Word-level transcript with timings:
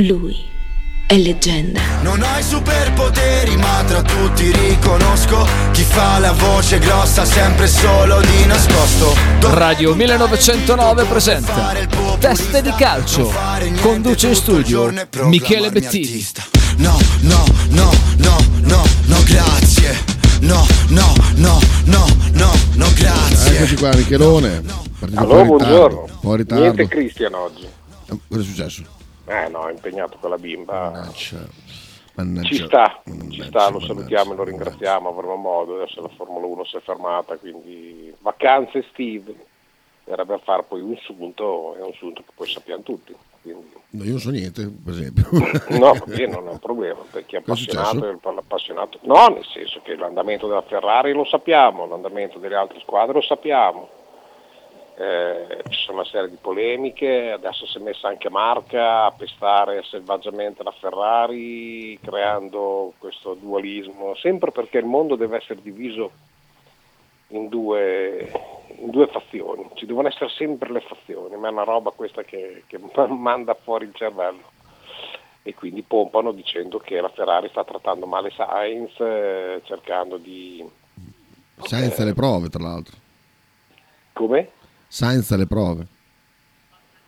Lui 0.00 0.34
è 1.06 1.16
leggenda. 1.18 1.80
Non 2.00 2.22
hai 2.22 2.42
superpoteri, 2.42 3.56
ma 3.56 3.84
tra 3.86 4.00
tutti 4.00 4.50
riconosco 4.50 5.46
chi 5.72 5.82
fa 5.82 6.18
la 6.18 6.32
voce 6.32 6.78
grossa 6.78 7.26
sempre 7.26 7.66
solo 7.66 8.20
di 8.20 8.46
nascosto. 8.46 9.14
Radio 9.40 9.94
1909 9.94 11.04
presenta 11.04 11.74
Teste 12.18 12.62
di 12.62 12.72
calcio. 12.72 13.30
Conduce 13.82 14.28
in 14.28 14.34
studio 14.36 14.90
Michele 15.24 15.70
Bettini. 15.70 16.24
No, 16.78 16.98
no, 17.20 17.44
no, 17.70 17.90
no, 18.16 18.36
no, 18.62 18.82
no, 19.04 19.22
grazie. 19.24 19.98
No, 20.40 20.64
no, 20.88 21.12
no, 21.34 21.58
no, 21.84 22.06
no, 22.32 22.52
no, 22.74 22.86
grazie. 22.94 23.56
Eccoci 23.56 23.74
qua, 23.76 23.94
Michelone. 23.94 24.62
Partito 24.98 25.20
Allora, 25.20 25.44
buongiorno. 25.44 26.00
Un 26.00 26.20
po' 26.20 26.30
in 26.30 26.36
ritardo. 26.36 26.62
Niente 26.62 26.88
Cristian 26.88 27.34
oggi. 27.34 27.64
Eh, 27.64 28.18
Cosa 28.28 28.40
è 28.40 28.44
successo? 28.44 28.82
Eh 29.30 29.48
no, 29.48 29.68
è 29.68 29.70
impegnato 29.72 30.18
con 30.18 30.30
la 30.30 30.36
bimba. 30.36 30.90
Mannaggia. 30.90 31.46
Mannaggia. 32.14 32.48
Ci 32.48 32.64
sta, 32.64 33.00
ci 33.04 33.10
Mannaggia, 33.10 33.44
sta, 33.44 33.70
lo 33.70 33.80
salutiamo 33.80 34.32
e 34.32 34.36
lo 34.36 34.42
ringraziamo, 34.42 35.08
avremo 35.08 35.36
modo, 35.36 35.76
adesso 35.76 36.02
la 36.02 36.08
Formula 36.08 36.46
1 36.46 36.64
si 36.64 36.76
è 36.76 36.80
fermata, 36.80 37.36
quindi 37.36 38.12
vacanze 38.18 38.78
estive, 38.78 39.34
verrebbe 40.02 40.34
a 40.34 40.38
fare 40.38 40.64
poi 40.64 40.80
un 40.80 40.96
sunto, 40.96 41.76
è 41.76 41.82
un 41.82 41.92
sunto 41.92 42.22
che 42.22 42.32
poi 42.34 42.48
sappiamo 42.48 42.82
tutti. 42.82 43.14
Quindi, 43.40 43.78
No, 43.90 44.04
io 44.04 44.10
non 44.10 44.20
so 44.20 44.30
niente, 44.30 44.68
per 44.68 44.92
esempio. 44.92 45.28
no, 45.78 45.94
bene, 46.06 46.26
non 46.26 46.48
è 46.48 46.50
un 46.50 46.58
problema, 46.58 46.98
per 47.08 47.24
chi 47.24 47.36
è 47.36 47.42
Cosa 47.42 47.64
è 47.64 48.18
appassionato. 48.36 48.98
No, 49.02 49.28
nel 49.28 49.44
senso 49.44 49.80
che 49.82 49.94
l'andamento 49.94 50.48
della 50.48 50.62
Ferrari 50.62 51.12
lo 51.12 51.24
sappiamo, 51.24 51.86
l'andamento 51.86 52.38
delle 52.38 52.56
altre 52.56 52.80
squadre 52.80 53.14
lo 53.14 53.22
sappiamo. 53.22 53.99
Eh, 55.00 55.62
ci 55.70 55.80
sono 55.80 56.00
una 56.00 56.06
serie 56.06 56.28
di 56.28 56.36
polemiche, 56.38 57.30
adesso 57.30 57.64
si 57.64 57.78
è 57.78 57.80
messa 57.80 58.08
anche 58.08 58.28
Marca 58.28 59.06
a 59.06 59.12
pestare 59.12 59.82
selvaggiamente 59.82 60.62
la 60.62 60.74
Ferrari, 60.78 61.98
creando 62.02 62.92
questo 62.98 63.32
dualismo, 63.32 64.14
sempre 64.16 64.52
perché 64.52 64.76
il 64.76 64.84
mondo 64.84 65.16
deve 65.16 65.38
essere 65.38 65.62
diviso 65.62 66.10
in 67.28 67.48
due, 67.48 68.30
in 68.76 68.90
due 68.90 69.06
fazioni, 69.06 69.70
ci 69.72 69.86
devono 69.86 70.08
essere 70.08 70.28
sempre 70.28 70.70
le 70.70 70.80
fazioni, 70.82 71.34
ma 71.36 71.48
è 71.48 71.52
una 71.52 71.64
roba 71.64 71.92
questa 71.92 72.22
che, 72.22 72.64
che 72.66 72.78
manda 73.08 73.54
fuori 73.54 73.86
il 73.86 73.94
cervello. 73.94 74.50
E 75.42 75.54
quindi 75.54 75.80
pompano 75.80 76.32
dicendo 76.32 76.78
che 76.78 77.00
la 77.00 77.08
Ferrari 77.08 77.48
sta 77.48 77.64
trattando 77.64 78.04
male 78.04 78.28
Sainz, 78.32 79.00
eh, 79.00 79.62
cercando 79.64 80.18
di... 80.18 80.62
Senza 81.62 82.04
le 82.04 82.12
prove, 82.12 82.50
tra 82.50 82.62
l'altro. 82.62 82.96
Come? 84.12 84.58
Senza 84.92 85.36
le 85.36 85.46
prove. 85.46 85.86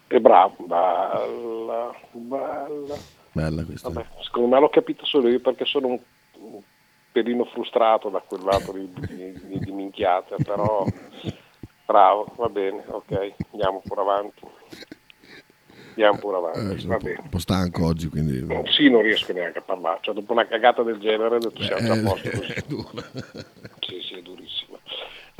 E 0.06 0.20
bravo, 0.20 0.54
bella, 0.64 1.92
bella. 2.12 2.94
Bella 3.32 3.64
questa. 3.64 3.88
Vabbè, 3.88 4.06
secondo 4.22 4.48
me 4.48 4.60
l'ho 4.60 4.68
capito 4.68 5.04
solo 5.04 5.28
io 5.28 5.40
perché 5.40 5.64
sono 5.64 5.88
un, 5.88 5.98
un 6.38 6.60
pelino 7.10 7.44
frustrato 7.46 8.08
da 8.08 8.20
quel 8.20 8.44
lato 8.44 8.70
di, 8.72 8.88
di, 9.08 9.58
di- 9.64 9.72
minchiate, 9.72 10.36
però 10.44 10.86
bravo, 11.84 12.32
va 12.36 12.48
bene, 12.48 12.84
ok, 12.86 13.32
andiamo 13.50 13.82
pure 13.84 14.00
avanti. 14.00 14.46
Andiamo 15.88 16.18
pure 16.18 16.36
Eh, 16.36 16.38
avanti, 16.38 16.78
sono 16.80 16.98
va 16.98 17.08
un 17.22 17.28
po', 17.28 17.38
stanco 17.38 17.84
oggi, 17.86 18.08
quindi... 18.08 18.46
Sì, 18.70 18.88
non 18.90 19.02
riesco 19.02 19.32
neanche 19.32 19.58
a 19.58 19.62
parlare, 19.62 19.98
cioè, 20.02 20.14
dopo 20.14 20.32
una 20.32 20.46
cagata 20.46 20.82
del 20.84 20.98
genere 21.00 21.36
ho 21.36 21.38
detto 21.38 21.62
siamo 21.64 21.82
già 21.84 21.92
a 21.92 21.96
Eh, 21.96 22.02
posto 22.02 22.30
così. 22.30 22.52
è 22.54 22.62
dura. 22.66 23.02
Sì, 23.80 24.00
sì, 24.00 24.14
è 24.14 24.22
durissimo. 24.22 24.78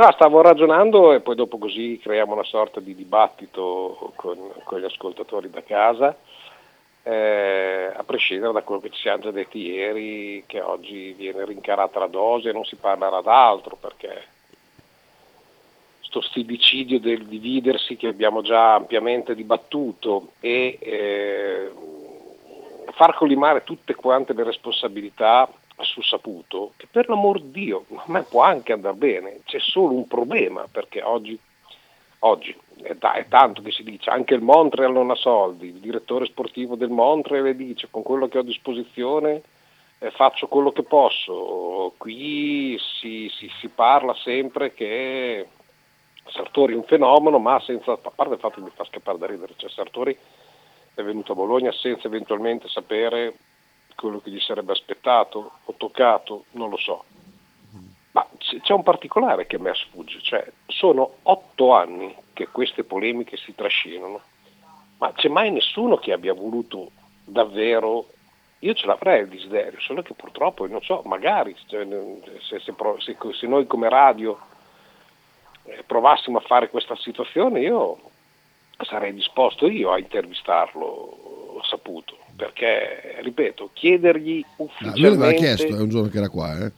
No, 0.03 0.11
stavo 0.11 0.41
ragionando 0.41 1.13
e 1.13 1.21
poi 1.21 1.37
dopo 1.37 1.59
così 1.59 1.97
creiamo 2.03 2.33
una 2.33 2.43
sorta 2.43 2.81
di 2.81 2.93
dibattito 2.93 4.11
con, 4.17 4.37
con 4.65 4.81
gli 4.81 4.85
ascoltatori 4.85 5.49
da 5.49 5.63
casa, 5.63 6.17
eh, 7.05 7.93
a 7.95 8.03
prescindere 8.03 8.53
da 8.53 8.63
quello 8.63 8.81
che 8.81 8.91
ci 8.91 9.01
siamo 9.01 9.23
già 9.23 9.31
detti 9.31 9.59
ieri, 9.59 10.43
che 10.45 10.61
oggi 10.61 11.13
viene 11.13 11.45
rincarata 11.45 12.01
la 12.01 12.09
dose 12.09 12.49
e 12.49 12.53
non 12.53 12.65
si 12.65 12.75
parlerà 12.75 13.21
d'altro 13.21 13.77
perché 13.77 14.27
sto 16.01 16.21
stillicidio 16.21 16.99
del 16.99 17.25
dividersi 17.25 17.95
che 17.95 18.09
abbiamo 18.09 18.43
già 18.43 18.75
ampiamente 18.75 19.37
dibattuto 19.37 20.33
e 20.41 20.79
eh, 20.81 21.73
far 22.91 23.15
collimare 23.15 23.63
tutte 23.63 23.95
quante 23.95 24.33
le 24.33 24.43
responsabilità 24.43 25.49
saputo, 25.83 26.73
che 26.77 26.87
per 26.91 27.09
l'amor 27.09 27.41
di 27.41 27.51
Dio, 27.65 27.85
a 27.95 28.05
me 28.07 28.23
può 28.23 28.43
anche 28.43 28.73
andare 28.73 28.97
bene, 28.97 29.41
c'è 29.45 29.59
solo 29.59 29.95
un 29.95 30.07
problema, 30.07 30.67
perché 30.71 31.03
oggi, 31.03 31.39
oggi 32.21 32.57
è, 32.83 32.97
ta- 32.99 33.15
è 33.15 33.27
tanto 33.29 33.63
che 33.63 33.71
si 33.71 33.83
dice, 33.83 34.11
anche 34.11 34.35
il 34.35 34.43
Montreal 34.43 34.93
non 34.93 35.11
ha 35.11 35.15
soldi, 35.15 35.67
il 35.69 35.81
direttore 35.81 36.27
sportivo 36.27 36.77
del 36.77 36.91
Montreal 36.91 37.55
dice, 37.55 37.89
con 37.91 38.03
quello 38.03 38.29
che 38.29 38.39
ho 38.39 38.43
a 38.43 38.45
disposizione 38.45 39.43
eh, 39.99 40.11
faccio 40.11 40.49
quello 40.49 40.73
che 40.73 40.83
posso, 40.83 41.95
qui 41.97 42.77
si, 42.79 43.31
si- 43.33 43.51
si 43.61 43.69
parla 43.69 44.15
sempre 44.15 44.73
che 44.75 45.47
Sartori 46.27 46.73
è 46.73 46.77
un 46.77 46.85
fenomeno, 46.85 47.39
ma 47.39 47.61
senza, 47.61 47.93
a 47.93 48.13
parte 48.15 48.35
il 48.35 48.41
fatto 48.41 48.57
che 48.57 48.63
mi 48.63 48.71
fa 48.75 48.85
scappare 48.85 49.19
da 49.19 49.27
ridere, 49.27 49.55
cioè 49.57 49.71
Sartori 49.71 50.17
è 50.95 51.03
venuto 51.03 51.33
a 51.33 51.37
Bologna 51.37 51.73
senza 51.73 52.07
eventualmente 52.07 52.69
sapere 52.69 53.35
quello 53.95 54.21
che 54.21 54.31
gli 54.31 54.41
sarebbe 54.41 54.73
aspettato 54.73 55.59
o 55.65 55.75
toccato, 55.77 56.45
non 56.53 56.71
lo 56.71 56.77
so. 56.77 57.05
Ma 58.13 58.27
c'è 58.39 58.73
un 58.73 58.83
particolare 58.83 59.47
che 59.47 59.57
a 59.57 59.59
me 59.59 59.73
sfugge, 59.75 60.21
cioè 60.21 60.47
sono 60.67 61.17
otto 61.23 61.73
anni 61.73 62.15
che 62.35 62.49
queste 62.49 62.85
polemiche 62.85 63.37
si 63.39 63.55
trascinano, 63.55 64.21
ma 64.99 65.13
c'è 65.13 65.29
mai 65.29 65.51
nessuno 65.51 65.97
che 65.97 66.13
abbia 66.13 66.35
voluto 66.35 66.91
davvero, 67.25 68.07
io 68.59 68.75
ce 68.75 68.87
l'avrei 68.87 69.23
il 69.23 69.29
desiderio, 69.29 69.81
solo 69.81 70.03
che 70.03 70.13
purtroppo, 70.13 70.67
non 70.67 70.83
so, 70.83 71.03
magari 71.07 71.57
cioè, 71.67 71.87
se, 72.41 72.61
se 72.61 72.75
se- 72.99 73.33
se 73.33 73.47
noi 73.47 73.67
come 73.67 73.89
radio 73.89 74.39
eh, 75.65 75.83
provassimo 75.85 76.39
a 76.39 76.43
fare 76.43 76.69
questa 76.69 76.97
situazione, 76.97 77.61
io 77.61 77.99
sarei 78.85 79.15
disposto 79.15 79.67
io 79.69 79.91
a 79.91 79.99
intervistarlo 79.99 81.61
saputo, 81.65 82.17
perché, 82.43 83.21
ripeto, 83.23 83.71
chiedergli 83.73 84.45
Ah, 84.45 84.55
lui 84.57 84.67
ufficialmente... 84.67 85.09
l'aveva 85.09 85.33
chiesto, 85.33 85.77
è 85.77 85.81
un 85.81 85.89
giorno 85.89 86.09
che 86.09 86.19
era 86.19 86.29
qua, 86.29 86.59
eh. 86.59 86.73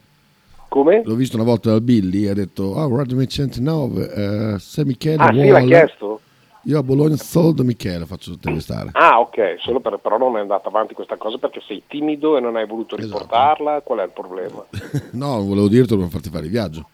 Come? 0.68 1.02
L'ho 1.04 1.14
visto 1.14 1.36
una 1.36 1.44
volta 1.44 1.70
dal 1.70 1.80
Billy 1.80 2.24
e 2.26 2.30
ha 2.30 2.34
detto, 2.34 2.64
oh, 2.64 2.94
Radio 2.96 3.24
109, 3.24 4.12
eh, 4.54 4.58
se 4.58 4.84
Michele 4.84 5.22
Ah, 5.22 5.28
sì, 5.28 5.34
vuole... 5.34 5.50
l'ha 5.50 5.60
chiesto? 5.62 6.20
Io 6.66 6.78
a 6.78 6.82
Bologna 6.82 7.16
soldo 7.16 7.62
Michele, 7.62 8.06
faccio 8.06 8.30
intervistare. 8.30 8.90
Ah, 8.92 9.20
ok, 9.20 9.56
solo 9.58 9.80
per, 9.80 9.98
però 9.98 10.16
non 10.18 10.36
è 10.36 10.40
andata 10.40 10.68
avanti 10.68 10.94
questa 10.94 11.16
cosa 11.16 11.36
perché 11.38 11.60
sei 11.66 11.82
timido 11.86 12.36
e 12.36 12.40
non 12.40 12.56
hai 12.56 12.66
voluto 12.66 12.96
Esatto. 12.96 13.18
riportarla, 13.18 13.80
qual 13.82 13.98
è 14.00 14.04
il 14.04 14.10
problema? 14.12 14.64
no, 15.12 15.42
volevo 15.44 15.68
dirtelo 15.68 16.00
per 16.00 16.10
farti 16.10 16.30
fare 16.30 16.44
il 16.46 16.50
viaggio. 16.50 16.88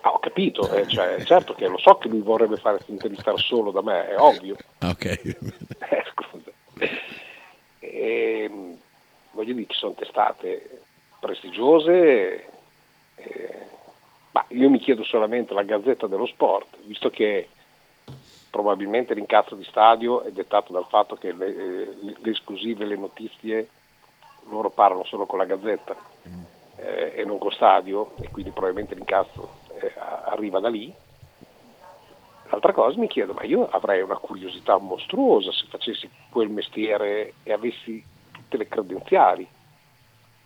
Ah, 0.00 0.12
ho 0.12 0.18
capito, 0.18 0.70
eh, 0.74 0.86
cioè, 0.86 1.22
certo 1.24 1.54
che 1.54 1.66
lo 1.68 1.76
so 1.78 1.96
che 1.98 2.08
lui 2.08 2.20
vorrebbe 2.20 2.56
fare 2.56 2.78
intervistare 2.86 3.36
solo 3.36 3.70
da 3.70 3.82
me, 3.82 4.08
è 4.08 4.18
ovvio. 4.18 4.56
Ah, 4.78 4.90
ok. 4.90 5.04
Eh, 5.90 6.04
scusa. 6.12 6.50
Ehm, 7.98 8.78
voglio 9.32 9.52
dire, 9.52 9.66
ci 9.68 9.78
sono 9.78 9.94
testate 9.94 10.82
prestigiose, 11.18 12.46
eh, 13.16 13.66
ma 14.30 14.44
io 14.48 14.70
mi 14.70 14.78
chiedo 14.78 15.02
solamente 15.02 15.52
la 15.52 15.64
Gazzetta 15.64 16.06
dello 16.06 16.26
Sport, 16.26 16.76
visto 16.84 17.10
che 17.10 17.48
probabilmente 18.50 19.14
l'incazzo 19.14 19.56
di 19.56 19.64
stadio 19.64 20.22
è 20.22 20.30
dettato 20.30 20.72
dal 20.72 20.86
fatto 20.88 21.16
che 21.16 21.32
le, 21.32 21.46
eh, 21.46 21.96
le 22.16 22.30
esclusive, 22.30 22.84
le 22.84 22.96
notizie, 22.96 23.68
loro 24.48 24.70
parlano 24.70 25.04
solo 25.04 25.26
con 25.26 25.38
la 25.38 25.44
Gazzetta 25.44 25.96
eh, 26.76 27.12
e 27.16 27.24
non 27.24 27.38
con 27.38 27.50
stadio, 27.50 28.12
e 28.20 28.30
quindi 28.30 28.50
probabilmente 28.52 28.94
l'incazzo 28.94 29.56
eh, 29.80 29.92
arriva 30.24 30.60
da 30.60 30.68
lì. 30.68 30.94
L'altra 32.50 32.72
cosa 32.72 32.98
mi 32.98 33.08
chiedo, 33.08 33.34
ma 33.34 33.44
io 33.44 33.68
avrei 33.68 34.00
una 34.00 34.16
curiosità 34.16 34.78
mostruosa 34.78 35.52
se 35.52 35.66
facessi 35.68 36.08
quel 36.30 36.48
mestiere 36.48 37.34
e 37.42 37.52
avessi 37.52 38.02
tutte 38.32 38.56
le 38.56 38.68
credenziali 38.68 39.46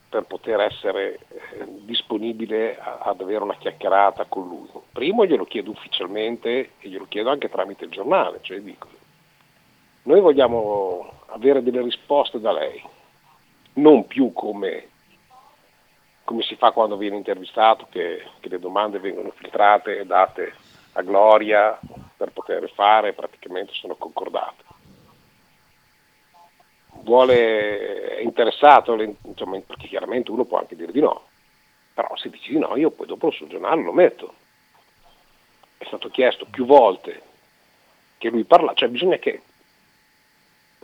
per 0.09 0.25
poter 0.25 0.61
essere 0.61 1.21
eh, 1.29 1.67
disponibile 1.85 2.79
ad 2.79 3.21
avere 3.21 3.45
una 3.45 3.57
chiacchierata 3.57 4.27
con 4.27 4.47
lui. 4.47 4.69
Primo 4.93 5.25
glielo 5.25 5.45
chiedo 5.45 5.71
ufficialmente 5.71 6.73
e 6.81 6.89
glielo 6.89 7.07
chiedo 7.09 7.31
anche 7.31 7.49
tramite 7.49 7.85
il 7.85 7.91
giornale, 7.91 8.41
cioè 8.43 8.61
dico, 8.61 8.89
noi 10.03 10.21
vogliamo 10.21 11.13
avere 11.29 11.63
delle 11.63 11.81
risposte 11.81 12.41
da 12.41 12.53
lei, 12.53 12.83
non 13.75 14.07
più 14.07 14.33
come, 14.33 14.89
come 16.25 16.43
si 16.43 16.57
fa 16.57 16.73
quando 16.73 16.97
viene 16.97 17.17
intervistato, 17.17 17.87
che, 17.89 18.23
che 18.41 18.49
le 18.49 18.59
domande 18.59 18.99
vengono 18.99 19.31
filtrate 19.31 19.99
e 19.99 20.05
date 20.05 20.53
a 20.93 21.03
gloria 21.03 21.79
per 22.17 22.31
poter 22.33 22.71
fare, 22.71 23.13
praticamente 23.13 23.73
sono 23.75 23.95
concordate. 23.97 24.63
Vuole, 27.03 28.17
è 28.17 28.21
interessato, 28.23 28.95
insomma, 28.95 29.59
perché 29.61 29.89
chiaramente 29.89 30.31
uno 30.31 30.45
può 30.45 30.59
anche 30.59 30.77
dire 30.77 30.93
di 30.93 31.01
no, 31.01 31.27
però 31.95 32.15
se 32.17 32.31
dici 32.31 32.53
di 32.53 32.59
no 32.59 32.77
io 32.77 32.91
poi 32.91 33.07
dopo 33.07 33.31
sul 33.31 33.49
giornale 33.49 33.83
lo 33.83 33.93
metto. 33.93 34.35
È 35.79 35.85
stato 35.87 36.11
chiesto 36.11 36.47
più 36.49 36.65
volte 36.65 37.23
che 38.19 38.29
lui 38.29 38.45
parla, 38.45 38.73
cioè 38.75 38.89
bisogna 38.89 39.17
che 39.17 39.43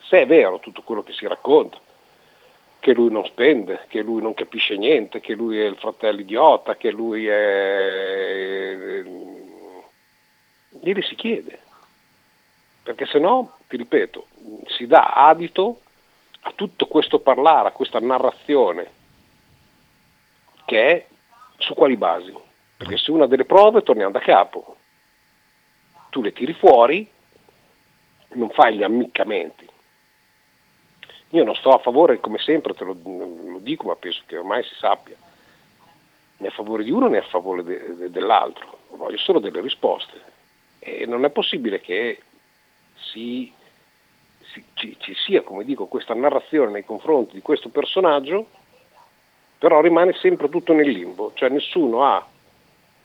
se 0.03 0.23
è 0.23 0.27
vero 0.27 0.59
tutto 0.59 0.83
quello 0.83 1.05
che 1.05 1.13
si 1.13 1.27
racconta, 1.29 1.79
che 2.81 2.95
lui 2.95 3.11
non 3.11 3.25
spende, 3.27 3.85
che 3.89 4.01
lui 4.01 4.23
non 4.23 4.35
capisce 4.35 4.77
niente, 4.77 5.21
che 5.21 5.35
lui 5.35 5.61
è 5.61 5.67
il 5.67 5.77
fratello 5.77 6.21
idiota, 6.21 6.77
che 6.77 6.91
lui 6.91 7.27
è... 7.27 9.03
Glieli 10.81 11.03
si 11.03 11.15
chiede, 11.15 11.61
perché 12.83 13.07
se 13.07 13.19
no, 13.19 13.59
ti 13.69 13.77
ripeto, 13.77 14.27
si 14.67 14.87
dà 14.87 15.13
adito 15.13 15.81
a 16.43 16.53
tutto 16.55 16.87
questo 16.87 17.19
parlare, 17.19 17.69
a 17.69 17.73
questa 17.73 18.01
narrazione, 18.01 18.91
che 20.65 20.91
è 20.91 21.07
su 21.59 21.75
quali 21.75 21.97
basi? 21.97 22.35
Perché 22.77 22.97
se 22.97 23.11
una 23.11 23.27
delle 23.27 23.45
prove 23.45 23.83
torniamo 23.83 24.13
da 24.13 24.21
capo, 24.21 24.77
tu 26.11 26.23
le 26.23 26.33
tiri 26.33 26.55
fuori, 26.55 27.09
non 28.31 28.51
fai 28.51 28.77
gli 28.77 28.83
ammiccamenti. 28.83 29.69
Io 31.31 31.45
non 31.45 31.55
sto 31.57 31.71
a 31.71 31.79
favore, 31.79 32.21
come 32.21 32.39
sempre 32.39 32.73
te 32.75 32.85
lo, 32.85 32.97
lo 33.03 33.59
dico, 33.59 33.87
ma 33.87 33.97
penso 33.97 34.23
che 34.27 34.39
ormai 34.39 34.63
si 34.65 34.75
sappia, 34.77 35.17
né 36.39 36.47
a 36.47 36.53
favore 36.53 36.85
di 36.85 36.91
uno 36.91 37.09
né 37.09 37.19
a 37.19 37.23
favore 37.23 37.63
de, 37.65 37.97
de, 37.97 38.11
dell'altro, 38.11 38.79
voglio 38.91 39.19
solo 39.19 39.39
delle 39.41 39.61
risposte. 39.61 40.37
E 40.79 41.07
non 41.07 41.25
è 41.25 41.31
possibile 41.31 41.81
che 41.81 42.21
si, 42.95 43.53
si, 44.53 44.65
ci, 44.75 44.97
ci 44.99 45.15
sia, 45.15 45.43
come 45.43 45.65
dico, 45.65 45.87
questa 45.87 46.15
narrazione 46.15 46.71
nei 46.71 46.85
confronti 46.85 47.35
di 47.35 47.43
questo 47.43 47.69
personaggio, 47.69 48.47
però 49.59 49.81
rimane 49.81 50.13
sempre 50.15 50.49
tutto 50.49 50.73
nel 50.73 50.89
limbo, 50.89 51.33
cioè 51.35 51.49
nessuno 51.49 52.05
ha 52.05 52.27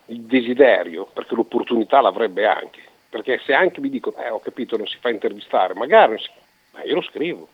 il 0.07 0.21
desiderio, 0.21 1.05
perché 1.05 1.33
l'opportunità 1.35 2.01
l'avrebbe 2.01 2.45
anche, 2.45 2.81
perché 3.09 3.39
se 3.43 3.53
anche 3.53 3.79
mi 3.79 3.89
dico, 3.89 4.15
eh 4.17 4.29
ho 4.29 4.39
capito, 4.39 4.77
non 4.77 4.87
si 4.87 4.97
fa 4.99 5.09
intervistare, 5.09 5.73
magari, 5.73 6.17
ma 6.71 6.83
io 6.83 6.95
lo 6.95 7.01
scrivo. 7.01 7.47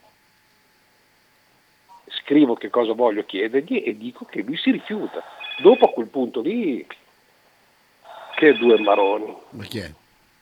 Scrivo 2.24 2.56
che 2.56 2.69
cosa 2.69 2.94
voglio 2.94 3.24
chiedergli 3.24 3.83
e 3.86 3.95
dico 3.95 4.25
che 4.25 4.42
lui 4.42 4.57
si 4.57 4.71
rifiuta. 4.71 5.24
Dopo 5.62 5.86
a 5.86 5.89
quel 5.89 6.07
punto 6.07 6.42
lì, 6.42 6.86
che 8.36 8.54
due 8.54 8.80
maroni. 8.80 9.36
Ma 9.51 9.63
chi 9.63 9.80
è? 9.80 9.92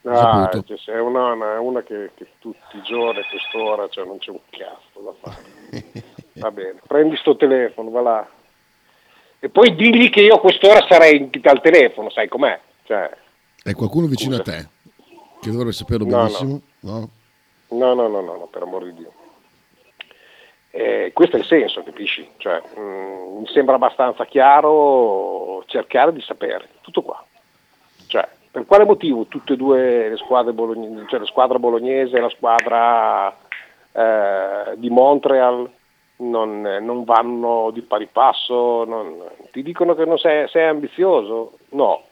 Ah, 0.10 0.50
cioè, 0.50 0.96
è 0.96 1.00
una, 1.00 1.34
una, 1.34 1.60
una 1.60 1.82
che, 1.84 2.12
che, 2.16 2.28
tutti 2.40 2.78
i 2.78 2.82
giorni 2.84 3.20
a 3.20 3.26
quest'ora 3.30 3.88
cioè, 3.90 4.06
non 4.06 4.18
c'è 4.20 4.32
un 4.32 4.40
cazzo 4.50 5.02
da 5.02 5.14
fare. 5.20 6.06
Va 6.40 6.52
bene, 6.52 6.80
prendi 6.86 7.18
sto 7.18 7.36
telefono, 7.36 7.90
va 7.90 8.02
là. 8.02 8.28
E 9.40 9.50
poi 9.50 9.74
digli 9.74 10.10
che 10.12 10.22
io 10.22 10.36
a 10.36 10.40
quest'ora 10.40 10.86
sarei 10.88 11.30
al 11.44 11.62
telefono, 11.62 12.12
sai 12.12 12.28
com'è? 12.28 12.60
Cioè, 12.84 13.10
è 13.64 13.74
qualcuno 13.74 14.08
vicino 14.08 14.36
Scusa. 14.36 14.52
a 14.52 14.54
te 14.54 14.70
che 15.42 15.50
dovrebbe 15.52 15.72
saperlo 15.72 16.06
no, 16.06 16.18
benissimo? 16.18 16.62
No. 16.82 17.10
No? 17.70 17.94
no, 17.94 18.08
no, 18.08 18.22
no, 18.22 18.22
no, 18.22 18.48
per 18.52 18.62
amor 18.62 18.84
di 18.86 18.94
Dio. 18.94 19.12
Eh, 20.70 21.12
questo 21.14 21.38
è 21.38 21.40
il 21.40 21.46
senso, 21.46 21.84
capisci? 21.84 22.30
Cioè, 22.38 22.62
mh, 22.76 22.80
mm, 22.80 23.38
mi 23.40 23.48
sembra 23.48 23.76
abbastanza 23.76 24.26
chiaro 24.26 25.64
cercare 25.66 26.14
di 26.14 26.22
sapere, 26.22 26.70
tutto 26.82 27.02
qua. 27.02 27.26
Per 28.50 28.66
quale 28.66 28.86
motivo 28.86 29.26
tutte 29.26 29.54
e 29.54 29.58
due 29.58 30.10
le 30.10 30.18
squadre 30.18 30.54
bolognese, 30.54 31.06
cioè 31.08 31.20
la 31.20 31.26
squadra 31.26 31.60
bolognese 31.60 32.18
e 32.18 32.22
la 32.22 32.30
squadra 32.30 33.36
eh, 33.92 34.78
di 34.78 34.90
Montreal 34.90 35.70
non, 36.18 36.62
non, 36.62 37.04
vanno 37.04 37.72
di 37.72 37.82
pari 37.82 38.08
passo? 38.12 38.84
Non, 38.86 39.22
ti 39.52 39.62
dicono 39.62 39.94
che 39.96 40.06
non 40.06 40.18
sei, 40.18 40.48
sei 40.48 40.68
ambizioso? 40.68 41.58
No. 41.70 42.04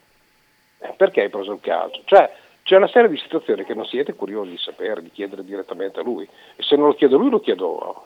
Eh, 0.78 0.92
perché 0.96 1.22
hai 1.22 1.30
preso 1.30 1.52
il 1.52 1.60
calcio? 1.60 2.02
Cioè, 2.04 2.30
c'è 2.62 2.76
una 2.76 2.88
serie 2.88 3.08
di 3.08 3.16
situazioni 3.16 3.64
che 3.64 3.74
non 3.74 3.86
siete 3.86 4.14
curiosi 4.14 4.50
di 4.50 4.58
sapere, 4.58 5.02
di 5.02 5.10
chiedere 5.10 5.44
direttamente 5.44 6.00
a 6.00 6.02
lui. 6.02 6.28
E 6.56 6.62
se 6.62 6.76
non 6.76 6.86
lo 6.86 6.94
chiedo 6.94 7.16
a 7.16 7.18
lui, 7.18 7.30
lo 7.30 7.40
chiedo 7.40 8.04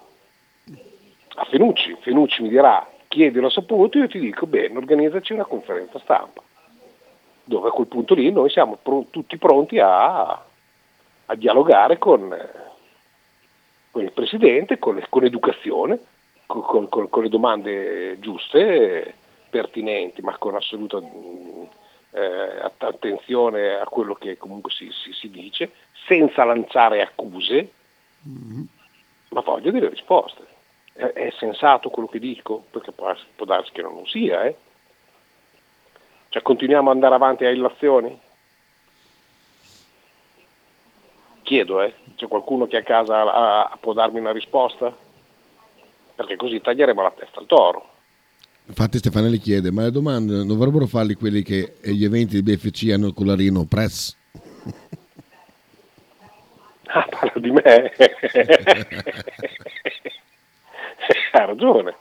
a 1.34 1.44
Fenucci. 1.44 1.96
Fenucci 2.00 2.42
mi 2.42 2.48
dirà, 2.48 2.86
chiedilo 3.08 3.48
saputo, 3.48 3.98
io 3.98 4.08
ti 4.08 4.18
dico, 4.18 4.46
bene, 4.46 4.76
organizzaci 4.76 5.32
una 5.32 5.44
conferenza 5.44 5.98
stampa 5.98 6.42
dove 7.50 7.68
a 7.68 7.72
quel 7.72 7.88
punto 7.88 8.14
lì 8.14 8.30
noi 8.30 8.48
siamo 8.48 8.78
pr- 8.80 9.10
tutti 9.10 9.36
pronti 9.36 9.80
a, 9.80 10.20
a 10.20 11.34
dialogare 11.34 11.98
con, 11.98 12.32
con, 13.90 14.02
il 14.02 14.12
Presidente, 14.12 14.78
con, 14.78 15.02
con 15.08 15.24
educazione, 15.24 15.98
con, 16.46 16.88
con, 16.88 17.22
le 17.22 17.28
domande 17.28 18.20
giuste, 18.20 19.14
pertinenti, 19.50 20.22
ma 20.22 20.38
con 20.38 20.54
assoluta 20.54 20.98
eh, 22.12 22.70
attenzione 22.78 23.74
a 23.74 23.84
quello 23.84 24.14
che 24.14 24.36
comunque 24.36 24.70
si, 24.70 24.88
si, 24.92 25.12
si 25.12 25.28
dice, 25.28 25.72
senza 26.06 26.44
lanciare 26.44 27.02
accuse, 27.02 27.72
mm-hmm. 28.28 28.62
ma 29.30 29.40
voglio 29.40 29.72
delle 29.72 29.88
risposte. 29.88 30.46
È, 30.92 31.02
è, 31.02 31.30
sensato 31.36 31.90
quello 31.90 32.08
che 32.08 32.20
dico? 32.20 32.62
Perché 32.70 32.92
può, 32.92 33.12
può 33.34 33.44
darsi 33.44 33.72
che 33.72 33.82
non 33.82 33.94
lo 33.94 34.06
sia, 34.06 34.44
eh? 34.44 34.54
Cioè 36.30 36.42
continuiamo 36.42 36.90
ad 36.90 36.94
andare 36.94 37.14
avanti 37.16 37.44
a 37.44 37.50
illazioni? 37.50 38.16
Chiedo, 41.42 41.82
eh? 41.82 41.92
C'è 42.14 42.28
qualcuno 42.28 42.68
che 42.68 42.76
a 42.76 42.84
casa 42.84 43.20
a, 43.20 43.64
a, 43.64 43.78
può 43.80 43.92
darmi 43.92 44.20
una 44.20 44.30
risposta? 44.30 44.96
Perché 46.14 46.36
così 46.36 46.60
taglieremo 46.60 47.02
la 47.02 47.10
testa 47.10 47.40
al 47.40 47.46
toro. 47.46 47.88
Infatti 48.66 48.98
Stefanelli 48.98 49.38
chiede, 49.38 49.72
ma 49.72 49.82
le 49.82 49.90
domande 49.90 50.36
non 50.36 50.46
dovrebbero 50.46 50.86
farli 50.86 51.14
quelli 51.14 51.42
che 51.42 51.78
gli 51.82 52.04
eventi 52.04 52.40
di 52.40 52.42
BFC 52.42 52.90
hanno 52.92 53.08
il 53.08 53.14
collarino 53.14 53.66
press? 53.68 54.16
Ah, 56.92 57.06
parla 57.08 57.32
di 57.36 57.52
me. 57.52 57.62
ha 61.30 61.44
ragione 61.44 61.94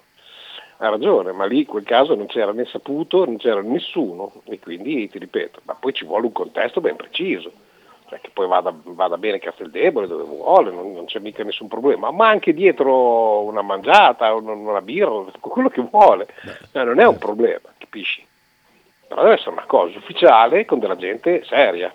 ha 0.81 0.89
ragione, 0.89 1.33
ma 1.33 1.45
lì 1.45 1.59
in 1.59 1.65
quel 1.65 1.83
caso 1.83 2.15
non 2.15 2.27
c'era 2.27 2.53
né 2.53 2.65
saputo, 2.65 3.25
non 3.25 3.37
c'era 3.37 3.61
nessuno 3.61 4.31
e 4.45 4.59
quindi 4.59 5.09
ti 5.09 5.19
ripeto, 5.19 5.61
ma 5.65 5.73
poi 5.73 5.93
ci 5.93 6.05
vuole 6.05 6.27
un 6.27 6.31
contesto 6.31 6.79
ben 6.79 6.95
preciso, 6.95 7.51
cioè 8.07 8.21
che 8.21 8.29
poi 8.31 8.47
vada, 8.47 8.73
vada 8.83 9.17
bene 9.17 9.39
Casteldebole 9.39 10.07
dove 10.07 10.23
vuole, 10.23 10.71
non, 10.71 10.93
non, 10.93 11.05
c'è 11.05 11.19
mica 11.19 11.43
nessun 11.43 11.67
problema, 11.67 12.11
ma 12.11 12.29
anche 12.29 12.53
dietro 12.53 13.41
una 13.41 13.61
mangiata, 13.61 14.33
una, 14.33 14.53
una 14.53 14.81
birra, 14.81 15.25
quello 15.41 15.67
che 15.67 15.81
vuole, 15.81 16.27
cioè, 16.71 16.85
non 16.85 16.99
è 16.99 17.05
un 17.05 17.17
problema, 17.17 17.73
capisci? 17.77 18.25
Però 19.05 19.21
deve 19.21 19.33
essere 19.33 19.51
una 19.51 19.65
cosa 19.65 19.97
ufficiale 19.97 20.63
con 20.63 20.79
della 20.79 20.95
gente 20.95 21.43
seria. 21.43 21.93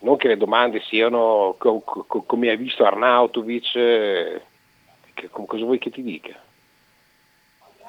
Non 0.00 0.16
che 0.16 0.28
le 0.28 0.36
domande 0.36 0.80
siano 0.82 1.56
co- 1.58 1.80
co- 1.80 2.22
come 2.24 2.50
hai 2.50 2.56
visto 2.56 2.84
Arnautovic, 2.84 3.74
eh, 3.74 4.42
che, 5.12 5.28
cosa 5.28 5.64
vuoi 5.64 5.78
che 5.78 5.90
ti 5.90 6.02
dica? 6.02 6.38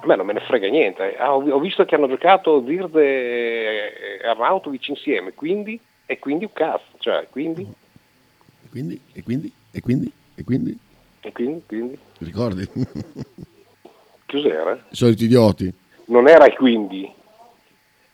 A 0.02 0.06
me 0.06 0.16
non 0.16 0.26
me 0.26 0.34
ne 0.34 0.40
frega 0.40 0.70
niente. 0.70 1.18
Ah, 1.18 1.36
ho, 1.36 1.60
visto 1.60 1.84
che 1.86 1.96
hanno 1.96 2.08
giocato 2.08 2.62
Vird 2.62 2.96
e 2.96 4.20
Arnautovic 4.24 4.88
insieme, 4.88 5.34
quindi, 5.34 5.80
e 6.06 6.20
quindi 6.20 6.46
un 6.46 6.54
cazzo, 6.54 6.98
cioè, 7.00 7.28
quindi... 7.30 7.62
E 8.64 8.70
quindi, 8.70 9.02
e 9.14 9.24
quindi, 9.24 9.52
e 9.72 9.82
quindi, 9.82 10.12
e 10.36 10.44
quindi... 10.44 10.80
E 11.22 11.32
quindi, 11.34 11.64
quindi? 11.66 12.00
Ricordi? 12.20 12.70
Cos'era? 14.26 14.86
I 14.90 14.96
soliti 14.96 15.26
idioti. 15.26 15.74
Non 16.06 16.28
era 16.28 16.46
il 16.46 16.56
quindi. 16.56 17.12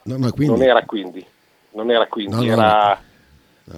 No, 0.04 0.18
no, 0.18 0.32
quindi. 0.32 0.58
Non 0.58 0.64
era 0.64 0.84
quindi. 0.84 1.26
Non 1.72 1.92
era 1.92 2.08
quindi, 2.08 2.36
no, 2.36 2.42
no, 2.42 2.52
era... 2.52 3.02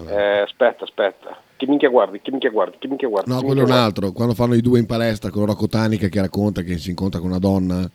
Eh, 0.07 0.39
aspetta, 0.39 0.83
aspetta. 0.83 1.41
Che 1.57 1.65
minchia 1.65 1.89
guardi, 1.89 2.21
che 2.21 2.29
minchia 2.29 2.51
guardi, 2.51 2.77
che 2.77 2.87
minchia 2.87 3.07
guardi. 3.07 3.31
No, 3.31 3.41
quello 3.41 3.61
è 3.61 3.63
un 3.63 3.71
altro. 3.71 4.11
Quando 4.11 4.35
fanno 4.35 4.53
i 4.53 4.61
due 4.61 4.77
in 4.77 4.85
palestra 4.85 5.31
con 5.31 5.45
Rocco 5.45 5.67
Tanica 5.67 6.07
che 6.07 6.21
racconta 6.21 6.61
che 6.61 6.77
si 6.77 6.89
incontra 6.89 7.19
con 7.19 7.29
una 7.29 7.39
donna. 7.39 7.89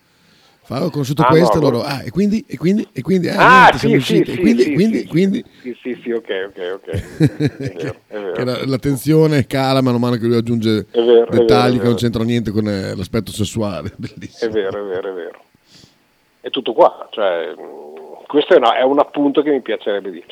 Fa, 0.64 0.84
ho 0.84 0.90
conosciuto 0.90 1.22
ah, 1.22 1.26
questo 1.26 1.58
no, 1.58 1.70
loro. 1.70 1.82
Ah, 1.82 2.02
e 2.04 2.10
quindi, 2.10 2.44
e 2.48 2.56
quindi, 2.56 2.86
e 2.92 3.02
quindi, 3.02 3.28
ah, 3.28 3.66
ah 3.66 3.72
sì, 3.76 3.88
sì, 3.88 4.00
sì, 4.00 4.20
e 4.20 4.38
quindi, 4.38 4.62
sì, 4.62 4.72
quindi, 4.74 4.98
sì, 4.98 5.06
quindi. 5.06 5.44
Sì, 5.60 5.76
sì, 5.80 6.00
sì, 6.02 6.10
ok, 6.12 6.28
ok, 6.48 6.72
ok. 6.74 6.88
È 7.58 7.72
vero, 7.72 7.96
è 8.06 8.18
vero. 8.18 8.44
la, 8.44 8.66
la, 8.66 8.78
tensione 8.78 9.46
cala 9.46 9.80
man 9.80 9.96
mano 9.96 10.16
che 10.16 10.26
lui 10.26 10.36
aggiunge 10.36 10.86
vero, 10.92 11.26
dettagli 11.30 11.78
che 11.78 11.84
non 11.84 11.94
c'entrano 11.94 12.26
niente 12.26 12.52
con 12.52 12.68
eh, 12.68 12.94
l'aspetto 12.94 13.32
sessuale. 13.32 13.92
Bellissimo. 13.98 14.50
È 14.50 14.54
vero, 14.54 14.84
è 14.84 14.88
vero, 14.88 15.10
è 15.10 15.14
vero. 15.14 15.42
È 16.40 16.50
tutto 16.50 16.72
qua. 16.72 17.08
Cioè, 17.10 17.54
questo 18.28 18.54
è, 18.54 18.56
una, 18.56 18.76
è 18.76 18.82
un 18.82 18.98
appunto 19.00 19.42
che 19.42 19.50
mi 19.50 19.62
piacerebbe 19.62 20.10
dire. 20.10 20.26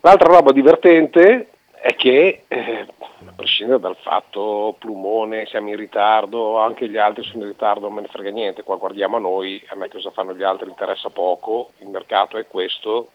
L'altra 0.00 0.32
roba 0.32 0.52
divertente 0.52 1.48
è 1.80 1.94
che, 1.94 2.44
eh, 2.48 2.86
a 3.26 3.32
prescindere 3.34 3.80
dal 3.80 3.96
fatto 3.96 4.74
Plumone, 4.78 5.46
siamo 5.46 5.68
in 5.68 5.76
ritardo, 5.76 6.58
anche 6.58 6.88
gli 6.88 6.96
altri 6.96 7.22
sono 7.22 7.44
in 7.44 7.50
ritardo, 7.50 7.86
non 7.86 7.94
me 7.94 8.00
ne 8.02 8.08
frega 8.08 8.30
niente, 8.30 8.62
qua 8.62 8.76
guardiamo 8.76 9.16
a 9.16 9.20
noi, 9.20 9.62
a 9.68 9.76
me 9.76 9.88
cosa 9.88 10.10
fanno 10.10 10.34
gli 10.34 10.42
altri 10.42 10.68
interessa 10.68 11.10
poco, 11.10 11.72
il 11.78 11.88
mercato 11.88 12.38
è 12.38 12.46
questo, 12.46 13.10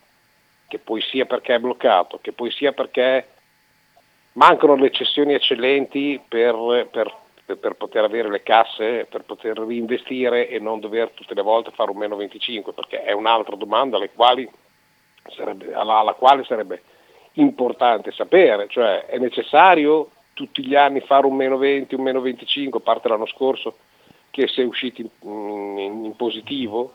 che 0.67 0.79
poi 0.79 1.01
sia 1.01 1.25
perché 1.25 1.55
è 1.55 1.59
bloccato, 1.59 2.19
che 2.21 2.31
poi 2.31 2.51
sia 2.51 2.71
perché 2.71 3.27
mancano 4.33 4.75
le 4.75 4.91
cessioni 4.91 5.33
eccellenti 5.33 6.21
per, 6.25 6.55
per, 6.89 7.13
per 7.57 7.73
poter 7.73 8.03
avere 8.05 8.29
le 8.29 8.43
casse, 8.43 9.05
per 9.09 9.23
poter 9.23 9.57
reinvestire 9.57 10.47
e 10.47 10.59
non 10.59 10.79
dover 10.79 11.09
tutte 11.09 11.33
le 11.33 11.41
volte 11.41 11.71
fare 11.71 11.91
un 11.91 11.97
meno 11.97 12.15
25, 12.15 12.71
perché 12.73 13.03
è 13.03 13.11
un'altra 13.11 13.55
domanda 13.55 13.97
sarebbe, 15.29 15.73
alla, 15.73 15.99
alla 15.99 16.13
quale 16.13 16.43
sarebbe 16.43 16.81
importante 17.33 18.11
sapere, 18.11 18.67
cioè 18.67 19.05
è 19.05 19.17
necessario 19.17 20.09
tutti 20.33 20.65
gli 20.65 20.75
anni 20.75 21.01
fare 21.01 21.25
un 21.25 21.35
meno 21.35 21.57
20, 21.57 21.95
un 21.95 22.01
meno 22.01 22.21
25, 22.21 22.79
a 22.79 22.83
parte 22.83 23.07
l'anno 23.07 23.27
scorso 23.27 23.77
che 24.31 24.47
si 24.47 24.61
è 24.61 24.63
usciti 24.63 25.01
in, 25.01 25.77
in, 25.77 26.05
in 26.05 26.15
positivo, 26.15 26.93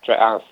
cioè 0.00 0.16
anzi, 0.16 0.46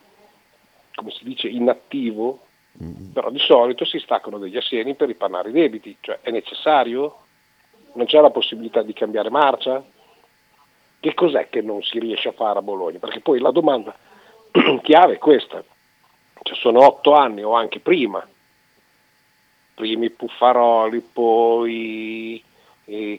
come 0.94 1.10
si 1.10 1.24
dice, 1.24 1.48
inattivo, 1.48 2.40
mm. 2.82 3.12
però 3.12 3.30
di 3.30 3.40
solito 3.40 3.84
si 3.84 3.98
staccano 3.98 4.38
degli 4.38 4.56
assegni 4.56 4.94
per 4.94 5.08
ripanare 5.08 5.50
i 5.50 5.52
debiti, 5.52 5.96
cioè 6.00 6.20
è 6.22 6.30
necessario? 6.30 7.18
Non 7.94 8.06
c'è 8.06 8.20
la 8.20 8.30
possibilità 8.30 8.82
di 8.82 8.92
cambiare 8.92 9.30
marcia? 9.30 9.82
Che 11.00 11.14
cos'è 11.14 11.48
che 11.48 11.60
non 11.60 11.82
si 11.82 11.98
riesce 11.98 12.28
a 12.28 12.32
fare 12.32 12.58
a 12.58 12.62
Bologna? 12.62 12.98
Perché 13.00 13.20
poi 13.20 13.40
la 13.40 13.50
domanda 13.50 13.94
chiave 14.82 15.14
è 15.14 15.18
questa, 15.18 15.62
cioè 16.42 16.56
sono 16.56 16.86
otto 16.86 17.14
anni 17.14 17.42
o 17.42 17.54
anche 17.54 17.80
prima, 17.80 18.24
primi 19.80 20.10
Puffaroli, 20.10 21.00
poi 21.00 22.44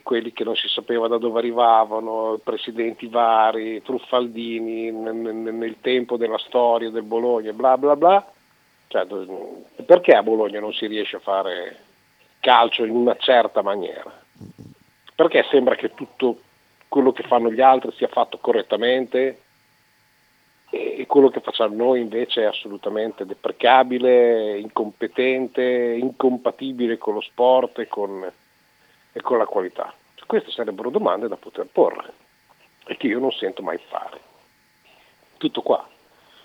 quelli 0.04 0.32
che 0.32 0.44
non 0.44 0.54
si 0.54 0.68
sapeva 0.68 1.08
da 1.08 1.18
dove 1.18 1.40
arrivavano, 1.40 2.38
presidenti 2.44 3.08
vari, 3.08 3.82
Truffaldini 3.82 4.92
nel, 4.92 5.76
tempo 5.80 6.16
della 6.16 6.38
storia 6.38 6.90
del 6.90 7.02
Bologna, 7.02 7.52
bla 7.52 7.76
bla 7.76 7.96
bla. 7.96 8.32
Cioè, 8.86 9.06
perché 9.84 10.12
a 10.12 10.22
Bologna 10.22 10.60
non 10.60 10.72
si 10.72 10.86
riesce 10.86 11.16
a 11.16 11.20
fare 11.20 11.78
calcio 12.38 12.84
in 12.84 12.94
una 12.94 13.16
certa 13.16 13.62
maniera? 13.62 14.12
Perché 15.16 15.44
sembra 15.50 15.74
che 15.74 15.94
tutto 15.94 16.38
quello 16.86 17.10
che 17.10 17.24
fanno 17.24 17.50
gli 17.50 17.60
altri 17.60 17.90
sia 17.96 18.08
fatto 18.08 18.38
correttamente 18.38 19.40
e 20.74 21.04
quello 21.06 21.28
che 21.28 21.40
facciamo 21.40 21.74
noi 21.74 22.00
invece 22.00 22.40
è 22.40 22.46
assolutamente 22.46 23.26
deprecabile, 23.26 24.58
incompetente, 24.58 25.62
incompatibile 25.62 26.96
con 26.96 27.12
lo 27.12 27.20
sport 27.20 27.80
e 27.80 27.88
con, 27.88 28.32
e 29.12 29.20
con 29.20 29.36
la 29.36 29.44
qualità. 29.44 29.92
Queste 30.26 30.50
sarebbero 30.50 30.88
domande 30.88 31.28
da 31.28 31.36
poter 31.36 31.66
porre 31.70 32.14
e 32.86 32.96
che 32.96 33.06
io 33.06 33.18
non 33.18 33.32
sento 33.32 33.60
mai 33.60 33.78
fare. 33.86 34.18
Tutto 35.36 35.60
qua. 35.60 35.86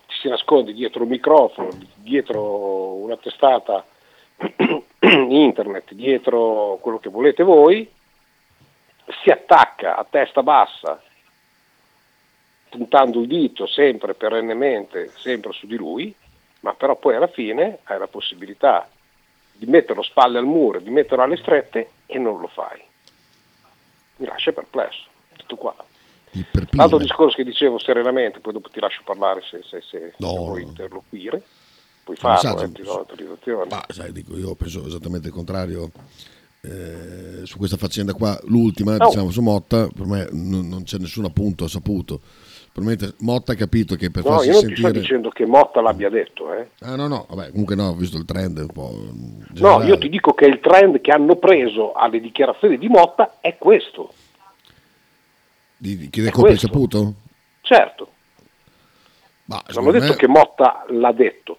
Ci 0.07 0.19
si 0.19 0.27
nasconde 0.27 0.73
dietro 0.73 1.03
un 1.03 1.09
microfono, 1.09 1.69
dietro 1.95 2.95
una 2.95 3.15
testata 3.15 3.85
internet, 5.09 5.93
dietro 5.93 6.79
quello 6.81 6.99
che 6.99 7.07
volete 7.09 7.43
voi, 7.43 7.89
si 9.23 9.29
attacca 9.29 9.95
a 9.95 10.05
testa 10.09 10.43
bassa 10.43 11.01
puntando 12.69 13.21
il 13.21 13.27
dito 13.27 13.65
sempre 13.67 14.13
perennemente, 14.13 15.11
sempre 15.15 15.51
su 15.53 15.67
di 15.67 15.75
lui, 15.75 16.13
ma 16.61 16.73
però 16.73 16.95
poi 16.97 17.15
alla 17.15 17.27
fine 17.27 17.79
hai 17.83 17.99
la 17.99 18.07
possibilità 18.07 18.87
di 19.53 19.65
metterlo 19.65 20.03
spalle 20.03 20.37
al 20.37 20.45
muro, 20.45 20.79
di 20.79 20.89
metterlo 20.89 21.23
alle 21.23 21.37
strette 21.37 21.89
e 22.05 22.17
non 22.17 22.39
lo 22.39 22.47
fai. 22.47 22.81
Mi 24.17 24.25
lascia 24.25 24.51
perplesso, 24.51 25.07
tutto 25.35 25.55
qua. 25.55 25.75
L'altro 26.71 26.97
discorso 26.97 27.35
che 27.35 27.43
dicevo 27.43 27.79
serenamente, 27.79 28.39
poi 28.39 28.53
dopo 28.53 28.69
ti 28.69 28.79
lascio 28.79 29.01
parlare 29.03 29.41
se, 29.49 29.61
se, 29.63 29.81
se, 29.81 30.13
no. 30.17 30.29
se 30.29 30.37
vuoi 30.37 30.61
interloquire, 30.61 31.41
puoi 32.03 32.15
farlo, 32.15 32.61
eh, 32.61 32.71
ti 32.71 32.83
do 32.83 32.93
l'autorizzazione. 32.93 33.69
Ma 33.69 33.83
sai, 33.87 34.11
dico, 34.11 34.37
io 34.37 34.53
penso 34.55 34.85
esattamente 34.85 35.27
il 35.27 35.33
contrario. 35.33 35.89
Eh, 36.59 37.45
su 37.45 37.57
questa 37.57 37.77
faccenda 37.77 38.13
qua, 38.13 38.37
l'ultima, 38.45 38.95
oh. 38.95 39.07
diciamo 39.07 39.31
su 39.31 39.41
Motta, 39.41 39.87
per 39.87 40.05
me 40.05 40.27
non, 40.31 40.67
non 40.67 40.83
c'è 40.83 40.97
nessun 40.97 41.25
appunto 41.25 41.67
saputo 41.67 42.19
Probabilmente 42.77 43.15
Motta 43.21 43.53
ha 43.53 43.55
capito 43.55 43.95
che 43.95 44.11
per 44.11 44.23
no, 44.23 44.33
farsi 44.33 44.49
io 44.49 44.51
non 44.51 44.61
sentire... 44.61 44.75
ti 44.75 44.89
sto 44.89 44.99
dicendo 44.99 45.29
che 45.29 45.47
Motta 45.47 45.81
l'abbia 45.81 46.09
detto. 46.09 46.53
Eh. 46.53 46.67
Ah 46.81 46.95
no, 46.95 47.07
no, 47.07 47.25
vabbè, 47.27 47.49
comunque 47.49 47.73
no, 47.73 47.87
ho 47.87 47.95
visto 47.95 48.17
il 48.17 48.25
trend 48.25 48.59
un 48.59 48.67
po'... 48.67 48.91
Generale. 49.51 49.83
No, 49.83 49.89
io 49.89 49.97
ti 49.97 50.09
dico 50.09 50.35
che 50.35 50.45
il 50.45 50.59
trend 50.59 51.01
che 51.01 51.09
hanno 51.09 51.37
preso 51.37 51.93
alle 51.93 52.19
dichiarazioni 52.19 52.77
di 52.77 52.87
Motta 52.87 53.37
è 53.41 53.57
questo. 53.57 54.13
Di, 55.75 56.07
chiedere 56.11 56.35
colpa 56.35 56.55
saputo? 56.55 57.13
Certo. 57.61 58.11
Ma, 59.45 59.59
non 59.73 59.87
ho 59.87 59.91
detto 59.91 60.09
me... 60.09 60.15
che 60.15 60.27
Motta 60.27 60.85
l'ha 60.89 61.13
detto. 61.13 61.57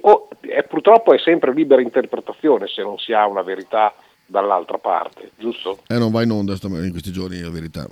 O, 0.00 0.28
è, 0.40 0.62
purtroppo 0.62 1.12
è 1.12 1.18
sempre 1.18 1.52
libera 1.52 1.82
interpretazione 1.82 2.68
se 2.68 2.80
non 2.80 2.96
si 2.96 3.12
ha 3.12 3.26
una 3.26 3.42
verità 3.42 3.92
dall'altra 4.32 4.78
parte, 4.78 5.32
giusto? 5.36 5.80
Eh, 5.86 5.98
non 5.98 6.10
va 6.10 6.22
in 6.22 6.30
onda 6.30 6.56
in 6.62 6.90
questi 6.90 7.12
giorni 7.12 7.38
la 7.40 7.50
verità. 7.50 7.86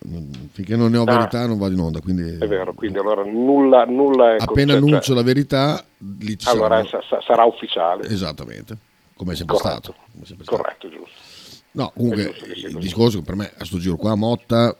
Finché 0.53 0.75
non 0.75 0.91
ne 0.91 0.97
ho 0.97 1.03
ah, 1.03 1.17
verità 1.17 1.47
non 1.47 1.59
va 1.59 1.69
in 1.69 1.79
onda. 1.79 2.01
Quindi... 2.01 2.39
È 2.39 2.49
vero, 2.49 2.73
quindi 2.73 2.99
allora 2.99 3.23
nulla, 3.23 3.85
nulla 3.85 4.37
è 4.37 4.37
Appena 4.41 4.73
cioè, 4.73 4.81
annuncio 4.81 5.15
la 5.15 5.23
verità, 5.23 5.85
lì 6.21 6.39
ci 6.39 6.49
allora 6.49 6.83
sarà... 6.85 7.21
sarà 7.21 7.45
ufficiale. 7.45 8.09
Esattamente, 8.09 8.77
come 9.15 9.35
è 9.35 9.37
sempre 9.37 9.57
Corretto. 9.57 9.93
stato. 9.93 9.95
Come 10.13 10.25
sempre 10.25 10.47
Corretto, 10.47 10.89
stato. 10.89 10.97
giusto. 10.97 11.39
No, 11.73 11.93
comunque 11.95 12.35
il 12.55 12.79
discorso 12.79 13.23
per 13.23 13.37
me 13.37 13.53
a 13.57 13.65
sto 13.65 13.79
giro 13.79 13.97
qua, 13.97 14.17
Motta 14.17 14.75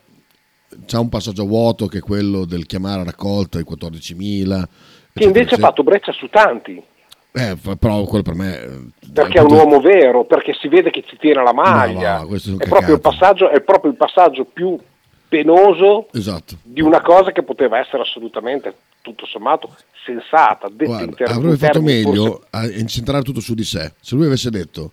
c'è 0.87 0.99
un 0.99 1.09
passaggio 1.09 1.47
vuoto 1.47 1.87
che 1.87 1.99
è 1.99 2.01
quello 2.01 2.45
del 2.45 2.67
chiamare 2.67 3.03
a 3.03 3.05
raccolta 3.05 3.59
i 3.59 3.67
14.000. 3.69 4.65
Che 5.13 5.25
invece 5.25 5.57
ha 5.57 5.59
fatto 5.59 5.83
breccia 5.83 6.13
su 6.13 6.29
tanti. 6.29 6.83
Eh, 7.33 7.57
però 7.79 8.05
quello 8.05 8.25
per 8.25 8.35
me... 8.35 8.61
Eh, 8.61 9.11
perché 9.13 9.39
è 9.39 9.43
un 9.43 9.53
uomo 9.53 9.81
vero, 9.81 10.25
perché 10.25 10.53
si 10.59 10.69
vede 10.69 10.91
che 10.91 11.05
ci 11.07 11.17
tiene 11.17 11.43
la 11.43 11.53
maglia. 11.53 12.19
No, 12.19 12.29
no, 12.31 12.37
è, 12.59 12.69
proprio 12.69 12.97
è, 12.97 13.61
proprio 13.61 13.91
il 13.91 13.97
passaggio, 13.97 14.45
più 14.45 14.79
penoso 15.29 16.09
esatto. 16.13 16.57
di 16.63 16.81
una 16.81 17.01
cosa 17.01 17.31
che 17.31 17.43
poteva 17.45 17.79
essere 17.79 18.03
assolutamente, 18.03 18.75
tutto 19.01 19.27
sommato, 19.27 19.75
sensata. 20.05 20.69
Guarda, 20.69 21.25
avrebbe 21.27 21.57
fatto 21.57 21.83
meglio 21.83 22.43
a 22.51 22.69
incentrare 22.69 23.23
tutto 23.23 23.41
su 23.41 23.55
di 23.55 23.65
sé. 23.65 23.93
Se 24.01 24.17
lui 24.17 24.27
avesse 24.27 24.51
detto 24.51 24.93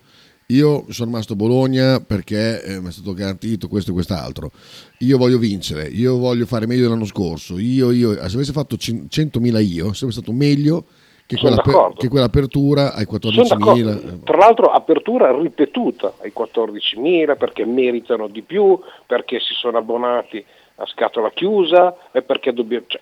io 0.50 0.86
sono 0.89 1.10
rimasto 1.10 1.34
a 1.34 1.36
Bologna 1.36 2.00
perché 2.00 2.63
eh, 2.63 2.79
mi 2.79 2.88
è 2.88 2.91
stato 2.91 3.13
garantito 3.13 3.67
questo 3.67 3.89
e 3.89 3.94
quest'altro. 3.94 4.51
Io 5.00 5.17
voglio 5.17 5.38
vincere, 5.38 5.88
io 5.88 6.17
voglio 6.17 6.46
fare 6.46 6.65
meglio 6.67 6.84
dell'anno 6.84 7.06
scorso. 7.06 7.58
Io, 7.58 7.91
io, 7.91 8.13
se 8.13 8.36
avesse 8.36 8.53
fatto 8.53 8.77
100.000 8.77 9.65
io, 9.65 9.91
sarebbe 9.91 10.13
stato 10.13 10.32
meglio 10.32 10.86
che, 11.27 11.36
quella, 11.38 11.62
che 11.96 12.07
quell'apertura 12.07 12.93
ai 12.93 13.05
14.000. 13.05 14.24
Tra 14.24 14.38
l'altro 14.38 14.72
apertura 14.72 15.38
ripetuta 15.38 16.13
ai 16.22 16.31
14.000 16.36 17.38
perché 17.38 17.65
meritano 17.65 18.27
di 18.27 18.41
più, 18.41 18.79
perché 19.05 19.39
si 19.41 19.53
sono 19.53 19.77
abbonati 19.77 20.43
a 20.75 20.86
scatola 20.86 21.29
chiusa 21.31 21.96
e 22.12 22.22
perché 22.22 22.53
dobbiamo... 22.53 22.86
Cioè, 22.88 23.01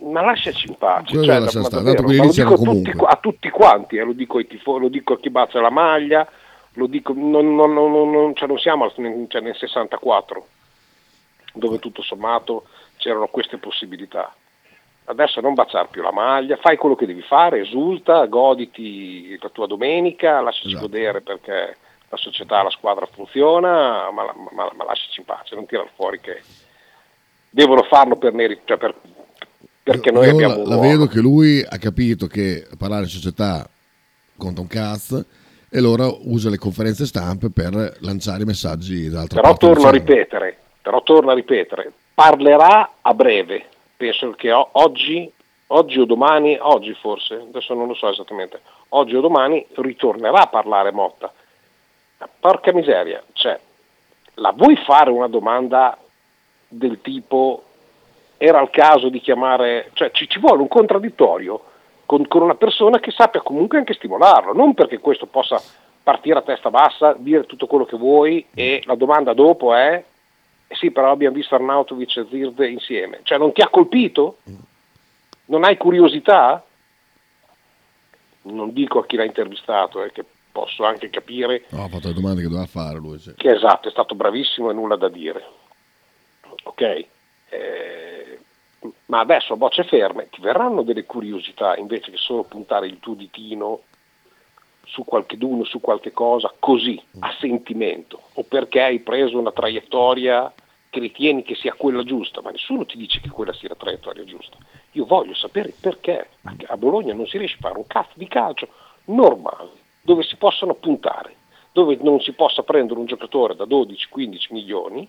ma 0.00 0.22
lasciaci 0.22 0.68
in 0.68 0.76
pace, 0.76 1.14
cioè, 1.22 1.40
da, 1.40 1.60
ma 1.60 1.68
davvero, 1.68 2.02
lo 2.02 2.30
dico 2.30 2.56
tutti, 2.56 2.92
a 2.96 3.18
tutti 3.20 3.50
quanti, 3.50 3.96
eh, 3.96 4.04
lo, 4.04 4.12
dico 4.12 4.44
tifo, 4.44 4.78
lo, 4.78 4.88
dico 4.88 5.14
a 5.14 5.18
chi 5.18 5.28
bacia 5.28 5.60
la 5.60 5.70
maglia, 5.70 6.26
lo 6.74 6.86
dico, 6.86 7.12
non, 7.14 7.54
non, 7.54 7.72
non, 7.72 8.34
cioè 8.34 8.48
non 8.48 8.58
siamo 8.58 8.88
cioè 8.90 9.40
nel 9.40 9.56
64 9.56 10.46
dove 11.54 11.78
tutto 11.78 12.02
sommato 12.02 12.64
c'erano 12.96 13.26
queste 13.26 13.58
possibilità 13.58 14.32
adesso 15.08 15.40
non 15.40 15.54
baciare 15.54 15.88
più 15.90 16.02
la 16.02 16.12
maglia, 16.12 16.56
fai 16.56 16.76
quello 16.76 16.94
che 16.94 17.06
devi 17.06 17.22
fare, 17.22 17.60
esulta, 17.60 18.26
goditi 18.26 19.38
la 19.40 19.48
tua 19.48 19.66
domenica, 19.66 20.40
lasciaci 20.40 20.68
esatto. 20.68 20.86
godere 20.86 21.20
perché 21.22 21.76
la 22.10 22.16
società, 22.16 22.62
la 22.62 22.70
squadra 22.70 23.06
funziona, 23.06 24.10
ma, 24.10 24.32
ma, 24.52 24.70
ma 24.74 24.84
lasciaci 24.84 25.20
in 25.20 25.26
pace, 25.26 25.54
non 25.54 25.66
tirare 25.66 25.90
fuori 25.94 26.20
che 26.20 26.42
devono 27.50 27.82
farlo 27.82 28.16
per 28.16 28.32
merito, 28.32 28.62
cioè 28.66 28.76
per, 28.76 28.94
perché 29.82 30.10
noi 30.10 30.26
Io 30.26 30.32
abbiamo... 30.32 30.62
La, 30.64 30.76
la 30.76 30.80
vedo 30.80 31.06
che 31.06 31.20
lui 31.20 31.64
ha 31.66 31.78
capito 31.78 32.26
che 32.26 32.66
parlare 32.76 33.04
in 33.04 33.08
società 33.08 33.68
conta 34.36 34.60
un 34.60 34.66
cazzo 34.66 35.24
e 35.70 35.78
allora 35.78 36.06
usa 36.06 36.50
le 36.50 36.58
conferenze 36.58 37.06
stampe 37.06 37.50
per 37.50 37.96
lanciare 38.00 38.42
i 38.42 38.46
messaggi 38.46 39.08
dall'altra 39.08 39.40
però 39.40 39.54
parte. 39.54 39.66
Torno 39.66 39.88
a 39.88 39.90
ripetere, 39.90 40.58
però 40.82 41.02
torno 41.02 41.30
a 41.30 41.34
ripetere, 41.34 41.92
parlerà 42.12 42.92
a 43.00 43.14
breve, 43.14 43.66
penso 43.98 44.30
che 44.30 44.52
oggi, 44.52 45.30
oggi 45.66 45.98
o 45.98 46.04
domani, 46.04 46.56
oggi 46.58 46.94
forse, 46.94 47.34
adesso 47.34 47.74
non 47.74 47.88
lo 47.88 47.94
so 47.94 48.08
esattamente, 48.08 48.60
oggi 48.90 49.16
o 49.16 49.20
domani 49.20 49.66
ritornerà 49.74 50.42
a 50.42 50.46
parlare 50.46 50.92
Motta. 50.92 51.30
Porca 52.40 52.72
miseria, 52.72 53.22
cioè, 53.32 53.58
la 54.34 54.52
vuoi 54.52 54.76
fare 54.76 55.10
una 55.10 55.26
domanda 55.26 55.98
del 56.68 57.00
tipo 57.00 57.64
era 58.36 58.60
il 58.60 58.70
caso 58.70 59.08
di 59.08 59.20
chiamare, 59.20 59.90
cioè 59.94 60.12
ci, 60.12 60.28
ci 60.28 60.38
vuole 60.38 60.62
un 60.62 60.68
contraddittorio 60.68 61.60
con, 62.06 62.26
con, 62.28 62.42
una 62.42 62.54
persona 62.54 63.00
che 63.00 63.10
sappia 63.10 63.40
comunque 63.40 63.78
anche 63.78 63.94
stimolarlo, 63.94 64.52
non 64.52 64.74
perché 64.74 64.98
questo 64.98 65.26
possa 65.26 65.60
partire 66.04 66.38
a 66.38 66.42
testa 66.42 66.70
bassa, 66.70 67.14
dire 67.18 67.46
tutto 67.46 67.66
quello 67.66 67.84
che 67.84 67.96
vuoi 67.96 68.46
e 68.54 68.80
la 68.86 68.94
domanda 68.94 69.34
dopo 69.34 69.74
è 69.74 70.02
eh 70.68 70.74
sì, 70.76 70.90
però 70.90 71.10
abbiamo 71.10 71.34
visto 71.34 71.54
Arnautovic 71.54 72.18
e 72.18 72.26
Zirde 72.28 72.68
insieme. 72.68 73.20
Cioè, 73.22 73.38
non 73.38 73.52
ti 73.52 73.62
ha 73.62 73.68
colpito? 73.68 74.38
Non 75.46 75.64
hai 75.64 75.78
curiosità? 75.78 76.62
Non 78.42 78.72
dico 78.74 78.98
a 78.98 79.06
chi 79.06 79.16
l'ha 79.16 79.24
intervistato, 79.24 80.02
eh, 80.02 80.12
che 80.12 80.24
posso 80.52 80.84
anche 80.84 81.08
capire. 81.08 81.64
No, 81.70 81.84
ha 81.84 81.88
fatto 81.88 82.08
le 82.08 82.14
domande 82.14 82.42
che 82.42 82.48
doveva 82.48 82.66
fare 82.66 82.98
lui. 82.98 83.18
Sì. 83.18 83.32
Che 83.34 83.50
esatto, 83.50 83.88
è 83.88 83.90
stato 83.90 84.14
bravissimo 84.14 84.70
e 84.70 84.74
nulla 84.74 84.96
da 84.96 85.08
dire. 85.08 85.44
Ok? 86.64 87.06
Eh, 87.48 88.38
ma 89.06 89.20
adesso 89.20 89.54
a 89.54 89.56
bocce 89.56 89.84
ferme 89.84 90.28
ti 90.28 90.42
verranno 90.42 90.82
delle 90.82 91.04
curiosità 91.04 91.76
invece 91.76 92.10
che 92.10 92.18
solo 92.18 92.44
puntare 92.44 92.86
il 92.86 92.98
tuo 93.00 93.14
ditino 93.14 93.84
su 94.88 95.04
qualcheduno, 95.04 95.64
su 95.64 95.80
qualche 95.80 96.12
cosa, 96.12 96.52
così, 96.58 97.00
a 97.20 97.34
sentimento, 97.38 98.20
o 98.34 98.42
perché 98.42 98.82
hai 98.82 99.00
preso 99.00 99.38
una 99.38 99.52
traiettoria 99.52 100.52
che 100.90 101.00
ritieni 101.00 101.42
che 101.42 101.54
sia 101.54 101.74
quella 101.74 102.02
giusta, 102.02 102.40
ma 102.40 102.50
nessuno 102.50 102.86
ti 102.86 102.96
dice 102.96 103.20
che 103.20 103.28
quella 103.28 103.52
sia 103.52 103.68
la 103.68 103.74
traiettoria 103.74 104.24
giusta. 104.24 104.56
Io 104.92 105.04
voglio 105.04 105.34
sapere 105.34 105.74
perché 105.78 106.28
a 106.66 106.76
Bologna 106.76 107.12
non 107.14 107.26
si 107.26 107.38
riesce 107.38 107.56
a 107.56 107.68
fare 107.68 107.78
un 107.78 107.86
cazzo 107.86 108.12
di 108.14 108.26
calcio 108.26 108.68
normale, 109.06 109.70
dove 110.00 110.22
si 110.22 110.36
possano 110.36 110.74
puntare, 110.74 111.34
dove 111.72 111.98
non 112.00 112.20
si 112.20 112.32
possa 112.32 112.62
prendere 112.62 112.98
un 112.98 113.06
giocatore 113.06 113.54
da 113.54 113.64
12-15 113.64 114.46
milioni 114.50 115.08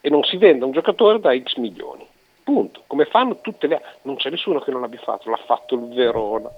e 0.00 0.08
non 0.08 0.22
si 0.22 0.36
venda 0.36 0.64
un 0.64 0.72
giocatore 0.72 1.18
da 1.18 1.36
X 1.36 1.56
milioni. 1.56 2.06
Punto. 2.44 2.82
Come 2.86 3.04
fanno 3.04 3.40
tutte 3.40 3.66
le. 3.68 3.80
Non 4.02 4.16
c'è 4.16 4.30
nessuno 4.30 4.60
che 4.60 4.72
non 4.72 4.80
l'abbia 4.80 5.00
fatto, 5.00 5.30
l'ha 5.30 5.36
fatto 5.36 5.76
il 5.76 5.88
Verona, 5.88 6.50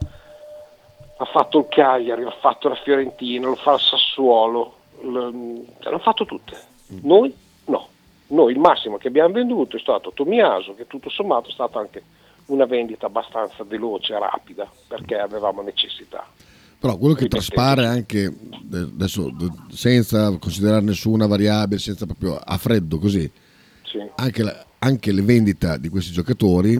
l'ha 1.18 1.24
fatto 1.26 1.58
il 1.58 1.66
Cagliari, 1.68 2.22
l'ha 2.22 2.36
fatto 2.40 2.68
la 2.68 2.76
Fiorentina, 2.76 3.46
lo 3.46 3.56
fa 3.56 3.74
il 3.74 3.80
Sassuolo, 3.80 4.76
l'hanno 5.02 5.98
fatto 6.00 6.24
tutte. 6.24 6.56
Noi 7.02 7.34
no. 7.66 7.88
Noi 8.28 8.52
il 8.52 8.58
massimo 8.58 8.96
che 8.96 9.08
abbiamo 9.08 9.34
venduto 9.34 9.76
è 9.76 9.80
stato 9.80 10.12
Tomiaso, 10.12 10.74
che 10.74 10.86
tutto 10.86 11.10
sommato 11.10 11.50
è 11.50 11.52
stata 11.52 11.78
anche 11.78 12.02
una 12.46 12.64
vendita 12.64 13.06
abbastanza 13.06 13.64
veloce 13.64 14.18
rapida, 14.18 14.70
perché 14.88 15.16
avevamo 15.18 15.62
necessità. 15.62 16.26
Però 16.78 16.96
quello 16.98 17.14
che 17.14 17.28
traspare 17.28 17.86
anche, 17.86 18.30
adesso 18.70 19.30
senza 19.70 20.36
considerare 20.38 20.82
nessuna 20.82 21.26
variabile, 21.26 21.80
senza 21.80 22.04
proprio 22.04 22.36
a 22.36 22.58
freddo 22.58 22.98
così, 22.98 23.30
sì. 23.82 24.02
anche, 24.16 24.42
la, 24.42 24.64
anche, 24.80 25.12
le 25.12 25.22
vendite 25.22 25.78
di 25.80 25.88
questi 25.88 26.12
giocatori, 26.12 26.78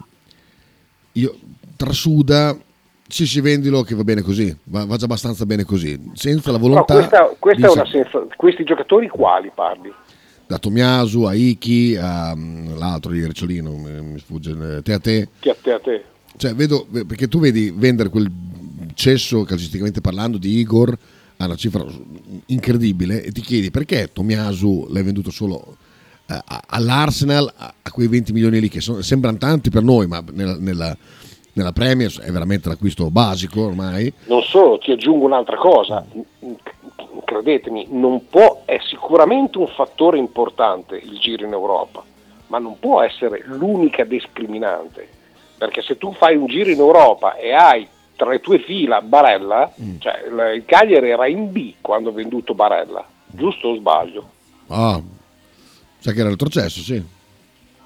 io, 1.13 1.39
trasuda, 1.77 2.55
sì 3.07 3.27
sì 3.27 3.41
vendilo 3.41 3.83
che 3.83 3.95
va 3.95 4.05
bene 4.05 4.23
così, 4.23 4.57
va, 4.65 4.85
va 4.85 4.97
già 4.97 5.05
abbastanza 5.05 5.47
bene 5.47 5.65
così, 5.65 6.11
senza 6.15 6.51
la 6.51 6.59
volontà... 6.59 6.95
Questa, 6.95 7.35
questa 7.39 7.67
è 7.67 7.71
una 7.71 7.87
senza, 7.87 8.27
questi 8.37 8.65
giocatori 8.65 9.09
quali 9.09 9.51
parli? 9.55 9.93
Da 10.47 10.59
Tomiasu 10.59 11.23
a 11.23 11.35
Iki 11.35 11.97
a 11.97 12.35
mm, 12.35 12.77
l'altro 12.77 13.13
di 13.13 13.25
Ricciolino, 13.25 13.71
mi 13.71 14.19
sfugge, 14.19 14.83
te 14.83 14.93
a 14.93 14.99
te. 14.99 15.29
Te 15.41 15.51
a 15.51 15.57
te 15.61 15.73
a 15.73 15.81
te. 15.81 16.05
Cioè, 16.37 16.55
vedo, 16.55 16.87
perché 17.07 17.29
tu 17.29 17.39
vedi 17.39 17.73
vendere 17.75 18.09
quel 18.09 18.31
cesso 18.95 19.45
calcisticamente 19.45 20.01
parlando 20.01 20.39
di 20.39 20.59
Igor 20.59 20.97
a 21.39 21.45
una 21.47 21.57
cifra 21.57 21.85
incredibile 22.47 23.23
e 23.23 23.33
ti 23.33 23.41
chiedi 23.41 23.71
perché 23.71 24.11
Tomiasu 24.13 24.89
l'hai 24.91 25.03
venduto 25.03 25.31
solo 25.31 25.77
eh, 26.27 26.39
all'Arsenal 26.69 27.53
a, 27.55 27.75
quei 27.91 28.09
20 28.09 28.33
milioni 28.33 28.61
lì 28.61 28.69
che 28.69 28.81
sono, 28.81 29.03
sembrano 29.03 29.37
tanti 29.37 29.71
per 29.71 29.83
noi 29.83 30.07
ma 30.07 30.23
nella, 30.33 30.57
nella, 30.59 30.97
nella 31.55 31.73
Premier 31.73 32.13
è 32.21 32.31
veramente 32.31 32.69
l'acquisto 32.69 33.11
basico 33.11 33.67
ormai 33.67 34.13
non 34.27 34.43
solo 34.43 34.79
ti 34.79 34.93
aggiungo 34.93 35.25
un'altra 35.25 35.57
cosa 35.57 36.05
credetemi 37.25 37.89
non 37.91 38.29
può 38.29 38.63
è 38.65 38.79
sicuramente 38.89 39.59
un 39.59 39.69
fattore 39.69 40.19
importante 40.19 40.97
il 40.97 41.19
giro 41.19 41.45
in 41.45 41.53
Europa 41.53 42.03
ma 42.49 42.59
non 42.59 42.79
può 42.79 43.03
essere 43.03 43.43
l'unica 43.47 44.05
discriminante 44.05 45.09
perché 45.57 45.83
se 45.83 45.97
tu 45.97 46.13
fai 46.13 46.37
un 46.37 46.47
giro 46.47 46.71
in 46.71 46.79
Europa 46.79 47.37
e 47.37 47.53
hai 47.53 47.89
tra 48.17 48.31
le 48.31 48.41
tue 48.41 48.61
fila 48.61 49.01
Barella, 49.01 49.73
mm. 49.81 49.99
cioè 49.99 50.23
il 50.55 50.65
Cagliari 50.65 51.11
era 51.11 51.27
in 51.27 51.51
B 51.51 51.75
quando 51.81 52.11
ha 52.11 52.13
venduto 52.13 52.55
Barella, 52.55 53.05
giusto 53.27 53.69
o 53.69 53.77
sbaglio? 53.77 54.31
Ah, 54.69 55.01
sa 55.99 56.13
che 56.13 56.21
era 56.21 56.29
retrocesso, 56.29 56.81
sì. 56.81 57.03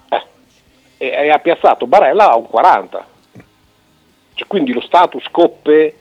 Eh, 0.08 0.26
e, 0.96 1.30
ha 1.30 1.38
piazzato 1.38 1.86
Barella 1.86 2.30
a 2.30 2.36
un 2.36 2.46
40. 2.46 3.06
Cioè, 4.38 4.46
quindi 4.46 4.72
lo 4.72 4.80
status 4.80 5.24
coppe 5.32 5.96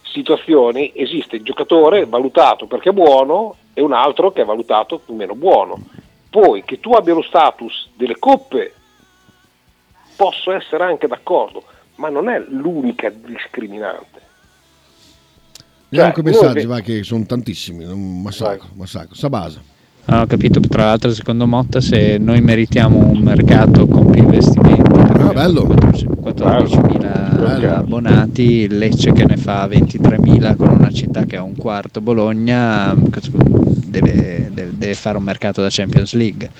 situazioni 0.00 0.92
esiste 0.94 1.36
il 1.36 1.42
giocatore 1.42 2.06
valutato 2.06 2.66
perché 2.66 2.88
è 2.88 2.92
buono 2.92 3.56
e 3.74 3.82
un 3.82 3.92
altro 3.92 4.32
che 4.32 4.40
è 4.40 4.44
valutato 4.46 5.02
meno 5.08 5.34
buono. 5.34 5.78
Poi 6.30 6.64
che 6.64 6.80
tu 6.80 6.92
abbia 6.92 7.12
lo 7.12 7.20
status 7.20 7.90
delle 7.94 8.18
coppe 8.18 8.72
posso 10.16 10.52
essere 10.52 10.84
anche 10.84 11.06
d'accordo, 11.06 11.64
ma 11.96 12.08
non 12.08 12.30
è 12.30 12.42
l'unica 12.48 13.10
discriminante. 13.10 14.20
Vediamo 15.90 16.14
cioè, 16.14 16.22
messaggi, 16.24 16.64
va, 16.64 16.80
che 16.80 17.02
sono 17.02 17.26
tantissimi, 17.26 17.84
un 17.84 18.22
massacro, 18.22 18.68
massacro. 18.72 19.14
Sabasa. 19.14 19.62
Ah, 20.06 20.22
ho 20.22 20.26
capito, 20.26 20.60
tra 20.60 20.86
l'altro 20.86 21.12
secondo 21.12 21.46
Motta 21.46 21.82
se 21.82 22.16
noi 22.16 22.40
meritiamo 22.40 22.96
un 22.96 23.18
mercato 23.18 23.86
con 23.86 24.10
più 24.10 24.22
investimenti. 24.22 24.98
Ah, 25.20 25.32
bello. 25.34 25.64
14.000 25.66 27.21
abbonati, 27.44 28.42
il 28.42 28.78
Lecce 28.78 29.12
che 29.12 29.24
ne 29.24 29.36
fa 29.36 29.66
23.000 29.66 30.56
con 30.56 30.68
una 30.68 30.90
città 30.90 31.24
che 31.24 31.36
ha 31.36 31.42
un 31.42 31.56
quarto, 31.56 32.00
Bologna 32.00 32.94
deve, 32.94 34.50
deve, 34.52 34.72
deve 34.76 34.94
fare 34.94 35.18
un 35.18 35.24
mercato 35.24 35.62
da 35.62 35.68
Champions 35.70 36.14
League 36.14 36.50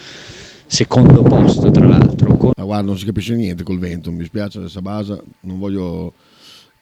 secondo 0.72 1.22
posto 1.22 1.70
tra 1.70 1.86
l'altro. 1.86 2.36
Con... 2.36 2.52
Ah, 2.56 2.62
guarda, 2.64 2.86
non 2.86 2.98
si 2.98 3.04
capisce 3.04 3.34
niente 3.34 3.62
col 3.62 3.78
vento, 3.78 4.10
mi 4.10 4.24
spiace 4.24 4.58
questa 4.58 4.80
base, 4.80 5.20
non 5.40 5.58
voglio 5.58 6.14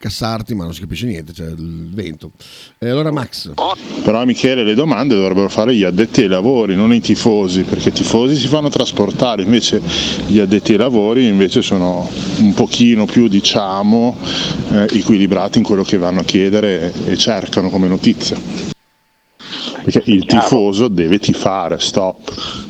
cassarti 0.01 0.55
ma 0.55 0.65
non 0.65 0.73
si 0.73 0.81
capisce 0.81 1.05
niente, 1.05 1.35
c'è 1.35 1.45
il 1.45 1.91
vento. 1.93 2.33
E 2.79 2.89
allora 2.89 3.11
Max. 3.11 3.53
Però 4.03 4.25
Michele 4.25 4.65
le 4.65 4.73
domande 4.73 5.15
dovrebbero 5.15 5.51
fare 5.51 5.75
gli 5.75 5.85
addetti 5.85 6.23
ai 6.23 6.29
lavori, 6.29 6.75
non 6.75 6.95
i 6.95 7.01
tifosi, 7.01 7.65
perché 7.65 7.91
i 7.91 7.93
tifosi 7.93 8.35
si 8.35 8.47
fanno 8.47 8.71
trasportare, 8.71 9.43
invece 9.43 9.83
gli 10.27 10.39
addetti 10.39 10.73
ai 10.73 10.79
lavori 10.79 11.27
invece 11.27 11.61
sono 11.61 12.11
un 12.39 12.55
pochino 12.55 13.05
più 13.05 13.29
diciamo 13.29 14.17
eh, 14.71 14.89
equilibrati 14.91 15.59
in 15.59 15.65
quello 15.65 15.83
che 15.83 15.99
vanno 15.99 16.21
a 16.21 16.25
chiedere 16.25 16.95
e 17.05 17.19
cercano 17.19 17.69
come 17.69 17.87
notizia. 17.87 18.41
Perché 19.83 20.03
il 20.07 20.25
tifoso 20.25 20.89
deve 20.89 21.19
tifare, 21.19 21.79
stop 21.79 22.69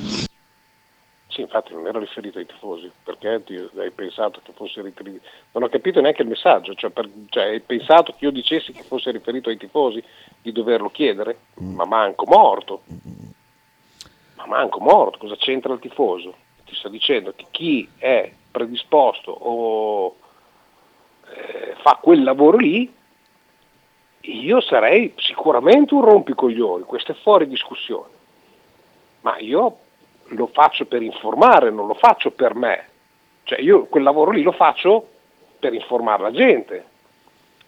infatti 1.50 1.74
non 1.74 1.86
era 1.88 1.98
riferito 1.98 2.38
ai 2.38 2.46
tifosi, 2.46 2.90
perché 3.02 3.42
hai 3.76 3.90
pensato 3.90 4.40
che 4.42 4.52
fosse 4.52 4.80
riferito... 4.82 5.26
Non 5.50 5.64
ho 5.64 5.68
capito 5.68 6.00
neanche 6.00 6.22
il 6.22 6.28
messaggio, 6.28 6.74
cioè, 6.74 6.90
per, 6.90 7.10
cioè, 7.28 7.46
hai 7.46 7.60
pensato 7.60 8.12
che 8.12 8.24
io 8.24 8.30
dicessi 8.30 8.72
che 8.72 8.84
fosse 8.84 9.10
riferito 9.10 9.48
ai 9.48 9.56
tifosi 9.56 10.02
di 10.40 10.52
doverlo 10.52 10.90
chiedere? 10.90 11.38
Mm. 11.60 11.74
Ma 11.74 11.84
manco 11.84 12.24
morto. 12.26 12.82
Ma 14.36 14.46
manco 14.46 14.78
morto, 14.78 15.18
cosa 15.18 15.34
c'entra 15.36 15.72
il 15.72 15.80
tifoso? 15.80 16.34
Ti 16.64 16.74
sto 16.74 16.88
dicendo 16.88 17.32
che 17.34 17.46
chi 17.50 17.88
è 17.98 18.32
predisposto 18.50 19.32
o 19.32 20.16
eh, 21.34 21.74
fa 21.82 21.98
quel 22.00 22.22
lavoro 22.22 22.58
lì, 22.58 22.94
io 24.20 24.60
sarei 24.60 25.14
sicuramente 25.16 25.94
un 25.94 26.04
rompicoglioni, 26.04 26.84
questo 26.84 27.12
è 27.12 27.16
fuori 27.16 27.48
discussione. 27.48 28.18
Ma 29.22 29.36
io 29.38 29.78
lo 30.30 30.46
faccio 30.46 30.84
per 30.86 31.02
informare, 31.02 31.70
non 31.70 31.86
lo 31.86 31.94
faccio 31.94 32.30
per 32.30 32.54
me. 32.54 32.88
Cioè 33.44 33.60
io 33.60 33.86
quel 33.86 34.02
lavoro 34.02 34.30
lì 34.30 34.42
lo 34.42 34.52
faccio 34.52 35.08
per 35.58 35.74
informare 35.74 36.22
la 36.22 36.30
gente 36.30 36.84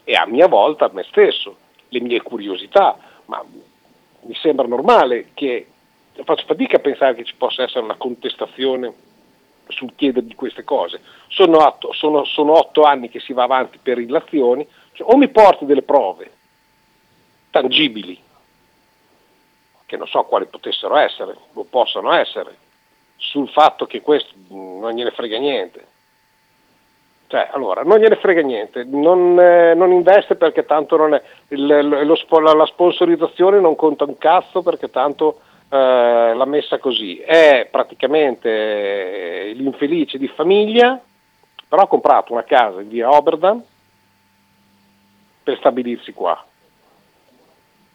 e 0.05 0.15
a 0.15 0.27
mia 0.27 0.49
volta 0.49 0.91
me 0.93 1.05
stesso, 1.05 1.57
le 1.89 2.01
mie 2.01 2.23
curiosità, 2.23 2.97
ma 3.27 3.45
mi 4.21 4.35
sembra 4.35 4.67
normale 4.67 5.31
che 5.35 5.67
faccio 6.25 6.45
fatica 6.47 6.77
a 6.77 6.81
pensare 6.81 7.15
che 7.15 7.25
ci 7.25 7.35
possa 7.37 7.63
essere 7.63 7.85
una 7.85 7.97
contestazione 7.97 8.93
sul 9.69 9.95
chiedere 9.95 10.27
di 10.27 10.35
queste 10.35 10.65
cose. 10.65 11.01
Sono 11.29 11.65
otto, 11.65 11.93
sono, 11.93 12.25
sono 12.25 12.59
otto 12.59 12.83
anni 12.83 13.09
che 13.09 13.21
si 13.21 13.33
va 13.33 13.45
avanti 13.45 13.79
per 13.83 13.99
illazioni, 13.99 14.67
cioè, 14.93 15.11
o 15.11 15.17
mi 15.17 15.29
porti 15.29 15.65
delle 15.65 15.83
prove 15.83 16.31
tangibili 17.51 18.19
che 19.93 19.99
non 19.99 20.07
so 20.07 20.23
quali 20.23 20.47
potessero 20.47 20.97
essere, 20.97 21.37
o 21.53 21.67
possano 21.69 22.15
essere, 22.15 22.57
sul 23.17 23.47
fatto 23.51 23.85
che 23.85 24.01
questo 24.01 24.33
non 24.49 24.91
gliene 24.93 25.11
frega 25.11 25.37
niente. 25.37 25.87
Cioè, 27.27 27.51
allora, 27.53 27.83
non 27.83 27.99
gliene 27.99 28.17
frega 28.17 28.41
niente, 28.41 28.85
non, 28.85 29.39
eh, 29.39 29.75
non 29.75 29.93
investe 29.93 30.37
perché 30.37 30.65
tanto 30.65 30.97
non 30.97 31.13
è, 31.13 31.23
il, 31.49 31.67
lo, 31.67 32.41
la 32.41 32.65
sponsorizzazione 32.65 33.61
non 33.61 33.77
conta 33.77 34.05
un 34.05 34.17
cazzo 34.17 34.63
perché 34.63 34.89
tanto 34.89 35.41
eh, 35.69 36.33
l'ha 36.35 36.47
messa 36.47 36.79
così. 36.79 37.19
È 37.19 37.69
praticamente 37.71 38.49
eh, 38.49 39.53
l'infelice 39.53 40.17
di 40.17 40.29
famiglia, 40.29 40.99
però 41.69 41.83
ha 41.83 41.87
comprato 41.87 42.33
una 42.33 42.45
casa 42.45 42.81
in 42.81 42.89
via 42.89 43.11
Oberdan 43.11 43.63
per 45.43 45.59
stabilirsi 45.59 46.15
qua. 46.15 46.43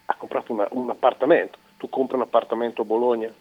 Ha 0.06 0.14
comprato 0.16 0.52
una, 0.52 0.68
un 0.70 0.90
appartamento 0.90 1.66
tu 1.78 1.88
compri 1.88 2.16
un 2.16 2.22
appartamento 2.22 2.82
a 2.82 2.84
Bologna? 2.84 3.32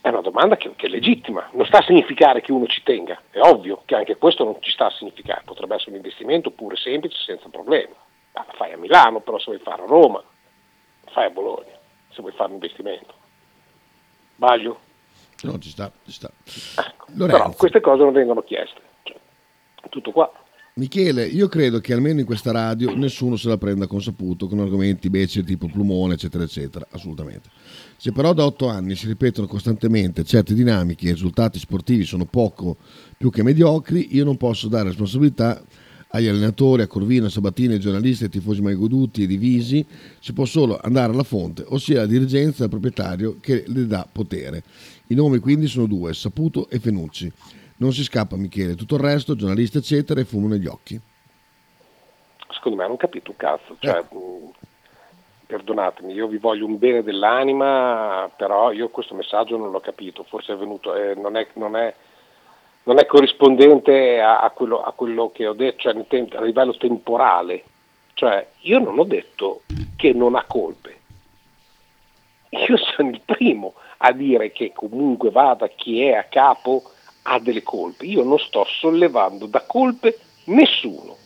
È 0.00 0.08
una 0.08 0.22
domanda 0.22 0.56
che, 0.56 0.74
che, 0.76 0.86
è 0.86 0.88
legittima, 0.88 1.50
non 1.52 1.66
sta 1.66 1.78
a 1.78 1.82
significare 1.82 2.40
che 2.40 2.52
uno 2.52 2.66
ci 2.66 2.82
tenga, 2.82 3.20
è 3.30 3.40
ovvio 3.40 3.82
che 3.84 3.96
anche 3.96 4.16
questo 4.16 4.44
non 4.44 4.56
ci 4.60 4.70
sta 4.70 4.86
a 4.86 4.90
significare, 4.90 5.42
potrebbe 5.44 5.74
essere 5.74 5.90
un 5.90 5.96
investimento 5.96 6.50
pure 6.52 6.76
semplice, 6.76 7.22
senza 7.22 7.50
problemi. 7.50 7.92
Ah, 8.32 8.44
la 8.46 8.52
fai 8.54 8.72
a 8.72 8.78
Milano, 8.78 9.20
però 9.20 9.38
se 9.38 9.46
vuoi 9.46 9.58
fare 9.58 9.82
a 9.82 9.86
Roma, 9.86 10.22
la 11.04 11.10
fai 11.10 11.26
a 11.26 11.30
Bologna, 11.30 11.76
se 12.08 12.22
vuoi 12.22 12.32
fare 12.32 12.48
un 12.48 12.54
investimento. 12.54 13.12
Sbaglio? 14.36 14.80
No, 15.42 15.58
ci 15.58 15.68
sta, 15.68 15.90
ci 16.04 16.12
sta. 16.12 16.30
Ecco, 16.76 17.06
però 17.26 17.50
queste 17.50 17.80
cose 17.80 18.02
non 18.02 18.12
vengono 18.12 18.42
chieste. 18.42 18.80
Cioè, 19.02 19.18
tutto 19.90 20.12
qua. 20.12 20.30
Michele, 20.74 21.26
io 21.26 21.48
credo 21.48 21.80
che 21.80 21.92
almeno 21.92 22.20
in 22.20 22.26
questa 22.26 22.52
radio 22.52 22.94
nessuno 22.94 23.36
se 23.36 23.48
la 23.48 23.58
prenda 23.58 23.86
con 23.86 24.00
saputo 24.00 24.46
con 24.46 24.60
argomenti 24.60 25.10
beceri 25.10 25.44
tipo 25.44 25.68
plumone, 25.68 26.14
eccetera, 26.14 26.44
eccetera. 26.44 26.86
Assolutamente. 26.90 27.48
Se 27.96 28.12
però 28.12 28.32
da 28.32 28.44
otto 28.44 28.68
anni 28.68 28.94
si 28.94 29.06
ripetono 29.06 29.46
costantemente 29.46 30.24
certe 30.24 30.54
dinamiche 30.54 31.06
e 31.06 31.10
i 31.10 31.12
risultati 31.12 31.58
sportivi 31.58 32.04
sono 32.04 32.24
poco 32.24 32.76
più 33.18 33.30
che 33.30 33.42
mediocri, 33.42 34.14
io 34.14 34.24
non 34.24 34.36
posso 34.36 34.68
dare 34.68 34.88
responsabilità 34.88 35.62
agli 36.12 36.26
allenatori, 36.26 36.82
a 36.82 36.86
Corvino, 36.86 37.26
a 37.26 37.30
Sabatini, 37.30 37.74
ai 37.74 37.80
giornalisti, 37.80 38.24
ai 38.24 38.30
tifosi 38.30 38.62
mai 38.62 38.74
goduti 38.74 39.24
e 39.24 39.26
divisi, 39.26 39.84
si 40.18 40.32
può 40.32 40.44
solo 40.44 40.78
andare 40.80 41.12
alla 41.12 41.22
fonte, 41.24 41.64
ossia 41.66 41.98
la 41.98 42.06
dirigenza 42.06 42.60
del 42.60 42.70
proprietario 42.70 43.36
che 43.40 43.64
le 43.66 43.86
dà 43.86 44.08
potere. 44.10 44.62
I 45.08 45.14
nomi 45.14 45.38
quindi 45.38 45.66
sono 45.66 45.86
due, 45.86 46.14
Saputo 46.14 46.68
e 46.68 46.78
Fenucci. 46.78 47.30
Non 47.80 47.92
si 47.92 48.02
scappa 48.04 48.36
Michele, 48.36 48.74
tutto 48.74 48.96
il 48.96 49.00
resto, 49.00 49.34
giornalisti 49.34 49.78
eccetera, 49.78 50.20
e 50.20 50.24
fumo 50.24 50.48
negli 50.48 50.66
occhi. 50.66 51.00
Secondo 52.50 52.76
me 52.76 52.86
non 52.86 52.98
capito 52.98 53.30
un 53.30 53.38
cazzo, 53.38 53.76
cioè, 53.78 54.02
mh, 54.02 54.50
perdonatemi, 55.46 56.12
io 56.12 56.26
vi 56.26 56.36
voglio 56.36 56.66
un 56.66 56.76
bene 56.76 57.02
dell'anima, 57.02 58.30
però 58.36 58.70
io 58.70 58.90
questo 58.90 59.14
messaggio 59.14 59.56
non 59.56 59.70
l'ho 59.70 59.80
capito, 59.80 60.24
forse 60.24 60.52
è 60.52 60.56
venuto, 60.56 60.94
eh, 60.94 61.14
non, 61.14 61.36
è, 61.36 61.46
non, 61.54 61.74
è, 61.74 61.94
non, 62.82 62.98
è, 62.98 63.06
corrispondente 63.06 64.20
a, 64.20 64.40
a, 64.40 64.50
quello, 64.50 64.82
a, 64.82 64.92
quello, 64.92 65.30
che 65.32 65.46
ho 65.46 65.54
detto, 65.54 65.80
cioè 65.80 65.94
a 65.94 66.42
livello 66.42 66.76
temporale. 66.76 67.64
Cioè, 68.12 68.46
io 68.60 68.78
non 68.78 68.98
ho 68.98 69.04
detto 69.04 69.62
che 69.96 70.12
non 70.12 70.34
ha 70.34 70.44
colpe. 70.46 70.98
Io 72.50 72.76
sono 72.76 73.08
il 73.08 73.22
primo 73.24 73.72
a 73.98 74.12
dire 74.12 74.52
che 74.52 74.72
comunque 74.74 75.30
vada 75.30 75.66
chi 75.68 76.02
è 76.02 76.12
a 76.12 76.24
capo 76.24 76.82
ha 77.32 77.38
delle 77.38 77.62
colpe. 77.62 78.06
Io 78.06 78.24
non 78.24 78.38
sto 78.38 78.64
sollevando 78.64 79.46
da 79.46 79.62
colpe 79.62 80.18
nessuno. 80.44 81.16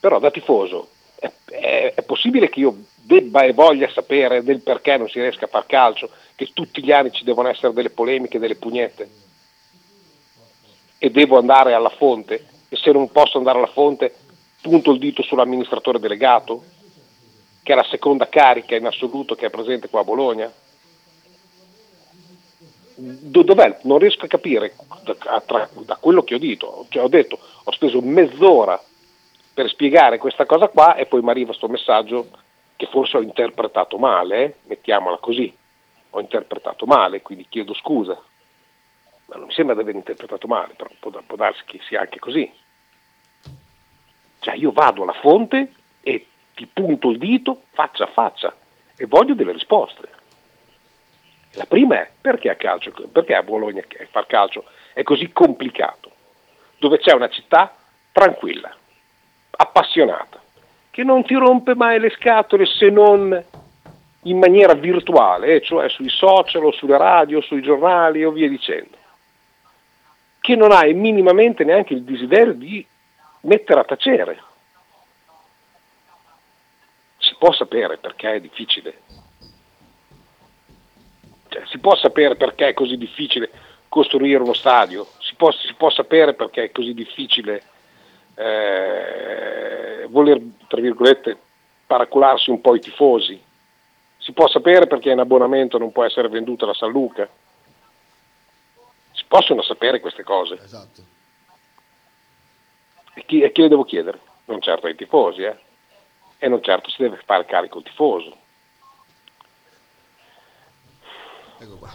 Però 0.00 0.18
da 0.18 0.30
tifoso 0.30 0.88
è, 1.14 1.30
è, 1.50 1.92
è, 1.94 2.02
possibile 2.02 2.48
che 2.48 2.60
io 2.60 2.76
debba 2.94 3.42
e 3.42 3.52
voglia 3.52 3.88
sapere 3.90 4.42
del 4.42 4.60
perché 4.60 4.96
non 4.96 5.08
si 5.08 5.20
riesca 5.20 5.44
a 5.44 5.48
far 5.48 5.66
calcio, 5.66 6.10
che 6.34 6.50
tutti 6.52 6.82
gli 6.82 6.90
anni 6.90 7.12
ci 7.12 7.24
devono 7.24 7.48
essere 7.48 7.72
delle 7.72 7.90
polemiche, 7.90 8.38
delle 8.38 8.56
pugnette 8.56 9.08
e 10.98 11.10
devo 11.10 11.38
andare 11.38 11.74
alla 11.74 11.90
fonte 11.90 12.46
e 12.68 12.76
se 12.76 12.90
non 12.90 13.10
posso 13.10 13.38
andare 13.38 13.58
alla 13.58 13.66
fonte 13.66 14.14
punto 14.60 14.90
il 14.90 14.98
dito 14.98 15.22
sull'amministratore 15.22 16.00
delegato 16.00 16.64
che 17.62 17.72
è 17.72 17.76
la 17.76 17.86
seconda 17.90 18.28
carica 18.28 18.74
in 18.74 18.86
assoluto 18.86 19.34
che 19.34 19.46
è 19.46 19.50
presente 19.50 19.88
qua 19.88 20.00
a 20.00 20.04
Bologna 20.04 20.50
dov'è? 22.96 23.78
Non 23.82 23.98
riesco 23.98 24.24
a 24.24 24.28
capire 24.28 24.74
da, 25.04 25.40
tra, 25.40 25.68
da 25.72 25.96
quello 25.96 26.22
che 26.22 26.34
ho 26.34 26.38
detto. 26.38 26.86
Cioè, 26.88 27.02
ho 27.02 27.08
detto, 27.08 27.38
ho 27.64 27.72
speso 27.72 28.00
mezz'ora 28.00 28.80
per 29.52 29.68
spiegare 29.68 30.18
questa 30.18 30.46
cosa 30.46 30.68
qua 30.68 30.96
e 30.96 31.06
poi 31.06 31.22
mi 31.22 31.30
arriva 31.30 31.46
questo 31.46 31.68
messaggio 31.68 32.28
che 32.76 32.86
forse 32.86 33.16
ho 33.16 33.22
interpretato 33.22 33.98
male, 33.98 34.58
mettiamola 34.64 35.16
così. 35.18 35.54
Ho 36.10 36.20
interpretato 36.20 36.86
male, 36.86 37.22
quindi 37.22 37.46
chiedo 37.48 37.74
scusa. 37.74 38.20
Ma 39.26 39.36
non 39.36 39.46
mi 39.46 39.52
sembra 39.52 39.74
di 39.74 39.80
aver 39.80 39.94
interpretato 39.94 40.46
male, 40.46 40.74
però 40.74 40.90
può, 40.98 41.10
può 41.26 41.36
darsi 41.36 41.62
che 41.64 41.80
sia 41.86 42.00
anche 42.00 42.18
così. 42.18 42.50
Cioè 44.38 44.54
io 44.54 44.72
vado 44.72 45.02
alla 45.02 45.12
fonte 45.14 45.72
e 46.00 46.26
ti 46.54 46.66
punto 46.66 47.10
il 47.10 47.18
dito 47.18 47.62
faccia 47.72 48.04
a 48.04 48.12
faccia 48.12 48.54
e 48.96 49.06
voglio 49.06 49.34
delle 49.34 49.52
risposte. 49.52 50.08
La 51.56 51.64
prima 51.64 51.96
è 51.96 52.10
perché 52.20 52.50
a, 52.50 52.54
calcio, 52.54 52.92
perché 53.10 53.34
a 53.34 53.42
Bologna 53.42 53.82
far 54.10 54.26
calcio 54.26 54.64
è 54.92 55.02
così 55.02 55.32
complicato, 55.32 56.10
dove 56.78 56.98
c'è 56.98 57.14
una 57.14 57.30
città 57.30 57.74
tranquilla, 58.12 58.74
appassionata, 59.52 60.40
che 60.90 61.02
non 61.02 61.24
ti 61.24 61.34
rompe 61.34 61.74
mai 61.74 61.98
le 61.98 62.10
scatole 62.10 62.66
se 62.66 62.90
non 62.90 63.44
in 64.22 64.38
maniera 64.38 64.74
virtuale, 64.74 65.62
cioè 65.62 65.88
sui 65.88 66.10
social 66.10 66.64
o 66.64 66.72
sulle 66.72 66.98
radio, 66.98 67.40
sui 67.40 67.62
giornali 67.62 68.22
o 68.22 68.32
via 68.32 68.48
dicendo, 68.48 68.96
che 70.40 70.56
non 70.56 70.72
hai 70.72 70.92
minimamente 70.92 71.64
neanche 71.64 71.94
il 71.94 72.02
desiderio 72.02 72.52
di 72.52 72.86
mettere 73.42 73.80
a 73.80 73.84
tacere. 73.84 74.42
Si 77.16 77.34
può 77.38 77.50
sapere 77.52 77.96
perché 77.96 78.34
è 78.34 78.40
difficile 78.40 79.24
cioè, 81.56 81.66
si 81.66 81.78
può 81.78 81.96
sapere 81.96 82.36
perché 82.36 82.68
è 82.68 82.74
così 82.74 82.96
difficile 82.96 83.50
costruire 83.88 84.42
uno 84.42 84.52
stadio, 84.52 85.06
si 85.20 85.34
può, 85.34 85.50
si 85.50 85.72
può 85.74 85.90
sapere 85.90 86.34
perché 86.34 86.64
è 86.64 86.72
così 86.72 86.92
difficile 86.92 87.62
eh, 88.34 90.06
voler, 90.08 90.40
tra 90.68 90.80
virgolette, 90.80 91.36
paracularsi 91.86 92.50
un 92.50 92.60
po' 92.60 92.74
i 92.74 92.80
tifosi, 92.80 93.42
si 94.18 94.32
può 94.32 94.48
sapere 94.48 94.86
perché 94.86 95.10
in 95.10 95.20
abbonamento 95.20 95.78
non 95.78 95.92
può 95.92 96.04
essere 96.04 96.28
venduta 96.28 96.66
la 96.66 96.74
San 96.74 96.90
Luca, 96.90 97.26
si 99.12 99.24
possono 99.26 99.62
sapere 99.62 100.00
queste 100.00 100.24
cose. 100.24 100.54
Esatto. 100.62 101.02
E 103.14 103.24
chi, 103.24 103.40
e 103.40 103.50
chi 103.52 103.62
le 103.62 103.68
devo 103.68 103.84
chiedere? 103.84 104.20
Non 104.46 104.60
certo 104.60 104.86
ai 104.86 104.94
tifosi, 104.94 105.42
eh? 105.42 105.56
E 106.38 106.48
non 106.48 106.62
certo 106.62 106.90
si 106.90 107.00
deve 107.00 107.18
fare 107.24 107.46
carico 107.46 107.78
il 107.78 107.84
tifoso. 107.84 108.36
Ecco 111.58 111.76
qua. 111.76 111.90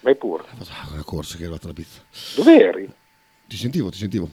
Vai 0.00 0.14
pure. 0.16 0.44
Una 0.92 1.02
corsa 1.04 1.36
che 1.36 1.42
è 1.42 1.44
arrivata 1.44 1.66
la 1.66 1.72
pizza. 1.72 2.00
Dove 2.36 2.58
eri? 2.58 2.92
Ti 3.46 3.56
sentivo, 3.56 3.90
ti 3.90 3.98
sentivo. 3.98 4.28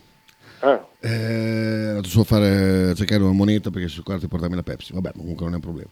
Ah. 0.60 0.88
Eh, 1.00 1.98
ho 1.98 2.04
solo 2.04 2.24
fare, 2.24 2.96
cercare 2.96 3.22
una 3.22 3.34
moneta 3.34 3.70
perché 3.70 3.88
su 3.88 4.04
quarto 4.04 4.28
portarmi 4.28 4.56
la 4.56 4.64
Pepsi. 4.64 4.94
Vabbè, 4.94 5.12
comunque 5.14 5.44
non 5.46 5.54
è 5.54 5.56
un 5.56 5.62
problema. 5.62 5.90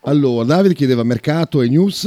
Allora, 0.00 0.44
Davide 0.44 0.74
chiedeva 0.74 1.02
mercato 1.02 1.62
e 1.62 1.68
news. 1.68 2.04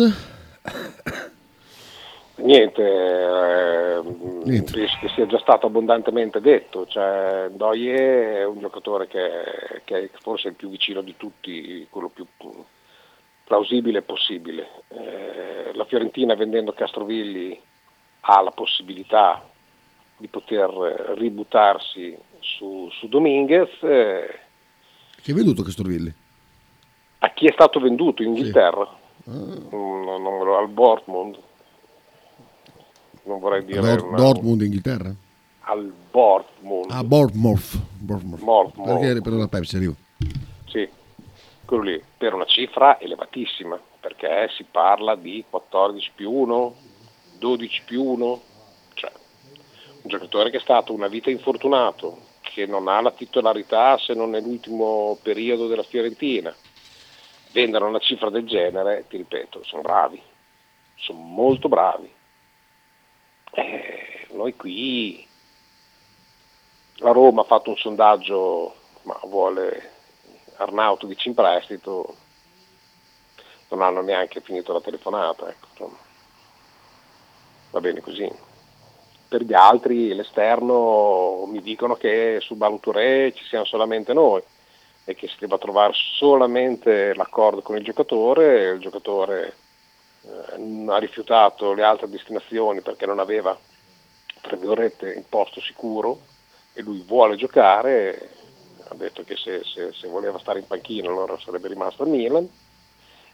Niente, 2.36 2.82
eh, 2.84 4.02
Niente, 4.44 4.72
penso 4.72 4.98
che 5.02 5.10
sia 5.16 5.26
già 5.26 5.40
stato 5.40 5.66
abbondantemente 5.66 6.40
detto. 6.40 6.86
Cioè, 6.86 7.50
Doye 7.52 8.40
è 8.40 8.46
un 8.46 8.60
giocatore 8.60 9.08
che, 9.08 9.82
che 9.84 10.04
è 10.04 10.10
forse 10.22 10.50
il 10.50 10.54
più 10.54 10.70
vicino 10.70 11.02
di 11.02 11.16
tutti, 11.18 11.88
quello 11.90 12.10
più 12.10 12.26
plausibile 13.48 14.02
possibile. 14.02 14.84
Eh, 14.90 15.72
la 15.74 15.86
Fiorentina 15.86 16.36
vendendo 16.36 16.74
Castrovilli 16.74 17.60
ha 18.20 18.42
la 18.42 18.52
possibilità 18.52 19.48
di 20.18 20.28
poter 20.28 20.70
ributtarsi 21.18 22.16
su, 22.40 22.90
su 22.92 23.08
Dominguez. 23.08 23.70
Eh, 23.82 24.40
chi 25.22 25.32
è 25.32 25.34
venduto 25.34 25.64
Castrovilli? 25.64 26.14
A 27.20 27.30
chi 27.32 27.48
è 27.48 27.52
stato 27.54 27.80
venduto 27.80 28.22
in 28.22 28.30
Inghilterra? 28.30 28.86
Sì. 29.24 29.30
Ah. 29.30 29.34
Non, 29.72 30.22
non, 30.22 30.56
al 30.56 30.70
Dortmund. 30.72 31.38
Non 33.24 33.40
vorrei 33.40 33.66
dire... 33.66 33.82
Dor- 33.82 34.04
una... 34.04 34.18
Dortmund 34.18 34.62
Inghilterra? 34.62 35.14
Al 35.62 35.92
Bournemouth. 36.12 36.92
Ah, 36.92 37.04
Bournemouth. 37.04 37.78
Bournemouth. 37.98 38.82
Perché 38.82 39.22
per 39.22 39.34
la 39.34 39.48
Pepsi 39.48 39.76
arriva 39.76 39.94
quello 41.68 41.84
lì 41.84 42.02
per 42.18 42.34
una 42.34 42.46
cifra 42.46 42.98
elevatissima, 42.98 43.78
perché 44.00 44.50
si 44.56 44.64
parla 44.64 45.16
di 45.16 45.44
14 45.48 46.12
più 46.16 46.32
1, 46.32 46.76
12 47.40 47.82
più 47.84 48.04
1, 48.04 48.42
cioè 48.94 49.12
un 50.02 50.10
giocatore 50.10 50.50
che 50.50 50.58
è 50.58 50.62
stato 50.62 50.94
una 50.94 51.10
vita 51.10 51.30
infortunato, 51.30 52.20
che 52.42 52.66
non 52.66 52.88
ha 52.88 53.02
la 53.02 53.12
titolarità 53.12 53.98
se 53.98 54.14
non 54.14 54.30
nell'ultimo 54.30 55.20
periodo 55.22 55.68
della 55.68 55.84
Fiorentina, 55.84 56.56
vendere 57.52 57.84
una 57.84 58.00
cifra 58.00 58.30
del 58.30 58.48
genere, 58.48 59.06
ti 59.10 59.18
ripeto, 59.18 59.62
sono 59.64 59.82
bravi, 59.82 60.22
sono 60.96 61.20
molto 61.20 61.68
bravi. 61.68 62.10
Eh, 63.52 64.28
noi 64.32 64.56
qui, 64.56 65.28
la 67.00 67.12
Roma 67.12 67.42
ha 67.42 67.46
fatto 67.46 67.72
un 67.72 67.78
sondaggio, 67.78 68.74
ma 69.04 69.20
vuole 69.26 69.96
Arnautovic 70.58 71.26
in 71.26 71.34
prestito 71.34 72.16
non 73.70 73.82
hanno 73.82 74.02
neanche 74.02 74.42
finito 74.42 74.74
la 74.74 74.82
telefonata. 74.82 75.50
Ecco. 75.50 75.98
Va 77.72 77.80
bene 77.82 78.02
così. 78.02 78.30
Per 79.28 79.44
gli 79.44 79.54
altri 79.54 80.14
l'esterno 80.14 81.46
mi 81.48 81.62
dicono 81.62 81.96
che 81.96 82.40
su 82.42 82.56
Baltouré 82.56 83.34
ci 83.34 83.44
siamo 83.44 83.66
solamente 83.66 84.14
noi 84.14 84.42
e 85.04 85.16
che 85.16 85.28
si 85.28 85.36
debba 85.40 85.58
trovare 85.58 85.94
solamente 85.94 87.14
l'accordo 87.14 87.62
con 87.62 87.76
il 87.78 87.84
giocatore, 87.84 88.70
il 88.70 88.80
giocatore 88.80 89.56
eh, 90.22 90.86
ha 90.88 90.98
rifiutato 90.98 91.74
le 91.74 91.84
altre 91.84 92.10
destinazioni 92.10 92.82
perché 92.82 93.06
non 93.06 93.20
aveva 93.20 93.58
tra 94.42 94.56
virgolette 94.56 95.10
il 95.10 95.26
posto 95.28 95.60
sicuro 95.60 96.20
e 96.74 96.82
lui 96.82 97.04
vuole 97.06 97.36
giocare 97.36 98.30
ha 98.90 98.96
detto 98.96 99.24
che 99.24 99.36
se, 99.36 99.64
se, 99.64 99.92
se, 99.94 100.08
voleva 100.08 100.40
stare 100.40 100.60
in 100.60 100.68
panchina 100.68 101.10
allora 101.10 101.38
sarebbe 101.38 101.68
rimasto 101.68 102.04
al 102.04 102.10
Milan. 102.10 102.48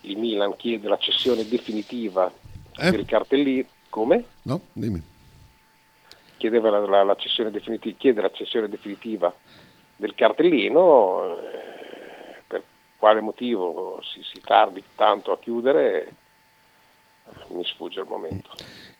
Il 0.02 0.18
Milan 0.18 0.56
chiede 0.56 0.88
la 0.88 0.98
cessione 0.98 1.48
definitiva 1.48 2.32
eh? 2.78 2.92
del 2.92 3.06
cartellino. 3.06 3.68
Come? 3.90 4.24
No, 4.44 4.62
dimmi. 4.74 5.02
chiedeva 6.38 6.70
la, 6.70 6.80
la, 6.80 7.04
la 7.04 7.16
cessione 7.16 7.52
definitiva, 7.52 7.96
chiede 7.98 8.22
la 8.22 8.32
cessione 8.32 8.68
definitiva 8.68 9.34
del 9.96 10.16
cartellino, 10.16 11.38
eh, 11.38 12.42
per 12.48 12.64
quale 12.98 13.22
motivo 13.22 14.02
si, 14.02 14.22
si 14.24 14.42
tardi 14.42 14.84
tanto 14.96 15.32
a 15.32 15.38
chiudere 15.38 16.16
mi 17.56 17.64
sfugge 17.66 18.00
il 18.00 18.08
momento. 18.10 18.50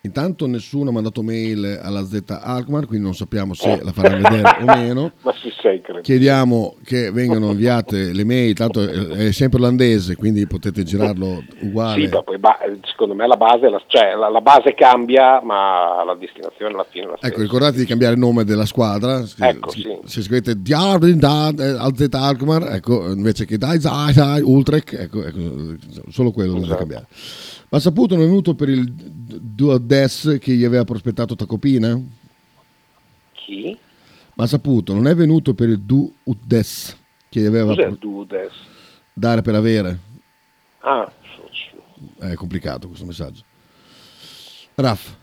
Intanto 0.06 0.48
nessuno 0.48 0.90
ha 0.90 0.92
mandato 0.92 1.24
mail 1.24 1.80
alla 1.82 2.04
Z 2.04 2.24
Alkmaar, 2.28 2.86
quindi 2.88 3.06
non 3.06 3.16
sappiamo 3.16 3.54
se 3.54 3.80
la 3.82 3.94
faranno 3.94 4.28
vedere 4.28 4.58
o 4.62 4.66
meno. 4.66 5.12
Ma 5.24 5.34
si 5.34 5.50
sei, 5.62 5.80
credo. 5.80 6.02
Chiediamo 6.02 6.76
che 6.84 7.10
vengano 7.12 7.52
inviate 7.52 8.12
le 8.12 8.26
mail, 8.26 8.54
tanto 8.54 8.86
è 8.86 9.32
sempre 9.32 9.60
olandese, 9.60 10.18
quindi 10.18 10.46
potete 10.46 10.84
girarlo 10.84 11.42
uguale. 11.62 12.02
Sì, 12.02 12.10
poi, 12.10 12.38
ba- 12.38 12.60
secondo 12.84 13.16
me 13.16 13.26
la 13.28 13.38
base, 13.38 13.70
la, 13.70 13.82
cioè, 13.88 14.14
la, 14.16 14.28
la 14.28 14.42
base 14.42 14.74
cambia, 14.74 15.42
ma 15.42 16.04
la 16.04 16.16
destinazione 16.16 16.74
alla 16.74 16.86
fine 16.90 17.06
è 17.06 17.08
la 17.08 17.16
stessa. 17.16 17.32
Ecco, 17.34 17.42
ricordate 17.42 17.78
di 17.78 17.86
cambiare 17.86 18.14
il 18.16 18.20
nome 18.20 18.44
della 18.44 18.66
squadra. 18.66 19.26
Se, 19.26 19.48
Ecco, 19.48 19.70
se- 19.70 19.80
sì. 19.80 20.00
se 20.04 20.22
scrivete 20.22 20.62
Diablo 20.62 21.08
al 21.08 21.94
Z 21.96 22.08
Alkmaar, 22.12 22.74
ecco, 22.74 23.10
invece 23.10 23.46
che 23.46 23.58
Dai 23.58 23.80
Zai 23.80 24.42
Ultrek, 24.42 24.92
ecco, 25.00 25.24
ecco, 25.24 25.40
solo 26.10 26.32
quello 26.32 26.58
Esatto. 26.58 26.76
cambiare. 26.76 27.06
Ma 27.70 27.80
saputo 27.80 28.13
non 28.16 28.24
è 28.24 28.28
venuto 28.28 28.56
per 28.56 28.70
il 28.70 28.92
Duodes 28.92 30.38
che 30.40 30.54
gli 30.54 30.64
aveva 30.64 30.84
prospettato 30.84 31.36
Tacopina? 31.36 32.00
Chi? 33.34 33.78
Ma 34.36 34.48
saputo, 34.48 34.94
non 34.94 35.08
è 35.08 35.16
venuto 35.16 35.54
per 35.54 35.70
il 35.70 35.80
Duodes 35.80 36.98
che 37.30 37.40
gli 37.42 37.46
aveva 37.46 37.76
Cos'è 37.76 37.88
il 37.88 37.98
Dudes? 38.00 38.52
dare 39.14 39.42
per 39.42 39.56
avere? 39.56 40.00
Ah, 40.80 41.10
È 42.20 42.34
complicato 42.34 42.88
questo 42.88 43.06
messaggio. 43.06 43.44
Raff. 44.76 45.14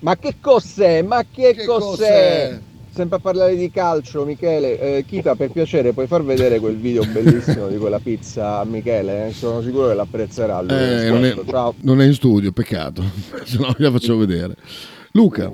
Ma 0.00 0.16
che 0.16 0.36
cos'è? 0.40 1.02
Ma 1.02 1.22
che, 1.30 1.54
Che 1.54 1.64
cos'è? 1.64 1.88
cos'è? 1.88 2.60
Sempre 2.92 3.16
a 3.18 3.20
parlare 3.20 3.56
di 3.56 3.70
calcio, 3.70 4.24
Michele. 4.24 4.78
Eh, 4.98 5.04
Kita, 5.06 5.36
per 5.36 5.50
piacere, 5.50 5.92
puoi 5.92 6.06
far 6.06 6.24
vedere 6.24 6.58
quel 6.58 6.76
video 6.76 7.04
bellissimo 7.04 7.68
di 7.68 7.76
quella 7.78 8.00
pizza 8.00 8.58
a 8.58 8.64
Michele? 8.64 9.28
Eh? 9.28 9.32
Sono 9.32 9.62
sicuro 9.62 9.88
che 9.88 9.94
l'apprezzerà. 9.94 10.60
Lui. 10.60 10.70
Eh, 10.76 11.08
non, 11.08 11.24
è, 11.24 11.36
Ciao. 11.48 11.74
non 11.82 12.00
è 12.00 12.06
in 12.06 12.14
studio, 12.14 12.50
peccato, 12.52 13.02
se 13.44 13.58
no 13.58 13.72
gliela 13.78 13.92
facciamo 13.92 14.18
vedere. 14.18 14.56
Luca, 15.12 15.52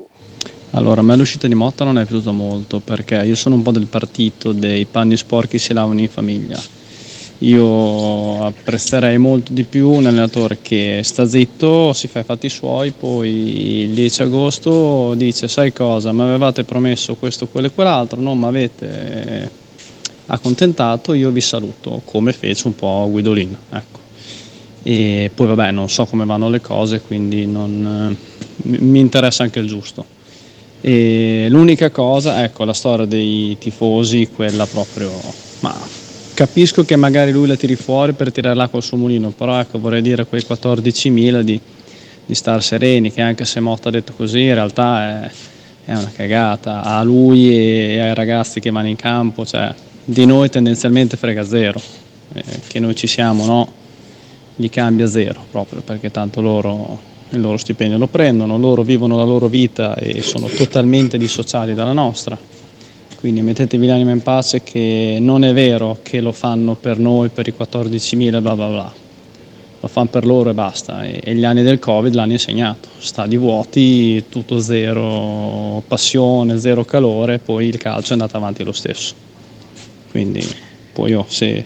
Allora, 0.70 1.00
a 1.00 1.04
me 1.04 1.16
l'uscita 1.16 1.46
di 1.46 1.54
Motta 1.54 1.84
non 1.84 1.98
è 1.98 2.04
piaciuta 2.04 2.32
molto 2.32 2.80
perché 2.80 3.16
io 3.16 3.34
sono 3.34 3.54
un 3.54 3.62
po' 3.62 3.70
del 3.70 3.86
partito 3.86 4.52
dei 4.52 4.84
panni 4.86 5.16
sporchi 5.16 5.58
si 5.58 5.72
lavano 5.72 6.00
in 6.00 6.08
famiglia. 6.08 6.60
Io 7.40 8.44
apprezzerei 8.44 9.18
molto 9.18 9.52
di 9.52 9.64
più 9.64 9.90
un 9.90 10.06
allenatore 10.06 10.58
che 10.62 11.02
sta 11.04 11.26
zitto, 11.26 11.92
si 11.92 12.08
fa 12.08 12.20
i 12.20 12.24
fatti 12.24 12.48
suoi, 12.48 12.92
poi 12.92 13.82
il 13.82 13.90
10 13.90 14.22
agosto 14.22 15.12
dice 15.14 15.46
sai 15.46 15.72
cosa, 15.72 16.12
mi 16.12 16.22
avevate 16.22 16.64
promesso 16.64 17.14
questo, 17.16 17.46
quello 17.46 17.66
e 17.66 17.72
quell'altro, 17.72 18.20
non 18.20 18.38
mi 18.38 18.46
avete 18.46 19.50
accontentato, 20.26 21.12
io 21.12 21.30
vi 21.30 21.42
saluto, 21.42 22.00
come 22.06 22.32
fece 22.32 22.68
un 22.68 22.74
po' 22.74 23.06
Guidolin. 23.10 23.56
Ecco. 23.70 23.98
E 24.82 25.30
poi 25.34 25.46
vabbè, 25.48 25.72
non 25.72 25.90
so 25.90 26.06
come 26.06 26.24
vanno 26.24 26.48
le 26.48 26.60
cose, 26.62 27.00
quindi 27.00 27.44
non, 27.44 28.16
mi 28.62 28.98
interessa 28.98 29.42
anche 29.42 29.58
il 29.58 29.66
giusto. 29.66 30.04
E 30.80 31.48
l'unica 31.50 31.90
cosa, 31.90 32.42
ecco, 32.44 32.64
la 32.64 32.72
storia 32.72 33.04
dei 33.04 33.56
tifosi, 33.58 34.28
quella 34.34 34.66
proprio, 34.66 35.10
ma 35.60 35.95
capisco 36.36 36.84
che 36.84 36.96
magari 36.96 37.32
lui 37.32 37.46
la 37.46 37.56
tiri 37.56 37.76
fuori 37.76 38.12
per 38.12 38.30
tirare 38.30 38.54
l'acqua 38.54 38.78
al 38.78 38.84
suo 38.84 38.98
mulino, 38.98 39.30
però 39.30 39.58
ecco, 39.58 39.80
vorrei 39.80 40.02
dire 40.02 40.22
a 40.22 40.24
quei 40.26 40.44
14.000 40.46 41.40
di, 41.40 41.58
di 42.26 42.34
star 42.34 42.62
sereni, 42.62 43.10
che 43.10 43.22
anche 43.22 43.46
se 43.46 43.58
Motta 43.60 43.88
ha 43.88 43.92
detto 43.92 44.12
così, 44.12 44.42
in 44.42 44.54
realtà 44.54 45.24
è, 45.24 45.30
è 45.86 45.92
una 45.92 46.12
cagata 46.14 46.82
a 46.82 47.02
lui 47.02 47.50
e 47.56 48.00
ai 48.00 48.14
ragazzi 48.14 48.60
che 48.60 48.70
vanno 48.70 48.88
in 48.88 48.96
campo, 48.96 49.46
cioè 49.46 49.74
di 50.04 50.26
noi 50.26 50.50
tendenzialmente 50.50 51.16
frega 51.16 51.42
zero, 51.42 51.80
Eh, 52.34 52.42
che 52.66 52.80
noi 52.80 52.94
ci 52.94 53.06
siamo, 53.06 53.46
no? 53.46 53.72
Gli 54.56 54.68
cambia 54.68 55.06
zero 55.06 55.44
proprio 55.50 55.80
perché 55.80 56.10
tanto 56.10 56.40
loro 56.40 57.00
il 57.30 57.40
loro 57.40 57.56
stipendio 57.56 57.98
lo 57.98 58.08
prendono, 58.08 58.58
loro 58.58 58.82
vivono 58.82 59.16
la 59.16 59.24
loro 59.24 59.48
vita 59.48 59.94
e 59.96 60.22
sono 60.22 60.48
totalmente 60.48 61.18
dissociati 61.18 61.72
dalla 61.72 61.92
nostra. 61.92 62.38
Quindi 63.26 63.42
mettetevi 63.42 63.88
l'anima 63.88 64.12
in 64.12 64.22
pace 64.22 64.62
che 64.62 65.16
non 65.18 65.42
è 65.42 65.52
vero 65.52 65.98
che 66.00 66.20
lo 66.20 66.30
fanno 66.30 66.76
per 66.76 66.96
noi, 67.00 67.28
per 67.28 67.48
i 67.48 67.54
14.000, 67.58 68.40
bla 68.40 68.54
bla 68.54 68.68
bla. 68.68 68.94
Lo 69.80 69.88
fanno 69.88 70.06
per 70.06 70.24
loro 70.24 70.50
e 70.50 70.54
basta. 70.54 71.02
E, 71.02 71.20
e 71.24 71.34
gli 71.34 71.44
anni 71.44 71.64
del 71.64 71.80
Covid 71.80 72.14
l'hanno 72.14 72.30
insegnato. 72.30 72.88
Stadi 72.98 73.36
vuoti, 73.36 74.26
tutto 74.28 74.60
zero 74.60 75.82
passione, 75.88 76.60
zero 76.60 76.84
calore, 76.84 77.40
poi 77.40 77.66
il 77.66 77.78
calcio 77.78 78.10
è 78.10 78.12
andato 78.12 78.36
avanti 78.36 78.62
lo 78.62 78.70
stesso. 78.70 79.12
Quindi 80.12 80.46
poi 80.92 81.10
io 81.10 81.24
se, 81.26 81.64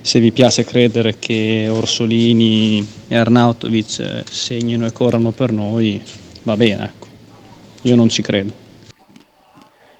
se 0.00 0.20
vi 0.20 0.30
piace 0.30 0.64
credere 0.64 1.18
che 1.18 1.66
Orsolini 1.68 2.86
e 3.08 3.16
Arnautovic 3.16 4.22
segnino 4.30 4.86
e 4.86 4.92
corrano 4.92 5.32
per 5.32 5.50
noi, 5.50 6.00
va 6.44 6.56
bene, 6.56 6.84
ecco. 6.84 7.06
Io 7.82 7.96
non 7.96 8.08
ci 8.08 8.22
credo. 8.22 8.65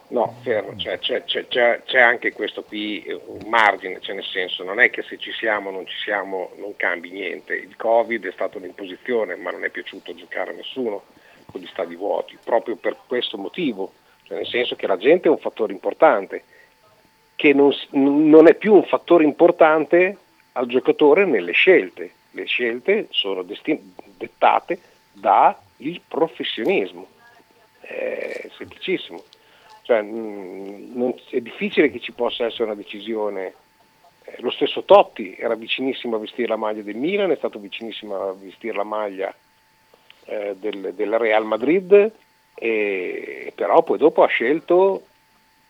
No, 0.09 0.37
fermo, 0.43 0.77
cioè, 0.77 1.01
c'è, 1.01 1.25
c'è- 1.25 1.49
c'è- 1.49 2.01
anche 2.01 2.33
questo 2.33 2.63
qui 2.63 3.05
un 3.09 3.49
margine, 3.49 3.99
cioè 4.01 4.15
nel 4.15 4.25
senso 4.25 4.63
non 4.63 4.79
è 4.79 4.89
che 4.89 5.03
se 5.03 5.19
ci 5.19 5.33
siamo 5.33 5.71
o 5.71 5.73
non 5.73 5.85
ci 5.87 5.97
siamo 5.99 6.53
non 6.59 6.77
cambi 6.77 7.11
niente, 7.11 7.55
il 7.57 7.75
Covid 7.77 8.25
è 8.25 8.31
stata 8.33 8.59
un'imposizione 8.59 9.35
ma 9.35 9.51
non 9.51 9.65
è 9.65 9.69
piaciuto 9.71 10.15
giocare 10.15 10.53
a 10.53 10.55
nessuno 10.55 11.03
con 11.51 11.61
gli 11.61 11.67
stadi 11.67 11.97
vuoti, 11.97 12.39
proprio 12.43 12.77
per 12.77 12.97
questo 13.07 13.37
motivo, 13.37 13.95
cioè 14.23 14.37
nel 14.37 14.47
senso 14.47 14.77
che 14.77 14.87
la 14.87 14.97
gente 14.97 15.27
è 15.27 15.31
un 15.31 15.39
fattore 15.39 15.73
importante, 15.73 16.45
che 17.35 17.53
non, 17.53 17.75
non 17.91 18.47
è 18.47 18.55
più 18.55 18.75
un 18.75 18.85
fattore 18.85 19.25
importante 19.25 20.17
al 20.53 20.67
giocatore 20.69 21.25
nelle 21.25 21.53
scelte, 21.53 22.13
le 22.31 22.45
scelte 22.45 23.09
sono 23.11 23.43
desti- 23.43 23.93
dettate 24.17 24.79
dal 25.13 25.57
professionismo, 26.07 27.09
è 27.81 28.49
semplicissimo. 28.57 29.25
Cioè, 29.87 30.03
mh, 30.03 30.91
non- 30.95 31.15
è 31.31 31.41
difficile 31.41 31.93
che 31.93 32.01
ci 32.01 32.11
possa 32.11 32.45
essere 32.47 32.65
una 32.65 32.75
decisione. 32.75 33.55
Eh, 34.25 34.41
lo 34.41 34.51
stesso 34.51 34.83
Totti 34.83 35.37
era 35.39 35.55
vicinissimo 35.55 36.17
a 36.17 36.19
vestire 36.19 36.49
la 36.49 36.57
maglia 36.57 36.83
del 36.83 36.97
Milan, 36.97 37.31
è 37.31 37.37
stato 37.37 37.61
vicinissimo 37.61 38.21
a 38.21 38.33
vestire 38.33 38.75
la 38.75 38.83
maglia 38.83 39.33
eh, 40.25 40.57
del, 40.59 40.93
del 40.93 41.19
Real 41.19 41.45
Madrid, 41.45 42.13
e, 42.55 43.53
però 43.55 43.85
poi 43.85 43.99
dopo 43.99 44.25
ha 44.25 44.27
scelto 44.27 45.07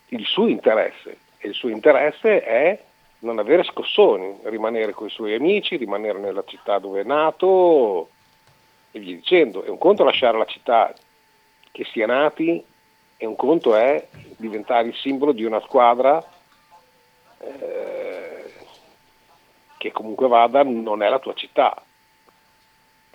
il 0.09 0.25
suo 0.25 0.47
interesse 0.47 1.19
e 1.37 1.49
il 1.49 1.55
suo 1.55 1.69
interesse 1.69 2.43
è 2.43 2.83
non 3.19 3.39
avere 3.39 3.65
scossoni, 3.65 4.39
rimanere 4.45 4.93
con 4.93 5.09
i 5.09 5.11
suoi 5.11 5.35
amici, 5.35 5.77
rimanere 5.77 6.19
nella 6.19 6.45
città 6.47 6.79
dove 6.79 7.03
è 7.03 7.05
nato 7.05 8.09
e 8.93 8.99
via 8.99 9.15
dicendo. 9.15 9.63
È 9.63 9.69
un 9.69 9.77
conto 9.77 10.05
lasciare 10.05 10.39
la 10.39 10.47
città 10.47 10.95
che 11.71 11.85
si 11.85 12.01
è 12.01 12.07
nati 12.07 12.65
e 13.17 13.27
un 13.27 13.37
conto 13.37 13.75
è 13.75 14.07
diventare 14.37 14.89
il 14.89 14.95
simbolo 14.95 15.33
di 15.33 15.45
una 15.45 15.61
squadra 15.61 16.23
eh, 17.41 18.45
che 19.79 19.93
comunque 19.93 20.29
vada 20.29 20.63
non 20.63 21.03
è 21.03 21.09
la 21.09 21.19
tua 21.19 21.35
città. 21.35 21.81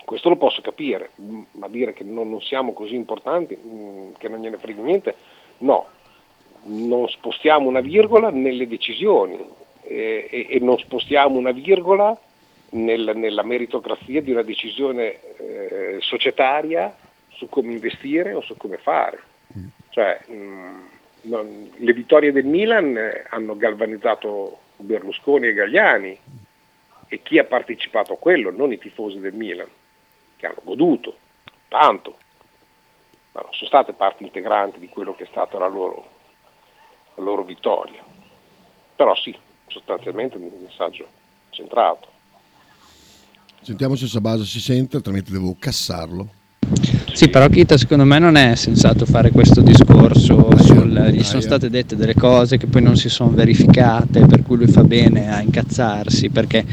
Questo 0.04 0.30
lo 0.30 0.36
posso 0.36 0.62
capire, 0.62 1.12
ma 1.52 1.68
dire 1.68 1.94
che 1.94 2.04
non, 2.04 2.30
non 2.30 2.42
siamo 2.42 2.74
così 2.74 2.96
importanti, 2.96 3.56
mh, 3.56 4.18
che 4.18 4.28
non 4.28 4.42
gliene 4.42 4.58
frega 4.58 4.82
niente, 4.82 5.16
no. 5.60 5.88
Non 6.64 7.08
spostiamo 7.08 7.68
una 7.68 7.82
virgola 7.82 8.30
nelle 8.30 8.68
decisioni 8.68 9.40
eh, 9.84 10.28
e, 10.30 10.48
e 10.50 10.60
non 10.60 10.78
spostiamo 10.78 11.38
una 11.38 11.52
virgola 11.52 12.20
nel- 12.72 13.14
nella 13.16 13.44
meritocrazia 13.44 14.22
di 14.22 14.32
una 14.32 14.44
decisione 14.44 15.20
eh, 15.38 15.98
societaria 16.02 16.96
su 17.30 17.48
come 17.50 17.72
investire 17.72 18.34
o 18.34 18.42
su 18.42 18.56
come 18.58 18.78
fare. 18.78 19.24
Cioè, 19.92 20.22
mh, 20.28 20.90
non- 21.24 21.72
le 21.76 21.94
vittorie 21.94 22.32
del 22.32 22.46
Milan 22.46 22.98
eh, 22.98 23.26
hanno 23.30 23.56
galvanizzato 23.56 24.60
Berlusconi 24.78 25.48
e 25.48 25.54
Gagliani 25.54 26.20
e 27.08 27.22
chi 27.22 27.38
ha 27.38 27.44
partecipato 27.44 28.14
a 28.14 28.18
quello, 28.18 28.52
non 28.52 28.72
i 28.72 28.80
tifosi 28.80 29.20
del 29.20 29.34
Milan, 29.34 29.68
che 30.38 30.46
hanno 30.48 30.62
goduto 30.64 31.18
tanto, 31.68 32.18
ma 33.34 33.42
non 33.42 33.52
sono 33.54 33.68
state 33.68 33.94
parti 33.94 34.24
integranti 34.24 34.80
di 34.80 34.88
quello 34.88 35.14
che 35.14 35.24
è 35.24 35.28
stata 35.30 35.58
la 35.60 35.68
loro, 35.68 36.10
la 37.16 37.24
loro 37.24 37.44
vittoria. 37.44 38.02
Però 38.96 39.14
sì, 39.16 39.38
sostanzialmente 39.68 40.38
un 40.38 40.50
messaggio 40.62 41.08
centrato. 41.50 42.08
sentiamo 43.62 43.96
se 43.96 44.08
Sabasa 44.08 44.44
si 44.44 44.60
sente, 44.60 44.96
altrimenti 44.96 45.32
devo 45.32 45.56
cassarlo. 45.60 46.40
Sì, 47.14 47.30
però 47.30 47.48
Kita 47.50 47.78
secondo 47.78 48.06
me 48.06 48.20
non 48.20 48.36
è 48.36 48.56
sensato 48.56 49.06
fare 49.06 49.32
questo 49.32 49.62
discorso 49.62 50.50
sul, 50.60 51.10
gli 51.12 51.24
sono 51.24 51.42
state 51.42 51.70
dette 51.70 51.96
delle 51.96 52.14
cose 52.16 52.58
che 52.58 52.68
poi 52.68 52.82
non 52.82 52.96
si 52.96 53.10
sono 53.10 53.32
verificate, 53.32 54.26
per 54.26 54.44
cui 54.44 54.58
lui 54.58 54.68
fa 54.68 54.84
bene 54.84 55.32
a 55.32 55.42
incazzarsi, 55.42 56.30
perché 56.30 56.66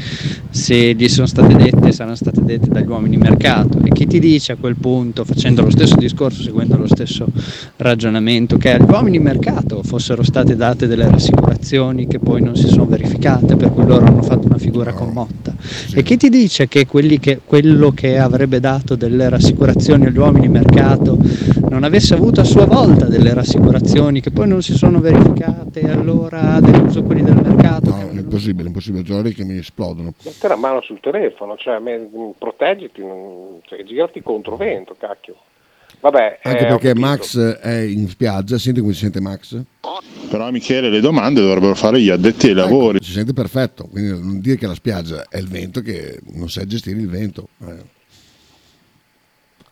se 0.49 0.93
gli 0.93 1.07
sono 1.09 1.27
state 1.27 1.55
dette 1.55 1.91
saranno 1.91 2.15
state 2.15 2.43
dette 2.43 2.69
dagli 2.69 2.87
uomini 2.87 3.17
di 3.17 3.21
mercato. 3.21 3.79
E 3.83 3.89
chi 3.89 4.07
ti 4.07 4.19
dice 4.19 4.53
a 4.53 4.55
quel 4.55 4.75
punto, 4.75 5.25
facendo 5.25 5.61
lo 5.61 5.69
stesso 5.69 5.95
discorso, 5.97 6.41
seguendo 6.41 6.77
lo 6.77 6.87
stesso 6.87 7.27
ragionamento, 7.75 8.57
che 8.57 8.73
agli 8.73 8.89
uomini 8.89 9.17
di 9.17 9.23
mercato 9.23 9.83
fossero 9.83 10.23
state 10.23 10.55
date 10.55 10.87
delle 10.87 11.09
rassicurazioni 11.09 12.07
che 12.07 12.19
poi 12.19 12.41
non 12.41 12.55
si 12.55 12.67
sono 12.67 12.85
verificate, 12.85 13.55
per 13.55 13.71
cui 13.71 13.85
loro 13.85 14.05
hanno 14.05 14.23
fatto 14.23 14.47
una 14.47 14.57
figura 14.79 14.93
con 14.93 15.09
Motta. 15.09 15.53
E 15.93 16.03
chi 16.03 16.17
ti 16.17 16.29
dice 16.29 16.67
che, 16.67 16.85
che 16.85 17.41
quello 17.43 17.91
che 17.91 18.17
avrebbe 18.17 18.59
dato 18.59 18.95
delle 18.95 19.29
rassicurazioni 19.29 20.05
agli 20.05 20.17
uomini 20.17 20.47
di 20.47 20.53
mercato 20.53 21.17
non 21.69 21.83
avesse 21.83 22.13
avuto 22.13 22.41
a 22.41 22.43
sua 22.43 22.65
volta 22.65 23.05
delle 23.05 23.33
rassicurazioni 23.33 24.21
che 24.21 24.31
poi 24.31 24.47
non 24.47 24.61
si 24.61 24.75
sono 24.75 24.99
verificate 24.99 25.81
e 25.81 25.89
allora 25.89 26.53
ha 26.53 26.61
deluso 26.61 27.03
quelli 27.03 27.23
del 27.23 27.35
mercato? 27.35 27.89
No, 27.89 28.09
è 28.09 28.19
impossibile, 28.19 28.63
è 28.63 28.67
impossibile, 28.67 29.21
le 29.21 29.33
che 29.33 29.43
mi 29.43 29.57
esplodono. 29.57 30.13
Metti 30.23 30.47
la 30.47 30.55
mano 30.55 30.81
sul 30.81 30.99
telefono, 30.99 31.55
cioè 31.57 31.79
me- 31.79 32.09
proteggiti, 32.37 33.01
cioè, 33.63 33.83
girati 33.83 34.21
contro 34.21 34.55
vento, 34.55 34.95
cacchio. 34.97 35.35
Vabbè, 36.01 36.39
Anche 36.43 36.65
eh, 36.65 36.67
perché. 36.67 36.95
Max 36.95 37.37
è 37.37 37.79
in 37.79 38.07
spiaggia, 38.07 38.57
senti 38.57 38.79
come 38.79 38.93
si 38.93 38.99
sente 38.99 39.19
Max? 39.19 39.59
Però 40.29 40.49
Michele 40.51 40.89
le 40.89 40.99
domande 41.01 41.41
dovrebbero 41.41 41.75
fare 41.75 41.99
gli 42.01 42.09
addetti 42.09 42.47
ai 42.47 42.53
lavori. 42.53 42.99
Si 43.03 43.11
sente 43.11 43.33
perfetto, 43.33 43.85
quindi 43.85 44.11
non 44.11 44.39
dire 44.39 44.55
che 44.57 44.67
la 44.67 44.75
spiaggia 44.75 45.25
è 45.27 45.37
il 45.37 45.47
vento 45.47 45.81
che 45.81 46.19
non 46.33 46.49
sai 46.49 46.67
gestire 46.67 46.99
il 46.99 47.09
vento. 47.09 47.49
Eh. 47.65 47.97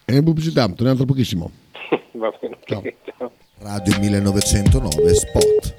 E 0.06 0.15
in 0.15 0.23
pubblicità, 0.23 0.65
torniamo 0.67 0.95
tra 0.95 1.06
pochissimo. 1.06 1.51
Va 2.13 2.32
bene, 2.41 2.58
ok, 2.67 2.93
ciao. 3.17 3.32
Radio 3.60 3.99
1909 3.99 5.13
Spot. 5.13 5.75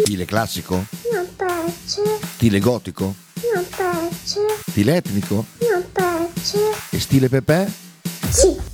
Stile 0.00 0.24
classico? 0.24 0.74
Non 1.12 1.26
piace, 1.36 2.02
Stile 2.34 2.58
gotico? 2.60 3.14
non 3.54 3.64
piace, 3.74 4.40
Stile 4.68 4.96
etnico? 4.96 5.44
non 5.70 5.84
piace. 5.92 6.58
E 6.90 6.98
stile 7.00 7.28
Pepe? 7.28 7.70
Sì, 8.30 8.56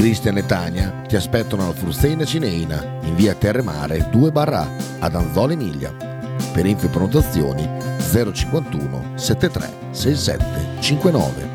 Cristian 0.00 0.38
e 0.38 0.46
Tania 0.46 1.02
ti 1.06 1.14
aspettano 1.14 1.62
alla 1.64 1.74
Fruzeina 1.74 2.24
Cineina 2.24 2.82
in 3.02 3.14
via 3.16 3.34
Terremare 3.34 4.08
2 4.10 4.32
barra 4.32 4.66
ad 4.98 5.14
Anzola 5.14 5.52
Emilia. 5.52 5.94
Per 6.54 6.64
info 6.64 6.86
e 6.86 6.88
prenotazioni 6.88 7.68
051 8.10 9.12
73 9.16 9.70
67 9.90 10.80
59. 10.80 11.48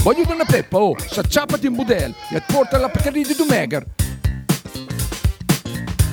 Voglio 0.00 0.32
una 0.32 0.44
peppa, 0.44 0.78
oh, 0.78 0.94
s'acciappati 0.96 1.66
in 1.66 1.74
budel 1.74 2.14
e 2.30 2.40
porta 2.46 2.78
la 2.78 2.88
Pcaridi 2.88 3.26
di 3.26 3.34
Dumegar. 3.34 3.84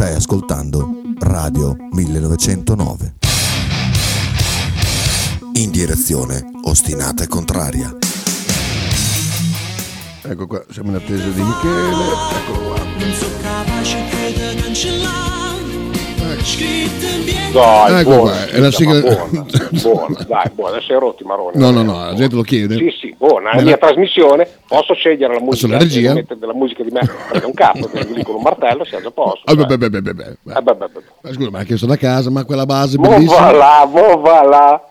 Stai 0.00 0.14
ascoltando 0.14 1.02
Radio 1.18 1.76
1909. 1.90 3.16
In 5.56 5.70
direzione 5.70 6.42
ostinata 6.62 7.24
e 7.24 7.26
contraria. 7.26 7.94
Ecco 10.22 10.46
qua, 10.46 10.64
siamo 10.70 10.88
in 10.88 10.94
attesa 10.94 11.28
di 11.28 11.42
Michele. 11.42 12.04
Eccolo 12.32 12.60
qua. 12.66 12.80
Dai, 17.52 18.00
Ecco 18.00 18.10
buona, 18.14 18.30
qua, 18.30 18.46
è 18.46 18.58
la 18.60 18.70
sigla- 18.70 19.00
buona, 19.00 19.44
buona, 19.82 20.24
dai, 20.28 20.50
buona, 20.52 20.76
adesso 20.76 20.92
hai 20.92 20.98
rotto 21.00 21.22
i 21.24 21.26
maroni. 21.26 21.58
No, 21.58 21.70
no, 21.72 21.82
no, 21.82 22.04
la 22.04 22.14
gente 22.14 22.36
lo 22.36 22.42
chiede. 22.42 22.76
Sì, 22.76 22.94
sì, 22.96 23.14
buona, 23.18 23.50
è 23.50 23.56
la 23.56 23.62
mia 23.62 23.76
trasmissione, 23.76 24.48
posso 24.68 24.94
scegliere 24.94 25.34
la 25.34 25.40
musica, 25.40 25.76
regia? 25.76 26.14
mettere 26.14 26.38
della 26.38 26.54
musica 26.54 26.84
di 26.84 26.90
me, 26.92 27.00
perché 27.30 27.46
un 27.46 27.52
cazzo, 27.54 27.88
perché 27.88 28.12
lì 28.12 28.22
con 28.22 28.36
un 28.36 28.42
martello 28.42 28.84
siamo 28.84 29.02
già 29.02 29.08
a 29.08 29.12
posto. 29.12 29.40
Ah, 29.50 29.54
beh, 29.56 29.64
beh, 29.66 29.76
beh, 29.78 29.90
beh, 29.90 30.00
beh, 30.00 30.12
beh. 30.12 30.52
Eh, 30.56 30.62
beh, 30.62 30.74
beh, 30.74 30.86
beh. 30.86 31.02
Ma 31.22 31.32
scusa, 31.32 31.50
ma 31.50 31.58
hai 31.58 31.64
chiesto 31.66 31.86
da 31.86 31.96
casa, 31.96 32.30
ma 32.30 32.44
quella 32.44 32.66
base 32.66 32.96
Mo 32.96 33.08
va 33.08 33.14
bellissima. 33.16 33.50
là, 33.52 33.88
mo 33.92 34.20
va 34.20 34.42
là. 34.44 34.82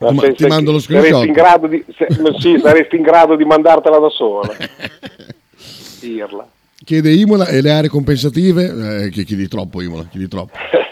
Ma 0.00 0.10
Ma 0.12 0.20
se- 0.22 0.32
ti 0.32 0.42
se- 0.44 0.48
mando 0.48 0.72
lo 0.72 0.78
saresti 0.78 1.06
screenshot. 1.08 1.26
in 1.26 1.32
grado 1.32 1.66
di, 1.66 1.84
se- 1.94 2.06
sì, 2.38 2.58
saresti 2.62 2.96
in 2.96 3.02
grado 3.02 3.36
di 3.36 3.44
mandartela 3.44 3.98
da 3.98 4.08
sola. 4.08 4.48
Dirla. 6.00 6.46
Chiede 6.84 7.12
Imola 7.12 7.46
e 7.46 7.60
le 7.60 7.70
aree 7.72 7.88
compensative. 7.88 9.04
Eh, 9.04 9.10
chi- 9.10 9.24
chiedi 9.24 9.48
troppo 9.48 9.80
Imola, 9.82 10.06
chiedi 10.06 10.28
troppo. 10.28 10.56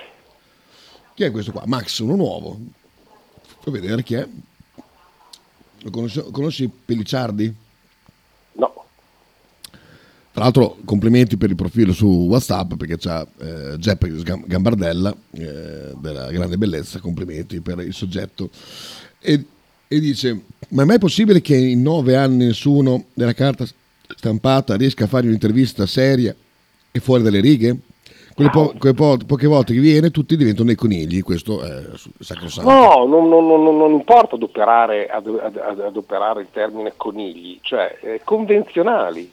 Chi 1.14 1.22
è 1.22 1.30
questo 1.30 1.52
qua? 1.52 1.62
Max, 1.64 2.00
uno 2.00 2.14
nuovo. 2.14 2.58
Fa 3.62 3.70
vedere 3.70 4.02
chi 4.02 4.14
è. 4.14 4.28
Lo 5.80 5.90
conosci, 5.90 6.22
conosci 6.30 6.70
Pellicciardi? 6.84 7.54
No. 8.52 8.84
Tra 10.30 10.42
l'altro 10.42 10.76
complimenti 10.84 11.38
per 11.38 11.48
il 11.48 11.56
profilo 11.56 11.94
su 11.94 12.06
Whatsapp 12.06 12.74
perché 12.74 12.98
c'ha 12.98 13.26
eh, 13.38 13.78
Geppe 13.78 14.10
Gambardella 14.44 15.16
eh, 15.30 15.94
della 15.98 16.30
grande 16.30 16.58
bellezza, 16.58 17.00
complimenti 17.00 17.60
per 17.62 17.78
il 17.78 17.94
soggetto. 17.94 18.50
E, 19.18 19.42
e 19.88 20.00
dice, 20.00 20.42
ma 20.68 20.82
è 20.82 20.84
mai 20.84 20.98
possibile 20.98 21.40
che 21.40 21.56
in 21.56 21.80
nove 21.80 22.14
anni 22.14 22.44
nessuno 22.44 23.06
della 23.14 23.32
carta 23.32 23.66
stampata 24.14 24.76
riesca 24.76 25.04
a 25.04 25.08
fare 25.08 25.26
un'intervista 25.26 25.86
seria 25.86 26.34
e 26.90 27.00
fuori 27.00 27.22
dalle 27.22 27.40
righe? 27.40 27.78
Quelle, 28.36 28.50
po- 28.50 28.74
quelle 28.78 28.94
po- 28.94 29.16
poche 29.26 29.46
volte 29.46 29.72
che 29.72 29.80
viene 29.80 30.10
tutti 30.10 30.36
diventano 30.36 30.66
dei 30.66 30.74
conigli, 30.74 31.22
questo 31.22 31.62
è 31.62 31.84
sacrosanto. 32.20 32.70
No, 32.70 33.06
non, 33.06 33.30
non, 33.30 33.46
non, 33.46 33.78
non 33.78 33.92
importa 33.92 34.34
adoperare, 34.34 35.08
ad, 35.08 35.26
ad, 35.26 35.80
adoperare 35.80 36.42
il 36.42 36.48
termine 36.52 36.92
conigli, 36.96 37.58
cioè 37.62 37.96
eh, 38.02 38.20
convenzionali. 38.22 39.32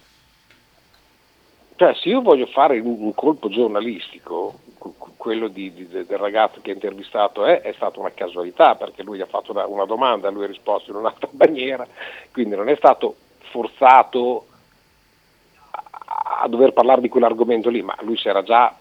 Cioè, 1.75 1.93
se 1.95 2.07
io 2.07 2.21
voglio 2.21 2.45
fare 2.45 2.79
un, 2.79 2.95
un 2.97 3.13
colpo 3.13 3.49
giornalistico, 3.49 4.59
quello 5.17 5.49
di, 5.49 5.73
di, 5.73 5.87
del 5.87 6.05
ragazzo 6.17 6.59
che 6.61 6.71
ha 6.71 6.73
intervistato 6.73 7.45
è, 7.45 7.59
è, 7.59 7.73
stata 7.75 7.99
una 7.99 8.11
casualità 8.13 8.75
perché 8.75 9.03
lui 9.03 9.19
ha 9.19 9.25
fatto 9.25 9.51
una, 9.51 9.65
una 9.65 9.85
domanda, 9.85 10.29
lui 10.29 10.45
ha 10.45 10.47
risposto 10.47 10.91
in 10.91 10.97
un'altra 10.97 11.27
maniera, 11.35 11.85
quindi 12.31 12.55
non 12.55 12.69
è 12.69 12.75
stato 12.77 13.15
forzato 13.51 14.45
a, 16.23 16.47
dover 16.47 16.73
parlare 16.73 17.01
di 17.01 17.09
quell'argomento 17.09 17.69
lì, 17.69 17.81
ma 17.81 17.95
lui 18.01 18.17
si 18.17 18.27
era 18.27 18.43
già 18.43 18.75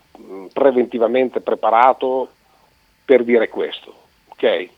preventivamente 0.53 1.40
preparato 1.40 2.28
per 3.05 3.24
dire 3.24 3.49
questo, 3.49 3.95
ok? 4.28 4.68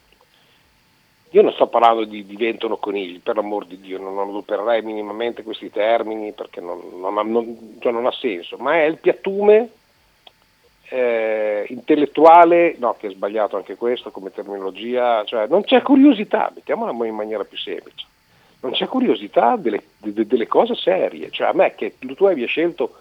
Io 1.31 1.43
non 1.43 1.53
sto 1.53 1.67
parlando 1.67 2.05
di 2.05 2.25
diventano 2.25 2.77
conigli, 2.77 3.21
per 3.21 3.35
l'amor 3.35 3.67
di 3.67 3.81
Dio, 3.81 4.01
non, 4.01 4.15
non 4.15 4.29
adopererei 4.29 4.83
minimamente 4.83 5.43
questi 5.43 5.69
termini 5.69 6.33
perché 6.33 6.61
non, 6.61 6.81
non, 7.01 7.19
ha, 7.19 7.81
cioè 7.81 7.93
non, 7.93 8.07
ha, 8.07 8.13
senso, 8.13 8.57
ma 8.57 8.75
è 8.75 8.85
il 8.85 8.99
piattume 8.99 9.69
eh, 10.89 11.67
intellettuale, 11.69 12.77
no 12.79 12.95
che 12.97 13.09
è 13.09 13.11
sbagliato 13.11 13.57
anche 13.57 13.75
questo 13.75 14.13
come 14.13 14.31
terminologia, 14.31 15.25
cioè 15.25 15.49
non 15.49 15.65
c'è 15.65 15.83
curiosità, 15.83 16.53
mettiamola 16.55 16.93
in 17.05 17.15
maniera 17.17 17.43
più 17.43 17.59
semplice, 17.59 18.07
non 18.65 18.73
c'è 18.73 18.87
curiosità 18.87 19.57
delle, 19.57 19.83
de, 19.99 20.27
delle 20.27 20.47
cose 20.47 20.75
serie, 20.75 21.31
cioè 21.31 21.49
a 21.49 21.53
me 21.53 21.75
che 21.75 21.97
tu 21.99 22.25
abbia 22.25 22.47
scelto 22.47 22.97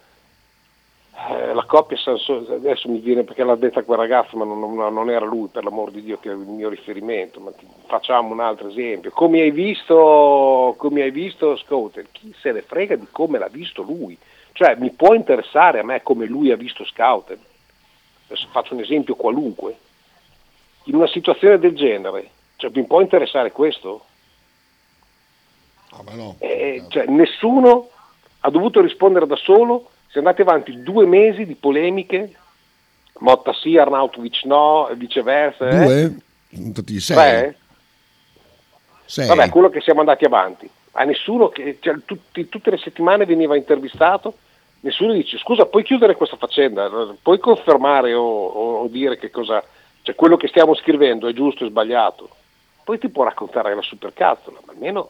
eh, 1.30 1.54
la 1.54 1.64
coppia 1.64 1.96
adesso 2.06 2.90
mi 2.90 3.00
viene 3.00 3.24
perché 3.24 3.44
l'ha 3.44 3.56
detta 3.56 3.84
quel 3.84 4.00
ragazzo 4.00 4.36
ma 4.36 4.44
non, 4.44 4.60
non, 4.60 4.94
non, 4.94 5.10
era 5.10 5.26
lui 5.26 5.48
per 5.48 5.64
l'amor 5.64 5.92
di 5.92 6.02
Dio 6.02 6.18
che 6.18 6.30
è 6.30 6.34
il 6.34 6.40
mio 6.40 6.70
riferimento 6.70 7.40
ma 7.40 7.52
ti, 7.52 7.66
facciamo 7.86 8.34
un 8.34 8.42
altro 8.42 8.68
esempio. 8.68 9.12
Come 9.12 9.40
hai 9.42 9.52
visto 9.52 10.76
come 10.78 11.04
hai 11.04 11.12
visto 11.12 11.56
Scouter? 11.56 12.08
Chi 12.12 12.34
se 12.40 12.52
ne 12.52 12.62
frega 12.62 12.96
di 12.96 13.08
come 13.10 13.38
l'ha 13.38 13.48
visto 13.48 13.84
lui? 13.84 14.18
Cioè 14.52 14.76
mi 14.76 14.92
può 14.92 15.14
interessare 15.14 15.80
a 15.80 15.84
me 15.84 16.02
come 16.02 16.26
lui 16.26 16.52
ha 16.52 16.58
visto 16.58 16.84
Scouter? 16.84 17.38
Adesso 18.26 18.48
faccio 18.52 18.74
un 18.74 18.82
esempio 18.82 19.16
qualunque. 19.16 19.78
In 20.86 20.96
una 20.96 21.08
situazione 21.08 21.58
del 21.58 21.76
genere 21.76 22.32
cioè, 22.58 22.72
mi 22.74 22.86
può 22.86 23.00
interessare 23.02 23.52
questo? 23.52 24.06
Ah, 25.96 26.16
no. 26.16 26.36
eh, 26.40 26.84
cioè, 26.90 27.06
nessuno 27.06 27.90
ha 28.40 28.50
dovuto 28.50 28.82
rispondere 28.82 29.26
da 29.26 29.36
solo 29.36 29.90
si 30.14 30.20
è 30.20 30.22
andati 30.22 30.42
avanti 30.42 30.84
due 30.84 31.08
mesi 31.08 31.44
di 31.44 31.56
polemiche, 31.56 32.32
Motta 33.20 33.52
sì, 33.52 33.78
Arnautovic 33.78 34.44
no, 34.44 34.88
e 34.88 34.96
viceversa. 34.96 35.68
Due? 35.68 36.02
Eh? 36.04 36.72
Stati 36.72 37.00
sei. 37.00 37.56
Sei. 39.06 39.28
Vabbè, 39.28 39.50
quello 39.50 39.72
che 39.72 39.82
siamo 39.82 40.02
andati 40.02 40.24
avanti. 40.24 40.70
A 40.92 41.04
nessuno 41.04 41.50
che 41.50 41.78
cioè, 41.80 41.96
tutti, 42.06 42.48
tutte 42.48 42.70
le 42.70 42.78
settimane 42.78 43.26
veniva 43.26 43.58
intervistato, 43.58 44.36
nessuno 44.82 45.14
dice 45.14 45.40
scusa, 45.40 45.66
puoi 45.66 45.84
chiudere 45.84 46.16
questa 46.16 46.38
faccenda, 46.38 46.92
puoi 47.20 47.40
confermare 47.40 48.14
o, 48.14 48.22
o, 48.22 48.82
o 48.82 48.88
dire 48.88 49.18
che 49.18 49.32
cosa, 49.32 49.64
cioè 50.04 50.14
quello 50.14 50.38
che 50.38 50.48
stiamo 50.48 50.76
scrivendo 50.76 51.28
è 51.28 51.34
giusto 51.34 51.66
o 51.66 51.68
sbagliato. 51.70 52.30
Poi 52.84 53.00
ti 53.00 53.10
può 53.10 53.24
raccontare 53.24 53.74
la 53.74 53.82
supercazzola, 53.82 54.60
ma 54.64 54.74
almeno 54.74 55.10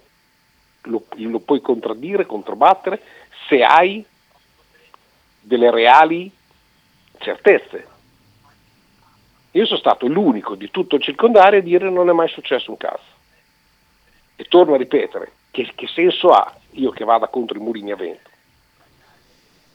lo, 0.83 1.03
lo 1.15 1.39
puoi 1.39 1.61
contraddire, 1.61 2.25
controbattere 2.25 3.01
se 3.47 3.63
hai 3.63 4.03
delle 5.39 5.71
reali 5.71 6.31
certezze. 7.19 7.87
Io 9.51 9.65
sono 9.65 9.79
stato 9.79 10.07
l'unico 10.07 10.55
di 10.55 10.71
tutto 10.71 10.95
il 10.95 11.03
circondario 11.03 11.59
a 11.59 11.61
dire 11.61 11.89
non 11.89 12.09
è 12.09 12.13
mai 12.13 12.27
successo 12.29 12.71
un 12.71 12.77
cazzo. 12.77 13.11
E 14.35 14.45
torno 14.45 14.73
a 14.73 14.77
ripetere, 14.77 15.31
che, 15.51 15.71
che 15.75 15.87
senso 15.87 16.29
ha 16.29 16.51
io 16.71 16.89
che 16.89 17.03
vada 17.03 17.27
contro 17.27 17.57
i 17.57 17.61
mulini 17.61 17.91
a 17.91 17.95
vento? 17.95 18.29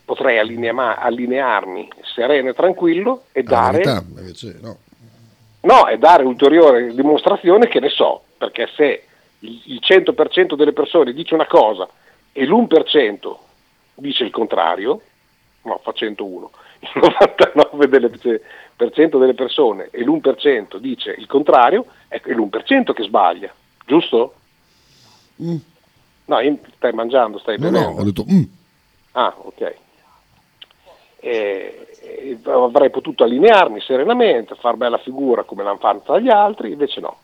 Potrei 0.05 0.39
allinea- 0.39 0.99
allinearmi 0.99 1.89
sereno 2.03 2.49
e 2.49 2.55
tranquillo 2.55 3.25
e 3.33 3.43
dare... 3.45 3.83
Verità, 3.83 4.59
no. 4.61 4.79
no, 5.61 5.87
e 5.87 5.99
dare 5.99 6.25
ulteriore 6.25 6.93
dimostrazione 6.93 7.69
che 7.69 7.79
ne 7.79 7.91
so, 7.91 8.25
perché 8.37 8.69
se 8.75 9.08
il 9.41 9.81
100% 9.83 10.55
delle 10.55 10.73
persone 10.73 11.13
dice 11.13 11.35
una 11.35 11.47
cosa 11.47 11.89
e 12.33 12.45
l'1% 12.45 13.37
dice 13.95 14.25
il 14.25 14.31
contrario, 14.31 15.01
no, 15.63 15.81
fa 15.83 15.93
101, 15.93 16.51
il 16.81 16.91
99% 16.95 17.87
delle, 17.87 19.09
delle 19.09 19.35
persone 19.35 19.89
e 19.91 20.03
l'1% 20.03 20.77
dice 20.79 21.15
il 21.17 21.27
contrario, 21.27 21.87
è 22.09 22.21
l'1% 22.25 22.93
che 22.93 23.03
sbaglia, 23.05 23.53
giusto? 23.87 24.35
Mm. 25.43 25.57
No, 26.27 26.37
stai 26.77 26.93
mangiando, 26.93 27.39
stai 27.39 27.59
no, 27.59 27.71
bevendo. 27.71 27.91
No, 27.91 28.01
ho 28.01 28.05
detto 28.05 28.25
mm. 28.31 28.43
Ah, 29.13 29.35
ok. 29.37 29.75
E, 31.21 31.89
e 32.01 32.39
avrei 32.45 32.91
potuto 32.91 33.25
allinearmi 33.25 33.81
serenamente, 33.81 34.55
far 34.55 34.77
bella 34.77 34.99
figura 34.99 35.43
come 35.45 35.63
l'hanno 35.63 35.79
fatta 35.79 36.19
gli 36.21 36.29
altri, 36.29 36.73
invece 36.73 37.01
no. 37.01 37.19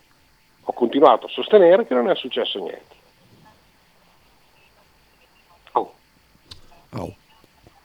Ho 0.65 0.73
continuato 0.73 1.27
a 1.27 1.29
sostenere 1.29 1.87
che 1.87 1.95
non 1.95 2.11
è 2.11 2.15
successo 2.17 2.59
niente. 2.59 2.95
Oh. 5.73 5.95
Oh. 6.93 7.15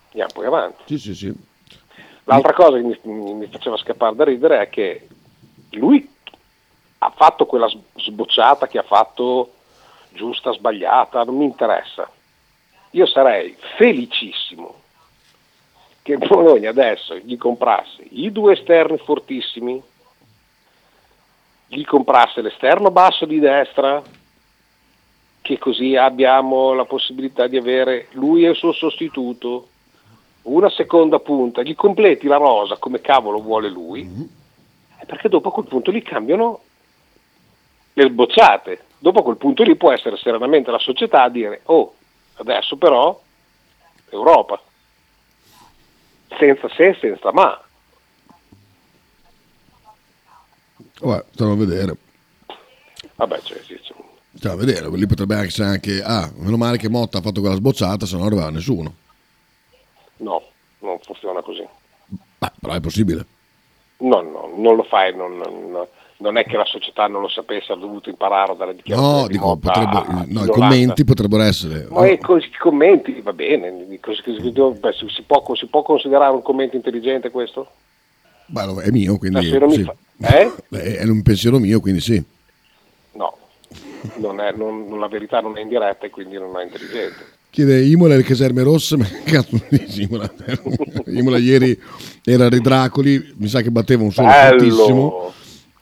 Andiamo 0.08 0.32
poi 0.34 0.46
avanti. 0.46 0.84
Sì, 0.86 0.98
sì, 0.98 1.16
sì. 1.16 1.48
L'altra 2.24 2.54
cosa 2.54 2.78
che 2.78 2.84
mi, 2.84 3.34
mi, 3.34 3.48
faceva 3.48 3.76
scappare 3.78 4.16
da 4.16 4.24
ridere 4.24 4.62
è 4.62 4.70
che 4.70 5.08
lui 5.72 6.08
ha 7.00 7.10
fatto 7.10 7.46
quella 7.46 7.70
sbocciata 7.96 8.68
che 8.68 8.78
ha 8.78 8.84
fatto 8.84 9.54
giusta, 10.10 10.52
sbagliata, 10.52 11.24
non 11.24 11.38
mi 11.38 11.46
interessa. 11.46 12.10
Io 12.92 13.06
sarei 13.06 13.56
felicissimo 13.78 14.76
che 16.02 16.18
Bologna 16.18 16.70
adesso 16.70 17.16
gli 17.18 17.38
comprasse 17.38 18.06
i 18.12 18.32
due 18.32 18.54
esterni 18.54 18.98
fortissimi, 18.98 19.82
gli 21.70 21.86
comprasse 21.86 22.41
l'esterno 22.41 22.89
basso 22.89 23.26
di 23.26 23.39
destra, 23.39 24.01
che 25.41 25.57
così 25.57 25.95
abbiamo 25.95 26.74
la 26.74 26.86
possibilità 26.86 27.47
di 27.47 27.57
avere 27.57 28.07
lui 28.11 28.43
e 28.43 28.49
il 28.49 28.55
suo 28.55 28.72
sostituto, 28.72 29.70
una 30.43 30.70
seconda 30.70 31.20
punta, 31.20 31.61
gli 31.61 31.76
completi 31.76 32.28
la 32.28 32.38
rosa 32.38 32.78
come 32.78 33.01
cavolo 33.01 33.39
vuole 33.39 33.70
lui, 33.70 34.03
mm-hmm. 34.03 34.26
perché 35.05 35.30
dopo 35.30 35.49
a 35.49 35.51
quel 35.51 35.67
punto 35.67 35.91
lì 35.91 36.01
cambiano 36.01 36.61
le 37.93 38.07
sbocciate. 38.07 38.86
Dopo 38.97 39.20
a 39.20 39.24
quel 39.24 39.38
punto 39.38 39.63
lì 39.63 39.76
può 39.76 39.91
essere 39.91 40.17
serenamente 40.17 40.72
la 40.72 40.80
società 40.80 41.24
a 41.24 41.30
dire, 41.30 41.61
oh, 41.65 41.93
adesso 42.36 42.76
però 42.76 43.17
Europa, 44.09 44.59
senza 46.38 46.67
se 46.70 46.97
senza 46.99 47.32
ma. 47.32 47.61
Vabbè, 51.00 51.26
stiamo 51.32 51.54
a 51.54 51.56
vedere. 51.56 51.97
Vabbè, 53.16 53.39
cioè, 53.41 53.62
sì, 53.66 53.80
cioè. 53.82 54.52
A 54.52 54.56
vedere, 54.56 54.89
lì 54.91 55.06
potrebbe 55.06 55.36
essere 55.38 55.68
anche, 55.68 56.02
ah, 56.02 56.32
meno 56.38 56.56
male 56.56 56.78
che 56.78 56.89
Motta 56.89 57.18
ha 57.18 57.22
fatto 57.22 57.41
quella 57.41 57.56
sbocciata, 57.56 58.06
se 58.06 58.14
no 58.14 58.20
non 58.20 58.28
arrivava 58.28 58.52
nessuno. 58.52 58.93
No, 60.18 60.41
non 60.80 61.00
funziona 61.00 61.41
così. 61.41 61.66
Beh, 62.38 62.52
però 62.60 62.74
è 62.74 62.80
possibile. 62.80 63.26
No, 63.97 64.22
no, 64.22 64.52
non 64.56 64.76
lo 64.76 64.84
fai, 64.84 65.14
non, 65.14 65.36
non, 65.36 65.86
non, 66.18 66.38
è 66.38 66.45
che 66.45 66.56
la 66.56 66.64
società 66.64 67.08
non 67.08 67.22
lo 67.22 67.28
sapesse, 67.28 67.74
ha 67.74 67.76
dovuto 67.76 68.10
imparare 68.10 68.56
dalle 68.56 68.76
dichiarazioni. 68.76 69.22
No, 69.22 69.28
dico, 69.28 69.58
potrebbe, 69.58 70.04
no 70.28 70.45
i 70.45 70.47
commenti 70.47 71.04
potrebbero 71.04 71.43
essere. 71.43 71.88
Ma 71.89 72.08
i 72.08 72.18
commenti, 72.58 73.20
va 73.20 73.34
bene, 73.34 73.88
si, 73.89 75.24
può, 75.26 75.43
si, 75.56 75.66
può, 75.66 75.82
considerare 75.82 76.34
un 76.34 76.41
commento 76.41 76.78
intelligente 76.78 77.30
questo? 77.30 77.68
Beh, 78.50 78.84
è 78.84 78.89
mio, 78.89 79.18
quindi... 79.18 79.45
Sì. 79.70 79.84
Fa... 79.84 79.95
Eh? 80.22 80.52
È 80.97 81.04
un 81.06 81.22
pensiero 81.22 81.60
mio, 81.60 81.80
quindi 81.80 82.02
sì. 82.02 82.22
No, 83.14 83.38
non 84.18 84.39
è, 84.41 84.54
la 84.54 85.08
verità 85.08 85.39
non 85.39 85.58
è 85.58 85.62
indiretta 85.62 86.06
e 86.06 86.10
quindi 86.10 86.38
non 86.38 86.58
è 86.60 86.64
intelligente. 86.64 87.38
Chiede 87.52 87.84
Imola 87.84 88.14
e 88.14 88.18
le 88.18 88.24
caserme 88.24 88.62
rosse, 88.64 88.95
ma 88.97 89.08
cazzo 89.24 89.60
dici 89.70 90.04
Imola? 90.04 90.32
Imola 91.08 91.38
ieri 91.38 91.80
era 92.24 92.50
Redracoli, 92.50 93.34
mi 93.38 93.47
sa 93.47 93.62
che 93.62 93.72
batteva 93.72 94.04
un 94.04 94.12
solo 94.12 94.30
fortissimo. 94.30 95.34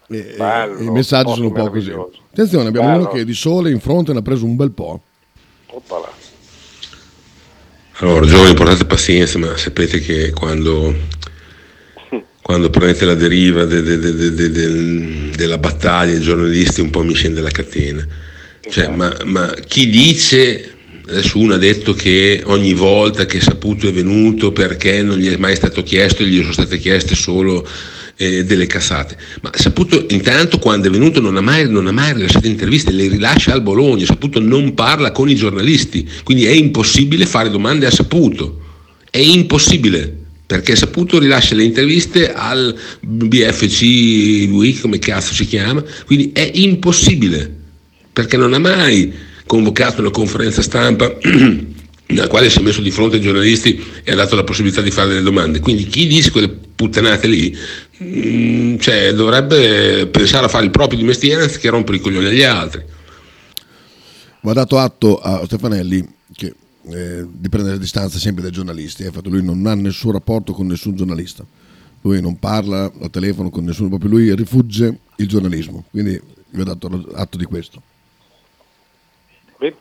E- 0.10 0.36
Bello, 0.38 0.80
i 0.80 0.90
messaggi 0.90 1.34
sono 1.34 1.48
un 1.48 1.54
po' 1.54 1.70
così. 1.70 1.92
Attenzione, 1.92 2.70
abbiamo 2.70 2.88
Bello. 2.88 3.00
uno 3.02 3.10
che 3.10 3.26
di 3.26 3.34
sole 3.34 3.72
in 3.72 3.80
fronte 3.80 4.14
ne 4.14 4.20
ha 4.20 4.22
preso 4.22 4.46
un 4.46 4.56
bel 4.56 4.72
po'. 4.72 5.02
Oppala. 5.68 6.10
Allora, 8.00 8.26
giovani, 8.26 8.54
portate 8.54 8.86
pazienza, 8.86 9.38
ma 9.40 9.58
sapete 9.58 10.00
che 10.00 10.32
quando, 10.32 10.94
quando 12.48 12.70
prendete 12.70 13.04
la 13.04 13.14
deriva 13.14 13.66
de- 13.66 13.82
de- 13.82 14.00
de- 14.00 14.16
de- 14.16 14.34
de- 14.34 14.52
del- 14.52 15.32
della 15.36 15.58
battaglia, 15.58 16.16
i 16.16 16.22
giornalisti 16.22 16.80
un 16.80 16.90
po' 16.90 17.04
mi 17.04 17.14
scende 17.14 17.42
la 17.42 17.50
catena. 17.50 18.08
Cioè, 18.70 18.88
ma, 18.88 19.14
ma 19.26 19.54
chi 19.68 19.90
dice, 19.90 20.72
adesso 21.10 21.40
uno 21.40 21.56
ha 21.56 21.58
detto 21.58 21.94
che 21.94 22.42
ogni 22.46 22.74
volta 22.74 23.26
che 23.26 23.42
Saputo 23.42 23.90
è 23.90 23.92
venuto 23.92 24.54
perché 24.54 25.04
non 25.04 25.18
gli 25.18 25.28
è 25.28 25.36
mai 25.36 25.58
stato 25.58 25.84
chiesto, 25.84 26.24
gli 26.24 26.40
sono 26.40 26.54
state 26.54 26.78
chieste 26.78 27.16
solo 27.16 27.68
eh, 28.16 28.46
delle 28.46 28.66
cassate. 28.66 29.18
Ma 29.42 29.52
Saputo 29.54 30.06
intanto 30.12 30.58
quando 30.58 30.88
è 30.88 30.90
venuto 30.90 31.20
non 31.20 31.36
ha, 31.36 31.42
mai, 31.42 31.70
non 31.70 31.86
ha 31.88 31.92
mai 31.92 32.14
rilasciato 32.14 32.48
interviste, 32.48 32.94
le 32.94 33.10
rilascia 33.10 33.52
al 33.52 33.62
Bologna, 33.62 34.06
Saputo 34.06 34.40
non 34.40 34.74
parla 34.74 35.12
con 35.12 35.30
i 35.30 35.36
giornalisti, 35.36 36.10
quindi 36.24 36.46
è 36.46 36.52
impossibile 36.52 37.26
fare 37.26 37.50
domande 37.50 37.88
a 37.88 37.92
Saputo, 37.92 38.62
è 39.12 39.18
impossibile. 39.18 40.22
Perché 40.48 40.78
Saputo 40.78 41.20
rilascia 41.20 41.56
le 41.56 41.66
interviste 41.66 42.32
al 42.32 42.74
BFC 43.02 44.48
Week, 44.50 44.80
come 44.80 44.98
cazzo 44.98 45.34
si 45.34 45.46
chiama, 45.46 45.84
quindi 46.06 46.32
è 46.32 46.50
impossibile, 46.54 47.54
perché 48.14 48.38
non 48.38 48.54
ha 48.54 48.60
mai 48.60 49.14
convocato 49.46 50.00
una 50.00 50.10
conferenza 50.10 50.62
stampa 50.62 51.14
nella 52.08 52.28
quale 52.28 52.50
si 52.50 52.60
è 52.60 52.62
messo 52.62 52.82
di 52.82 52.92
fronte 52.92 53.18
ai 53.18 53.22
giornalisti 53.22 53.84
e 54.04 54.12
ha 54.12 54.16
dato 54.16 54.36
la 54.36 54.44
possibilità 54.44 54.82
di 54.82 54.92
fare 54.92 55.10
delle 55.10 55.22
domande. 55.22 55.60
Quindi 55.60 55.86
chi 55.88 56.08
dice 56.08 56.32
quelle 56.32 56.50
puttanate 56.50 57.28
lì 57.28 57.58
mm, 58.02 58.78
cioè, 58.78 59.14
dovrebbe 59.14 60.08
pensare 60.08 60.46
a 60.46 60.50
fare 60.50 60.66
il 60.66 60.72
proprio 60.72 60.98
di 60.98 61.06
mestiere 61.06 61.44
anziché 61.44 61.70
rompere 61.70 61.98
i 61.98 62.00
coglioni 62.00 62.28
agli 62.28 62.44
altri. 62.44 62.84
Va 64.42 64.54
dato 64.54 64.78
atto 64.78 65.18
a 65.18 65.44
Stefanelli 65.44 66.08
che, 66.34 66.54
eh, 66.90 67.26
di 67.30 67.50
prendere 67.50 67.78
distanza 67.80 68.18
sempre 68.20 68.42
dai 68.44 68.52
giornalisti. 68.52 69.04
eh, 69.04 69.08
Infatti 69.08 69.30
lui 69.30 69.44
non 69.44 69.66
ha 69.66 69.76
nessun 69.76 70.12
rapporto 70.12 70.54
con 70.54 70.68
nessun 70.68 70.96
giornalista. 70.96 71.46
Lui 72.02 72.22
non 72.22 72.38
parla 72.40 72.92
al 73.02 73.10
telefono 73.10 73.50
con 73.50 73.64
nessuno, 73.64 73.90
proprio 73.90 74.10
lui 74.12 74.34
rifugge 74.36 75.00
il 75.18 75.28
giornalismo. 75.28 75.84
Quindi 75.90 76.20
vi 76.50 76.62
ho 76.62 76.64
dato 76.64 76.88
atto 77.16 77.38
di 77.38 77.46
questo. 77.46 77.82
Bene. 79.58 79.76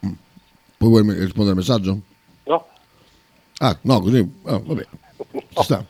Poi 0.00 0.88
vuoi 0.88 1.02
rispondere 1.02 1.50
al 1.50 1.56
messaggio? 1.56 2.00
No, 2.44 2.66
Ah, 3.58 3.76
no, 3.82 4.00
così. 4.00 4.26
ah, 4.44 4.58
vabbè. 4.58 4.86
Ci 5.48 5.62
sta. 5.64 5.84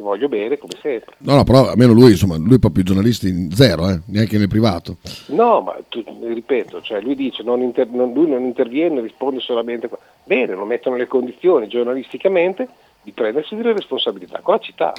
Ti 0.00 0.06
voglio 0.06 0.28
bene 0.28 0.56
come 0.56 0.72
sempre. 0.80 1.14
No, 1.18 1.34
no, 1.34 1.44
però 1.44 1.68
almeno 1.68 1.92
lui, 1.92 2.12
insomma, 2.12 2.36
lui 2.38 2.58
proprio 2.58 2.82
i 2.82 2.86
giornalisti 2.86 3.48
zero, 3.52 3.88
eh, 3.90 4.00
neanche 4.06 4.38
nel 4.38 4.48
privato. 4.48 4.96
No, 5.26 5.60
ma 5.60 5.76
tu- 5.88 6.02
ripeto, 6.22 6.80
cioè 6.80 7.02
lui 7.02 7.14
dice 7.14 7.42
non 7.42 7.60
inter- 7.60 7.90
non- 7.90 8.12
lui 8.14 8.26
non 8.28 8.42
interviene, 8.44 9.02
risponde 9.02 9.40
solamente. 9.40 9.90
Bene, 10.24 10.54
lo 10.54 10.64
mettono 10.64 10.96
nelle 10.96 11.06
condizioni 11.06 11.68
giornalisticamente 11.68 12.66
di 13.02 13.12
prendersi 13.12 13.54
delle 13.54 13.74
responsabilità 13.74 14.40
con 14.40 14.54
la 14.54 14.60
città. 14.60 14.92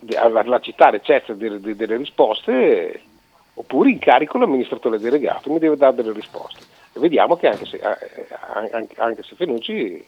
De- 0.00 0.18
La, 0.28 0.42
la 0.42 0.60
città 0.60 0.90
necessita 0.90 1.32
delle, 1.34 1.60
de- 1.60 1.76
delle 1.76 1.96
risposte 1.96 3.00
oppure 3.54 3.90
incarico 3.90 4.36
l'amministratore 4.36 4.98
delegato, 4.98 5.52
mi 5.52 5.60
deve 5.60 5.76
dare 5.76 5.94
delle 5.94 6.12
risposte. 6.12 6.58
E 6.92 6.98
vediamo 6.98 7.36
che 7.36 7.46
anche 7.46 7.66
se, 7.66 7.76
eh, 7.76 8.26
anche, 8.72 8.94
anche 9.00 9.22
se 9.22 9.36
Fenucci 9.36 10.04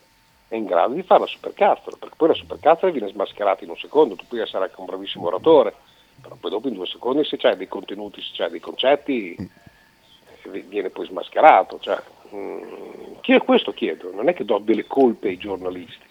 è 0.48 0.54
in 0.54 0.64
grado 0.64 0.94
di 0.94 1.02
fare 1.02 1.20
la 1.20 1.26
supercazzola, 1.26 1.96
perché 1.96 2.14
poi 2.16 2.28
la 2.28 2.34
supercazzola 2.34 2.92
viene 2.92 3.08
smascherata 3.08 3.64
in 3.64 3.70
un 3.70 3.76
secondo, 3.76 4.14
tu 4.14 4.26
puoi 4.26 4.40
essere 4.40 4.64
anche 4.64 4.78
un 4.78 4.86
bravissimo 4.86 5.26
oratore, 5.26 5.74
però 6.20 6.36
poi 6.36 6.50
dopo 6.50 6.68
in 6.68 6.74
due 6.74 6.86
secondi 6.86 7.24
se 7.24 7.36
c'hai 7.36 7.56
dei 7.56 7.68
contenuti, 7.68 8.20
se 8.20 8.30
c'hai 8.34 8.50
dei 8.50 8.60
concetti, 8.60 9.34
eh, 9.34 10.60
viene 10.62 10.90
poi 10.90 11.06
smascherato. 11.06 11.78
Cioè, 11.80 12.00
mm, 12.34 13.14
chi- 13.20 13.38
questo 13.38 13.72
chiedo, 13.72 14.12
non 14.12 14.28
è 14.28 14.34
che 14.34 14.44
do 14.44 14.58
delle 14.58 14.86
colpe 14.86 15.28
ai 15.28 15.36
giornalisti, 15.36 16.04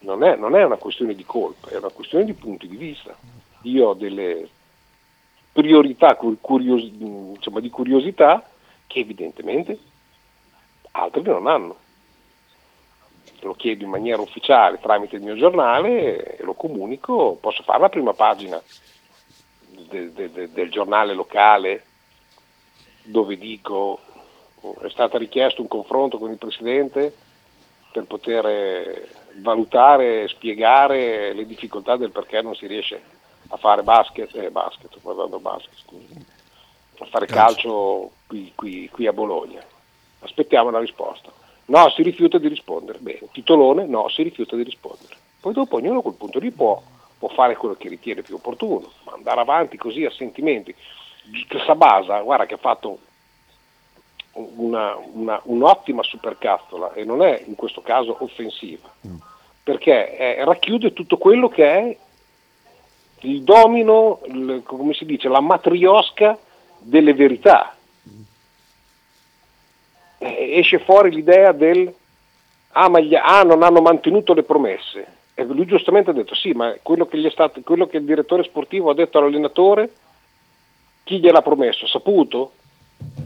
non 0.00 0.22
è, 0.22 0.36
non 0.36 0.54
è 0.54 0.64
una 0.64 0.76
questione 0.76 1.14
di 1.14 1.24
colpa, 1.24 1.70
è 1.70 1.76
una 1.76 1.90
questione 1.90 2.24
di 2.24 2.34
punti 2.34 2.68
di 2.68 2.76
vista. 2.76 3.16
Io 3.62 3.88
ho 3.88 3.94
delle 3.94 4.48
priorità 5.52 6.14
cur- 6.14 6.38
curios- 6.40 6.84
insomma, 6.84 7.58
di 7.58 7.70
curiosità 7.70 8.48
che 8.86 9.00
evidentemente 9.00 9.78
altri 10.92 11.22
non 11.22 11.48
hanno. 11.48 11.76
Lo 13.40 13.54
chiedo 13.54 13.84
in 13.84 13.90
maniera 13.90 14.20
ufficiale 14.20 14.80
tramite 14.80 15.16
il 15.16 15.22
mio 15.22 15.36
giornale 15.36 16.36
e 16.36 16.42
lo 16.42 16.54
comunico, 16.54 17.36
posso 17.40 17.62
fare 17.62 17.80
la 17.80 17.88
prima 17.88 18.12
pagina 18.12 18.60
de- 19.88 20.12
de- 20.12 20.32
de- 20.32 20.52
del 20.52 20.70
giornale 20.70 21.14
locale 21.14 21.84
dove 23.04 23.38
dico 23.38 24.00
è 24.82 24.90
stato 24.90 25.16
richiesto 25.18 25.62
un 25.62 25.68
confronto 25.68 26.18
con 26.18 26.30
il 26.32 26.36
Presidente 26.36 27.14
per 27.92 28.04
poter 28.04 29.08
valutare 29.36 30.24
e 30.24 30.28
spiegare 30.28 31.32
le 31.32 31.46
difficoltà 31.46 31.96
del 31.96 32.10
perché 32.10 32.42
non 32.42 32.56
si 32.56 32.66
riesce 32.66 33.00
a 33.50 33.56
fare 33.56 33.82
basket, 33.84 34.34
eh, 34.34 34.50
basket, 34.50 34.98
basket, 35.00 35.74
scusi, 35.84 36.26
a 36.98 37.04
fare 37.06 37.26
calcio 37.26 38.10
qui, 38.26 38.52
qui- 38.54 38.88
qui 38.90 39.06
a 39.06 39.12
Bologna. 39.12 39.62
Aspettiamo 40.20 40.70
la 40.70 40.80
risposta. 40.80 41.30
No, 41.68 41.90
si 41.90 42.02
rifiuta 42.02 42.38
di 42.38 42.48
rispondere. 42.48 42.98
Bene, 42.98 43.28
titolone, 43.32 43.86
no, 43.86 44.08
si 44.08 44.22
rifiuta 44.22 44.56
di 44.56 44.62
rispondere. 44.62 45.14
Poi 45.40 45.52
dopo 45.52 45.76
ognuno 45.76 45.98
a 45.98 46.02
quel 46.02 46.14
punto 46.14 46.38
lì 46.38 46.50
può, 46.50 46.80
può 47.18 47.28
fare 47.28 47.56
quello 47.56 47.74
che 47.74 47.88
ritiene 47.88 48.22
più 48.22 48.36
opportuno, 48.36 48.90
ma 49.04 49.12
andare 49.12 49.40
avanti 49.40 49.76
così 49.76 50.04
a 50.04 50.10
sentimenti. 50.10 50.74
Sabasa, 51.66 52.20
guarda 52.20 52.46
che 52.46 52.54
ha 52.54 52.58
fatto 52.58 52.98
una- 54.32 54.96
una- 55.12 55.40
un'ottima 55.44 56.02
supercazzola 56.02 56.94
e 56.94 57.04
non 57.04 57.22
è 57.22 57.42
in 57.46 57.54
questo 57.54 57.82
caso 57.82 58.16
offensiva, 58.20 58.88
perché 59.62 60.16
eh, 60.16 60.44
racchiude 60.44 60.92
tutto 60.94 61.18
quello 61.18 61.48
che 61.48 61.64
è 61.70 61.96
il 63.22 63.42
domino, 63.42 64.20
il- 64.26 64.62
come 64.64 64.94
si 64.94 65.04
dice, 65.04 65.28
la 65.28 65.40
matriosca 65.40 66.38
delle 66.78 67.12
verità. 67.14 67.76
Eh, 70.18 70.58
esce 70.58 70.78
fuori 70.80 71.10
l'idea 71.10 71.52
del 71.52 71.92
ah, 72.72 72.88
ma 72.88 73.00
gli- 73.00 73.14
ah, 73.14 73.42
non 73.42 73.62
hanno 73.62 73.80
mantenuto 73.80 74.34
le 74.34 74.42
promesse. 74.42 75.06
E 75.34 75.44
lui 75.44 75.66
giustamente 75.66 76.10
ha 76.10 76.12
detto 76.12 76.34
sì, 76.34 76.50
ma 76.50 76.74
quello 76.82 77.06
che, 77.06 77.18
gli 77.18 77.26
è 77.26 77.30
stato, 77.30 77.60
quello 77.62 77.86
che 77.86 77.98
il 77.98 78.04
direttore 78.04 78.42
sportivo 78.42 78.90
ha 78.90 78.94
detto 78.94 79.18
all'allenatore, 79.18 79.90
chi 81.04 81.20
gliel'ha 81.20 81.42
promesso? 81.42 81.86
Saputo? 81.86 82.52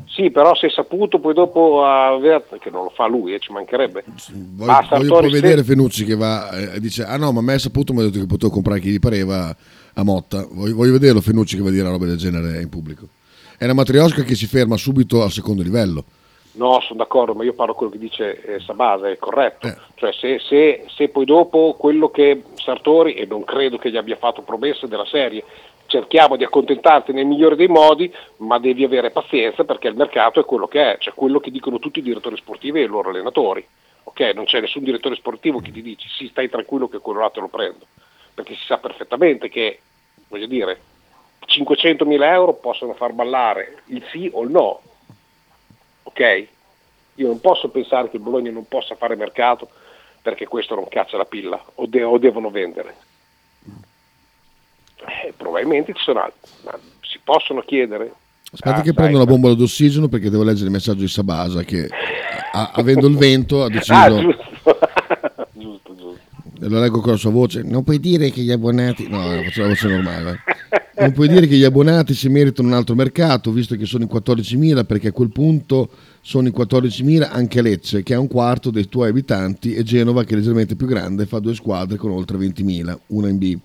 Sì, 0.06 0.30
però 0.30 0.54
se 0.54 0.66
è 0.66 0.70
saputo 0.70 1.18
poi 1.18 1.32
dopo 1.32 1.82
aver... 1.86 2.44
che 2.60 2.68
non 2.68 2.84
lo 2.84 2.92
fa 2.94 3.06
lui, 3.06 3.32
eh, 3.32 3.38
ci 3.38 3.50
mancherebbe. 3.50 4.04
Voglio, 4.30 4.70
Ma 4.70 4.86
voglio 4.90 5.20
poi 5.20 5.30
vedere 5.30 5.64
Fenucci 5.64 6.04
che 6.04 6.14
va 6.14 6.50
e 6.50 6.80
dice: 6.80 7.04
Ah 7.04 7.16
no, 7.16 7.32
ma 7.32 7.40
a 7.40 7.42
me 7.42 7.54
è 7.54 7.58
saputo, 7.58 7.94
mi 7.94 8.00
ha 8.00 8.04
detto 8.04 8.18
che 8.18 8.26
potevo 8.26 8.52
comprare 8.52 8.78
chi 8.80 8.90
gli 8.90 8.98
pareva 8.98 9.56
a 9.94 10.02
Motta. 10.02 10.46
Voglio, 10.50 10.74
voglio 10.74 10.92
vederlo 10.92 11.22
Fenucci 11.22 11.56
che 11.56 11.62
va 11.62 11.68
a 11.68 11.72
dire 11.72 11.84
una 11.84 11.92
roba 11.92 12.04
del 12.04 12.18
genere 12.18 12.60
in 12.60 12.68
pubblico. 12.68 13.08
È 13.56 13.64
una 13.64 13.72
matriosca 13.72 14.22
che 14.22 14.34
si 14.34 14.46
ferma 14.46 14.76
subito 14.76 15.22
al 15.22 15.30
secondo 15.30 15.62
livello. 15.62 16.04
No, 16.54 16.80
sono 16.80 16.98
d'accordo, 16.98 17.34
ma 17.34 17.44
io 17.44 17.54
parlo 17.54 17.74
quello 17.74 17.92
che 17.92 17.98
dice 17.98 18.42
eh, 18.42 18.60
Sabasa, 18.60 19.08
è 19.08 19.16
corretto. 19.16 19.68
Cioè 19.94 20.12
se, 20.12 20.38
se- 20.38 20.84
se 20.94 21.08
poi 21.08 21.24
dopo 21.24 21.74
quello 21.78 22.10
che 22.10 22.42
Sartori, 22.56 23.14
e 23.14 23.24
non 23.24 23.44
credo 23.44 23.78
che 23.78 23.90
gli 23.90 23.96
abbia 23.96 24.16
fatto 24.16 24.42
promesse 24.42 24.86
della 24.86 25.06
serie, 25.06 25.42
cerchiamo 25.86 26.36
di 26.36 26.44
accontentarti 26.44 27.12
nel 27.12 27.26
migliore 27.26 27.56
dei 27.56 27.68
modi, 27.68 28.12
ma 28.38 28.58
devi 28.58 28.84
avere 28.84 29.10
pazienza 29.10 29.64
perché 29.64 29.88
il 29.88 29.96
mercato 29.96 30.40
è 30.40 30.44
quello 30.44 30.66
che 30.66 30.92
è, 30.92 30.98
cioè 30.98 31.14
quello 31.14 31.40
che 31.40 31.50
dicono 31.50 31.78
tutti 31.78 32.00
i 32.00 32.02
direttori 32.02 32.36
sportivi 32.36 32.80
e 32.80 32.84
i 32.84 32.86
loro 32.86 33.10
allenatori. 33.10 33.66
Ok, 34.04 34.20
non 34.34 34.44
c'è 34.44 34.60
nessun 34.60 34.82
direttore 34.82 35.14
sportivo 35.14 35.60
che 35.60 35.70
ti 35.70 35.80
dice 35.80 36.08
sì, 36.08 36.28
stai 36.28 36.50
tranquillo 36.50 36.88
che 36.88 36.98
quello 36.98 37.20
là 37.20 37.30
te 37.30 37.40
lo 37.40 37.48
prendo, 37.48 37.86
perché 38.34 38.54
si 38.54 38.64
sa 38.66 38.78
perfettamente 38.78 39.48
che, 39.48 39.80
voglio 40.28 40.46
dire, 40.46 40.80
500.000 41.46 42.22
euro 42.24 42.54
possono 42.54 42.94
far 42.94 43.12
ballare 43.12 43.82
il 43.86 44.04
sì 44.10 44.28
o 44.32 44.42
il 44.42 44.50
no, 44.50 44.80
ok? 46.04 46.46
Io 47.16 47.26
non 47.26 47.40
posso 47.40 47.68
pensare 47.68 48.08
che 48.10 48.16
il 48.16 48.22
Bologna 48.22 48.50
non 48.50 48.66
possa 48.66 48.94
fare 48.94 49.16
mercato 49.16 49.68
perché 50.22 50.46
questo 50.46 50.74
non 50.74 50.86
caccia 50.88 51.16
la 51.16 51.24
pilla 51.24 51.62
o, 51.76 51.86
de- 51.86 52.02
o 52.02 52.16
devono 52.18 52.50
vendere. 52.50 52.94
Eh, 55.24 55.32
probabilmente 55.36 55.92
ci 55.94 56.02
sono 56.02 56.20
altri, 56.22 56.50
ma 56.64 56.78
si 57.02 57.18
possono 57.22 57.60
chiedere. 57.62 58.12
Aspetta 58.52 58.76
Ah, 58.76 58.80
che 58.82 58.92
prendo 58.92 59.18
la 59.18 59.24
bombola 59.24 59.54
d'ossigeno 59.54 60.08
perché 60.08 60.30
devo 60.30 60.44
leggere 60.44 60.66
il 60.66 60.72
messaggio 60.72 61.00
di 61.00 61.08
Sabasa 61.08 61.62
che 61.62 61.88
a- 62.52 62.70
avendo 62.74 63.06
il 63.08 63.16
vento 63.16 63.64
ha 63.64 63.68
deciso... 63.68 63.94
Ah, 63.94 64.08
giusto. 64.08 64.44
giusto, 65.52 65.96
giusto. 65.96 66.20
E 66.64 66.68
lo 66.68 66.78
leggo 66.80 67.00
con 67.00 67.12
la 67.12 67.16
sua 67.16 67.30
voce. 67.30 67.62
Non 67.62 67.82
puoi 67.82 67.98
dire 67.98 68.30
che 68.30 68.42
gli 68.42 68.52
abbonati. 68.52 69.08
No, 69.08 69.22
faccio 69.42 69.62
la 69.62 69.68
voce 69.68 69.88
normale. 69.88 70.38
Non 71.02 71.12
puoi 71.12 71.28
dire 71.28 71.46
che 71.46 71.56
gli 71.56 71.64
abbonati 71.64 72.14
si 72.14 72.28
meritano 72.28 72.68
un 72.68 72.74
altro 72.74 72.94
mercato, 72.94 73.50
visto 73.52 73.76
che 73.76 73.86
sono 73.86 74.04
in 74.04 74.10
14.000, 74.12 74.84
perché 74.84 75.08
a 75.08 75.12
quel 75.12 75.30
punto 75.30 75.88
sono 76.20 76.46
in 76.46 76.54
14.000 76.56 77.28
anche 77.30 77.60
Lecce, 77.62 78.02
che 78.02 78.14
ha 78.14 78.20
un 78.20 78.28
quarto 78.28 78.70
dei 78.70 78.88
tuoi 78.88 79.08
abitanti, 79.08 79.74
e 79.74 79.82
Genova, 79.82 80.24
che 80.24 80.34
è 80.34 80.36
leggermente 80.36 80.76
più 80.76 80.86
grande, 80.86 81.26
fa 81.26 81.38
due 81.40 81.54
squadre 81.54 81.96
con 81.96 82.10
oltre 82.10 82.38
20.000, 82.38 82.98
una 83.08 83.28
in 83.28 83.38
B. 83.38 83.58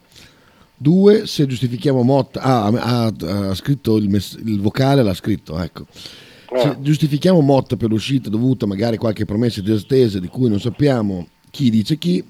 Due, 0.79 1.25
se 1.25 1.45
giustifichiamo 1.47 2.03
Motta, 2.03 2.41
ah, 2.41 2.67
ha, 2.67 3.05
ha- 3.25 3.55
scritto 3.55 3.97
il, 3.97 4.09
mess- 4.09 4.37
il 4.43 4.59
vocale, 4.59 5.01
l'ha 5.01 5.13
scritto, 5.15 5.59
ecco. 5.59 5.85
Se 5.91 6.69
Eh. 6.69 6.75
giustifichiamo 6.79 7.41
Motta 7.41 7.75
per 7.75 7.89
l'uscita 7.89 8.29
dovuta 8.29 8.65
magari 8.65 8.95
a 8.95 8.99
qualche 8.99 9.25
promessa 9.25 9.59
disattesa 9.61 10.19
di 10.19 10.27
cui 10.27 10.49
non 10.49 10.59
sappiamo 10.59 11.27
chi 11.49 11.69
dice 11.69 11.97
chi, 11.97 12.23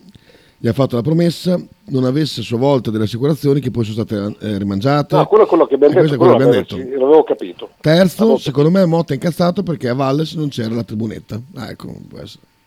gli 0.59 0.67
ha 0.67 0.73
fatto 0.73 0.95
la 0.95 1.01
promessa, 1.03 1.59
non 1.89 2.03
avesse 2.05 2.39
a 2.41 2.43
sua 2.43 2.57
volta 2.57 2.89
delle 2.89 3.03
assicurazioni 3.03 3.59
che 3.59 3.69
poi 3.69 3.83
sono 3.85 4.03
state 4.03 4.35
eh, 4.45 4.57
rimangiate. 4.57 5.15
No, 5.15 5.25
quello 5.27 5.43
è 5.43 5.47
quello 5.47 5.65
che 5.67 5.75
abbiamo 5.75 5.93
questo 5.93 6.11
detto, 6.13 6.23
quello 6.23 6.35
quello 6.35 6.49
abbiamo 6.57 6.67
l'avevo- 6.67 6.89
detto. 6.91 7.05
l'avevo 7.05 7.23
capito. 7.23 7.69
Terzo, 7.79 8.37
secondo 8.37 8.71
me 8.71 8.85
Motta 8.85 9.11
è 9.11 9.15
incazzato 9.15 9.61
perché 9.63 9.89
a 9.89 9.93
Valles 9.93 10.33
non 10.33 10.49
c'era 10.49 10.73
la 10.73 10.83
tribunetta. 10.83 11.39
Ah, 11.55 11.69
ecco. 11.69 11.93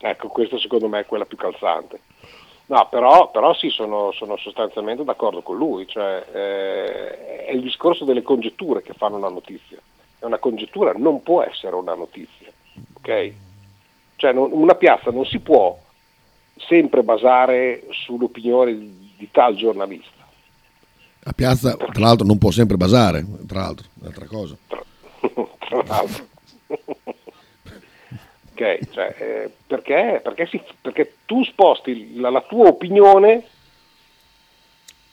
Ecco, 0.02 0.28
questa 0.28 0.58
secondo 0.58 0.88
me 0.88 1.00
è 1.00 1.06
quella 1.06 1.24
più 1.24 1.36
calzante. 1.36 2.00
No, 2.66 2.86
però, 2.88 3.30
però 3.32 3.52
sì, 3.54 3.68
sono, 3.68 4.12
sono 4.12 4.36
sostanzialmente 4.36 5.02
d'accordo 5.02 5.42
con 5.42 5.56
lui, 5.56 5.88
cioè 5.88 6.24
eh, 6.32 7.44
è 7.46 7.50
il 7.52 7.62
discorso 7.62 8.04
delle 8.04 8.22
congetture 8.22 8.82
che 8.82 8.92
fanno 8.96 9.16
una 9.16 9.28
notizia. 9.28 9.76
E 10.20 10.24
una 10.26 10.38
congettura 10.38 10.92
non 10.96 11.22
può 11.24 11.42
essere 11.42 11.74
una 11.74 11.94
notizia, 11.94 12.46
ok? 12.92 13.32
Cioè 14.14 14.32
non- 14.32 14.50
una 14.52 14.74
piazza 14.76 15.10
non 15.10 15.24
si 15.26 15.40
può 15.40 15.76
sempre 16.66 17.02
basare 17.02 17.86
sull'opinione 17.90 18.76
di, 18.78 19.12
di 19.16 19.28
tal 19.30 19.54
giornalista. 19.56 20.18
La 21.22 21.32
piazza, 21.32 21.76
tra 21.76 22.00
l'altro, 22.00 22.26
non 22.26 22.38
può 22.38 22.50
sempre 22.50 22.76
basare, 22.76 23.24
tra 23.46 23.60
l'altro, 23.60 23.86
è 23.86 23.98
un'altra 24.00 24.26
cosa. 24.26 24.56
tra 24.68 25.82
l'altro. 25.86 26.26
ok, 28.52 28.78
cioè, 28.90 29.14
eh, 29.18 29.50
perché, 29.66 30.20
perché, 30.22 30.46
si- 30.46 30.62
perché 30.80 31.16
tu 31.26 31.44
sposti 31.44 32.18
la, 32.18 32.30
la 32.30 32.40
tua 32.42 32.68
opinione, 32.68 33.44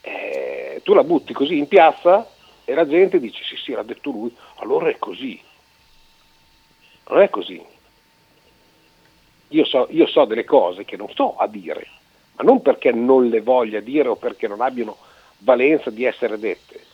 eh, 0.00 0.80
tu 0.82 0.94
la 0.94 1.04
butti 1.04 1.32
così 1.32 1.58
in 1.58 1.68
piazza 1.68 2.26
e 2.64 2.74
la 2.74 2.86
gente 2.86 3.18
dice 3.20 3.42
sì 3.44 3.56
sì 3.56 3.72
l'ha 3.72 3.82
detto 3.82 4.10
lui, 4.10 4.34
allora 4.56 4.88
è 4.88 4.96
così. 4.98 5.40
Non 7.10 7.20
è 7.20 7.28
così. 7.30 7.62
Io 9.48 9.64
so, 9.64 9.86
io 9.90 10.06
so 10.06 10.24
delle 10.24 10.44
cose 10.44 10.84
che 10.84 10.96
non 10.96 11.08
sto 11.10 11.36
a 11.36 11.46
dire, 11.46 11.86
ma 12.36 12.44
non 12.44 12.60
perché 12.60 12.92
non 12.92 13.28
le 13.28 13.40
voglia 13.40 13.80
dire 13.80 14.08
o 14.08 14.16
perché 14.16 14.46
non 14.46 14.60
abbiano 14.60 14.96
valenza 15.38 15.90
di 15.90 16.04
essere 16.04 16.38
dette, 16.38 16.84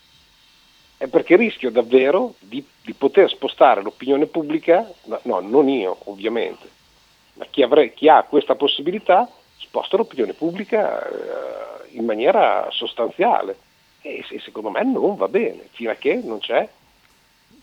è 0.96 1.08
perché 1.08 1.36
rischio 1.36 1.70
davvero 1.70 2.34
di, 2.40 2.64
di 2.82 2.94
poter 2.94 3.28
spostare 3.28 3.82
l'opinione 3.82 4.26
pubblica, 4.26 4.88
no, 5.04 5.20
no, 5.24 5.40
non 5.40 5.68
io 5.68 5.98
ovviamente, 6.04 6.68
ma 7.34 7.46
chi, 7.50 7.62
avre- 7.62 7.92
chi 7.92 8.08
ha 8.08 8.22
questa 8.22 8.54
possibilità 8.54 9.28
sposta 9.58 9.96
l'opinione 9.96 10.34
pubblica 10.34 11.04
eh, 11.06 11.96
in 11.96 12.04
maniera 12.04 12.68
sostanziale. 12.70 13.58
E 14.02 14.22
se- 14.28 14.38
secondo 14.40 14.70
me 14.70 14.84
non 14.84 15.16
va 15.16 15.28
bene, 15.28 15.68
fino 15.72 15.90
a 15.90 15.94
che 15.94 16.14
non 16.22 16.38
c'è 16.38 16.68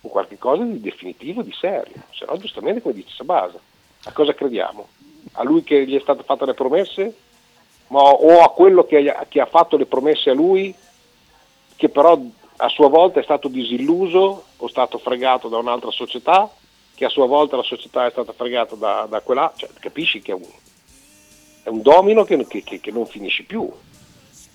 un 0.02 0.10
qualche 0.10 0.38
cosa 0.38 0.64
di 0.64 0.80
definitivo, 0.80 1.42
di 1.42 1.54
serio, 1.54 1.96
se 2.12 2.26
no 2.26 2.38
giustamente 2.38 2.82
come 2.82 2.96
dice 2.96 3.14
Sabasa, 3.16 3.60
a 4.06 4.12
cosa 4.12 4.34
crediamo? 4.34 4.88
A 5.34 5.44
lui 5.44 5.64
che 5.64 5.86
gli 5.86 5.96
è 5.96 6.00
state 6.02 6.24
fatte 6.24 6.46
le 6.46 6.54
promesse? 6.54 7.16
Ma- 7.88 8.00
o 8.00 8.42
a 8.42 8.52
quello 8.52 8.86
che, 8.86 9.16
che 9.28 9.42
ha 9.42 9.46
fatto 9.46 9.78
le 9.78 9.86
promesse 9.86 10.30
a 10.30 10.34
lui 10.34 10.74
che 11.76 11.90
però 11.90 12.20
a 12.58 12.70
sua 12.70 12.90
volta 12.90 13.20
è 13.20 13.24
stato 13.24 13.48
disilluso 13.48 14.44
o 14.56 14.68
stato 14.68 15.00
fregato 15.00 15.48
da 15.48 15.58
un'altra 15.58 15.90
società, 15.90 16.48
che 16.94 17.06
a 17.06 17.10
sua 17.10 17.26
volta 17.26 17.56
la 17.56 17.64
società 17.64 18.06
è 18.06 18.12
stata 18.12 18.34
fregata 18.34 18.76
da, 18.76 19.08
da 19.10 19.20
quella, 19.22 19.52
cioè, 19.56 19.68
capisci 19.80 20.22
che 20.22 20.32
è 20.32 20.36
un, 20.36 20.46
è 21.64 21.70
un 21.70 21.82
domino 21.82 22.24
che, 22.24 22.46
che- 22.46 22.64
che- 22.64 22.92
non 22.92 23.08
finisce 23.08 23.44
più. 23.44 23.68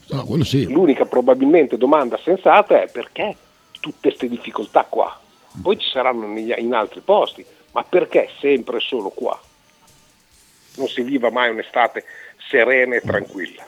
No, 0.08 0.24
quello 0.24 0.44
sì. 0.44 0.70
L'unica 0.70 1.04
probabilmente 1.04 1.76
domanda 1.76 2.16
sensata 2.22 2.80
è 2.80 2.88
perché 2.88 3.36
tutte 3.80 3.98
queste 4.10 4.28
difficoltà 4.28 4.84
qua? 4.84 5.18
Poi 5.60 5.76
ci 5.76 5.88
saranno 5.90 6.26
in 6.38 6.74
altri 6.74 7.00
posti, 7.00 7.44
ma 7.76 7.84
perché 7.84 8.30
sempre 8.40 8.80
solo 8.80 9.10
qua? 9.10 9.38
Non 10.76 10.88
si 10.88 11.02
viva 11.02 11.30
mai 11.30 11.50
un'estate 11.50 12.04
serena 12.48 12.96
e 12.96 13.02
tranquilla. 13.02 13.66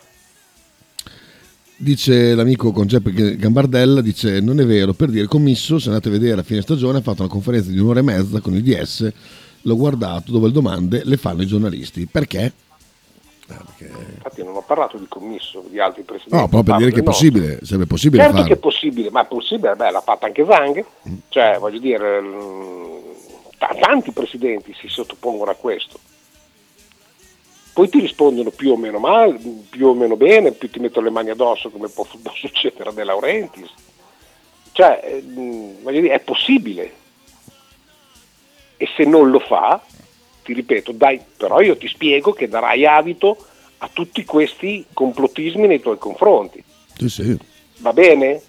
Dice 1.77 2.35
l'amico 2.35 2.73
Conceppe 2.73 3.37
Gambardella, 3.37 4.01
dice 4.01 4.41
non 4.41 4.61
è 4.61 4.65
vero, 4.65 4.95
per 4.95 5.11
dire 5.11 5.27
commisso, 5.27 5.79
se 5.79 5.89
andate 5.89 6.09
a 6.09 6.13
vedere 6.13 6.41
a 6.41 6.43
fine 6.43 6.63
stagione 6.63 6.99
ha 6.99 7.03
fatto 7.03 7.21
una 7.21 7.31
conferenza 7.31 7.71
di 7.71 7.79
un'ora 7.79 8.01
e 8.01 8.03
mezza 8.03 8.41
con 8.41 8.55
il 8.55 8.63
DS, 8.63 9.13
l'ho 9.61 9.77
guardato 9.77 10.33
dove 10.33 10.47
le 10.47 10.53
domande 10.55 11.03
le 11.05 11.19
fanno 11.19 11.43
i 11.43 11.47
giornalisti. 11.47 12.07
Perché? 12.07 12.51
Infatti 13.51 14.43
non 14.43 14.57
ho 14.57 14.63
parlato 14.63 14.97
di 14.97 15.07
commisso, 15.07 15.65
di 15.69 15.79
altri 15.79 16.03
presidenti. 16.03 16.35
No, 16.35 16.49
proprio 16.49 16.63
per 16.63 16.73
parlo 16.73 16.85
dire 16.87 16.95
che 16.95 17.01
è 17.01 17.05
possibile, 17.05 17.59
sarebbe 17.63 17.87
possibile 17.87 18.23
Certo 18.23 18.37
che 18.37 18.43
è 18.43 18.47
farlo. 18.47 18.63
possibile, 18.63 19.11
ma 19.11 19.23
è 19.23 19.27
possibile, 19.27 19.75
beh, 19.75 19.91
l'ha 19.91 20.01
fatta 20.01 20.27
anche 20.27 20.47
Zang, 20.47 20.85
cioè 21.29 21.59
voglio 21.59 21.79
dire, 21.79 22.21
ta- 23.59 23.77
tanti 23.79 24.13
presidenti 24.13 24.75
si 24.79 24.89
sottopongono 24.89 25.51
a 25.51 25.55
questo. 25.55 25.99
Poi 27.73 27.89
ti 27.89 28.01
rispondono 28.01 28.51
più 28.51 28.73
o 28.73 28.77
meno 28.77 28.99
male, 28.99 29.39
più 29.71 29.87
o 29.87 29.95
meno 29.95 30.17
bene, 30.17 30.53
più 30.53 30.71
ti 30.71 30.81
mettono 30.81 31.07
le 31.07 31.13
mani 31.13 31.31
addosso 31.31 31.71
come 31.71 31.89
può, 31.89 32.05
può 32.05 32.33
succedere 32.35 32.89
a 32.89 32.93
De 32.93 33.05
Laurentiis. 33.05 33.71
Cioè, 34.73 35.01
eh, 35.05 35.23
mm, 35.23 35.83
voglio 35.83 36.01
dire, 36.01 36.15
è 36.15 36.21
possibile. 36.21 36.93
E 38.77 38.89
se 38.97 39.05
non 39.05 39.31
lo 39.31 39.41
fa, 39.41 39.81
ti 40.45 40.53
ripeto, 40.55 40.93
dai, 40.93 41.21
però 41.37 41.61
io 41.61 41.77
ti 41.77 41.89
spiego 41.89 42.33
che 42.33 42.49
darai 42.49 42.87
adito 42.87 43.37
a 43.79 43.91
tutti 43.93 44.25
questi 44.25 44.87
complottismi 44.93 45.67
nei 45.67 45.81
tuoi 45.81 45.99
confronti. 45.99 46.63
Sì, 46.97 47.09
sì. 47.09 47.39
Va 47.79 47.93
bene? 47.93 48.41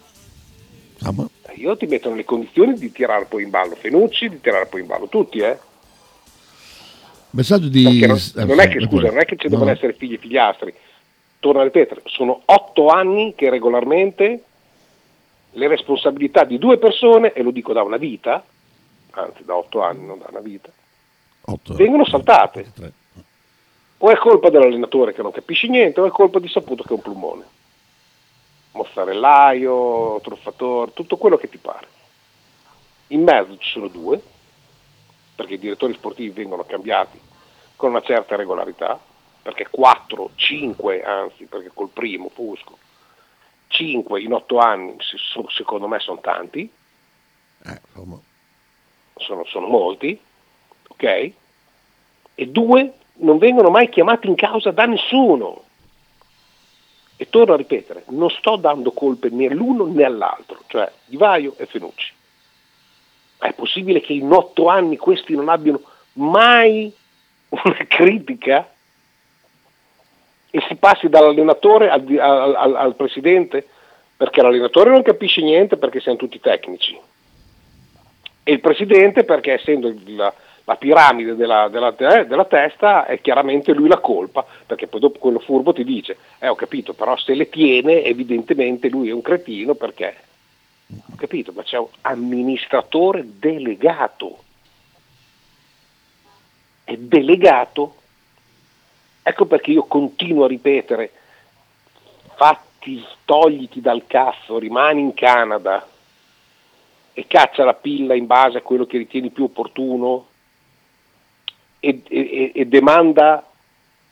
Ah, 1.03 1.11
ma- 1.11 1.29
Io 1.55 1.75
ti 1.77 1.85
metto 1.85 2.09
nelle 2.09 2.25
condizioni 2.25 2.73
di 2.73 2.91
tirare 2.91 3.25
poi 3.25 3.43
in 3.43 3.49
ballo 3.49 3.75
Fenucci, 3.75 4.29
di 4.29 4.41
tirare 4.41 4.65
poi 4.65 4.81
in 4.81 4.87
ballo 4.87 5.07
tutti, 5.07 5.39
eh? 5.39 5.57
Messaggio 7.31 7.67
di... 7.69 8.05
Non, 8.05 8.17
eh, 8.17 8.43
non 8.45 8.59
è 8.59 8.67
che, 8.67 8.79
vai 8.79 8.87
scusa, 8.87 9.07
non 9.07 9.19
è 9.19 9.25
che 9.25 9.35
ci 9.35 9.45
No, 9.45 9.51
devono 9.51 9.69
no. 9.69 9.75
essere 9.75 9.93
figli 9.93 10.13
e 10.13 10.17
figliastri. 10.17 10.73
Torno 11.39 11.61
a 11.61 11.63
ripetere, 11.63 12.01
sono 12.05 12.41
otto 12.45 12.87
anni 12.89 13.33
che 13.35 13.49
regolarmente 13.49 14.43
le 15.51 15.67
responsabilità 15.67 16.43
di 16.43 16.57
due 16.57 16.77
persone, 16.77 17.31
e 17.33 17.41
lo 17.43 17.51
dico 17.51 17.71
da 17.71 17.81
una 17.81 17.97
vita, 17.97 18.43
anzi 19.11 19.45
da 19.45 19.55
otto 19.55 19.81
anni, 19.81 20.05
non 20.05 20.17
da 20.19 20.27
una 20.29 20.41
vita, 20.41 20.69
Otto. 21.41 21.73
vengono 21.75 22.05
saltate. 22.05 22.71
O 23.99 24.09
è 24.09 24.17
colpa 24.17 24.49
dell'allenatore 24.49 25.13
che 25.13 25.21
non 25.21 25.31
capisce 25.31 25.67
niente, 25.67 25.99
o 26.01 26.05
è 26.05 26.09
colpa 26.09 26.39
di 26.39 26.47
Saputo 26.49 26.83
che 26.83 26.89
è 26.89 26.93
un 26.93 27.01
plumone. 27.01 27.43
Mozzarellaio, 28.71 30.19
truffatore, 30.21 30.93
tutto 30.93 31.17
quello 31.17 31.37
che 31.37 31.49
ti 31.49 31.57
pare. 31.57 31.87
In 33.07 33.23
mezzo 33.23 33.57
ci 33.57 33.69
sono 33.71 33.87
due, 33.87 34.21
perché 35.35 35.55
i 35.55 35.59
direttori 35.59 35.93
sportivi 35.93 36.29
vengono 36.29 36.63
cambiati 36.63 37.19
con 37.75 37.89
una 37.91 38.01
certa 38.01 38.35
regolarità, 38.35 38.99
perché 39.41 39.67
4, 39.69 40.31
5 40.35 41.03
anzi, 41.03 41.45
perché 41.45 41.71
col 41.73 41.89
primo 41.89 42.29
Fusco, 42.29 42.77
5 43.67 44.21
in 44.21 44.33
8 44.33 44.57
anni 44.57 44.95
secondo 45.55 45.87
me 45.87 45.99
sono 45.99 46.19
tanti, 46.19 46.69
Eh, 47.63 47.81
sono, 49.15 49.43
sono 49.45 49.67
molti, 49.67 50.19
ok? 50.87 51.03
E 52.35 52.47
due 52.47 52.93
non 53.15 53.37
vengono 53.37 53.69
mai 53.69 53.89
chiamati 53.89 54.27
in 54.27 54.35
causa 54.35 54.71
da 54.71 54.85
nessuno. 54.85 55.63
E 57.21 57.29
torno 57.29 57.53
a 57.53 57.57
ripetere, 57.57 58.03
non 58.09 58.29
sto 58.29 58.55
dando 58.55 58.91
colpe 58.91 59.27
né 59.29 59.47
all'uno 59.47 59.85
né 59.85 60.05
all'altro, 60.05 60.61
cioè 60.67 60.89
Di 61.03 61.17
Vaio 61.17 61.53
e 61.57 61.65
Fenucci. 61.65 62.13
Ma 63.39 63.47
è 63.47 63.53
possibile 63.53 63.99
che 63.99 64.13
in 64.13 64.31
otto 64.31 64.69
anni 64.69 64.95
questi 64.95 65.35
non 65.35 65.49
abbiano 65.49 65.81
mai 66.13 66.91
una 67.49 67.85
critica 67.87 68.71
e 70.49 70.63
si 70.67 70.75
passi 70.75 71.09
dall'allenatore 71.09 71.89
al, 71.89 72.05
al- 72.17 72.55
al- 72.55 72.75
al 72.75 72.95
presidente? 72.95 73.67
Perché 74.15 74.41
l'allenatore 74.41 74.89
non 74.89 75.01
capisce 75.01 75.41
niente 75.41 75.75
perché 75.75 75.99
siamo 75.99 76.17
tutti 76.17 76.39
tecnici 76.39 76.97
e 78.49 78.53
il 78.53 78.61
presidente 78.61 79.25
perché 79.25 79.53
essendo 79.53 79.93
la, 80.07 80.33
la 80.69 80.75
piramide 80.75 81.35
della, 81.35 81.67
della 81.67 81.93
te- 81.93 82.27
della 82.27 82.45
testa 82.45 83.07
è 83.07 83.19
chiaramente 83.21 83.73
lui 83.73 83.87
la 83.87 83.97
colpa, 83.97 84.45
perché 84.67 84.85
poi 84.85 84.99
dopo 84.99 85.17
quello 85.17 85.39
furbo 85.39 85.73
ti 85.73 85.83
dice, 85.83 86.15
eh 86.37 86.47
ho 86.47 86.53
capito, 86.53 86.93
però 86.93 87.17
se 87.17 87.33
le 87.33 87.49
tiene 87.49 88.03
evidentemente 88.03 88.87
lui 88.87 89.09
è 89.09 89.11
un 89.11 89.23
cretino 89.23 89.73
perché, 89.73 90.15
ho 90.91 91.15
capito, 91.15 91.53
ma 91.55 91.63
c'è 91.63 91.79
un 91.79 91.87
amministratore 92.01 93.25
delegato, 93.25 94.43
è 96.83 96.95
delegato, 96.97 97.95
ecco 99.23 99.45
perché 99.45 99.71
io 99.71 99.85
continuo 99.85 100.43
a 100.43 100.49
ripetere, 100.49 101.11
fatti, 102.35 103.03
togliti 103.25 103.81
dal 103.81 104.03
cazzo, 104.05 104.59
rimani 104.59 105.01
in 105.01 105.15
Canada, 105.15 105.87
e 107.13 107.25
caccia 107.25 107.63
la 107.63 107.73
pilla 107.73 108.13
in 108.13 108.27
base 108.27 108.59
a 108.59 108.61
quello 108.61 108.85
che 108.85 108.99
ritieni 108.99 109.31
più 109.31 109.45
opportuno 109.45 110.28
e, 111.79 112.01
e- 112.07 112.51
e 112.53 112.65
demanda 112.65 113.45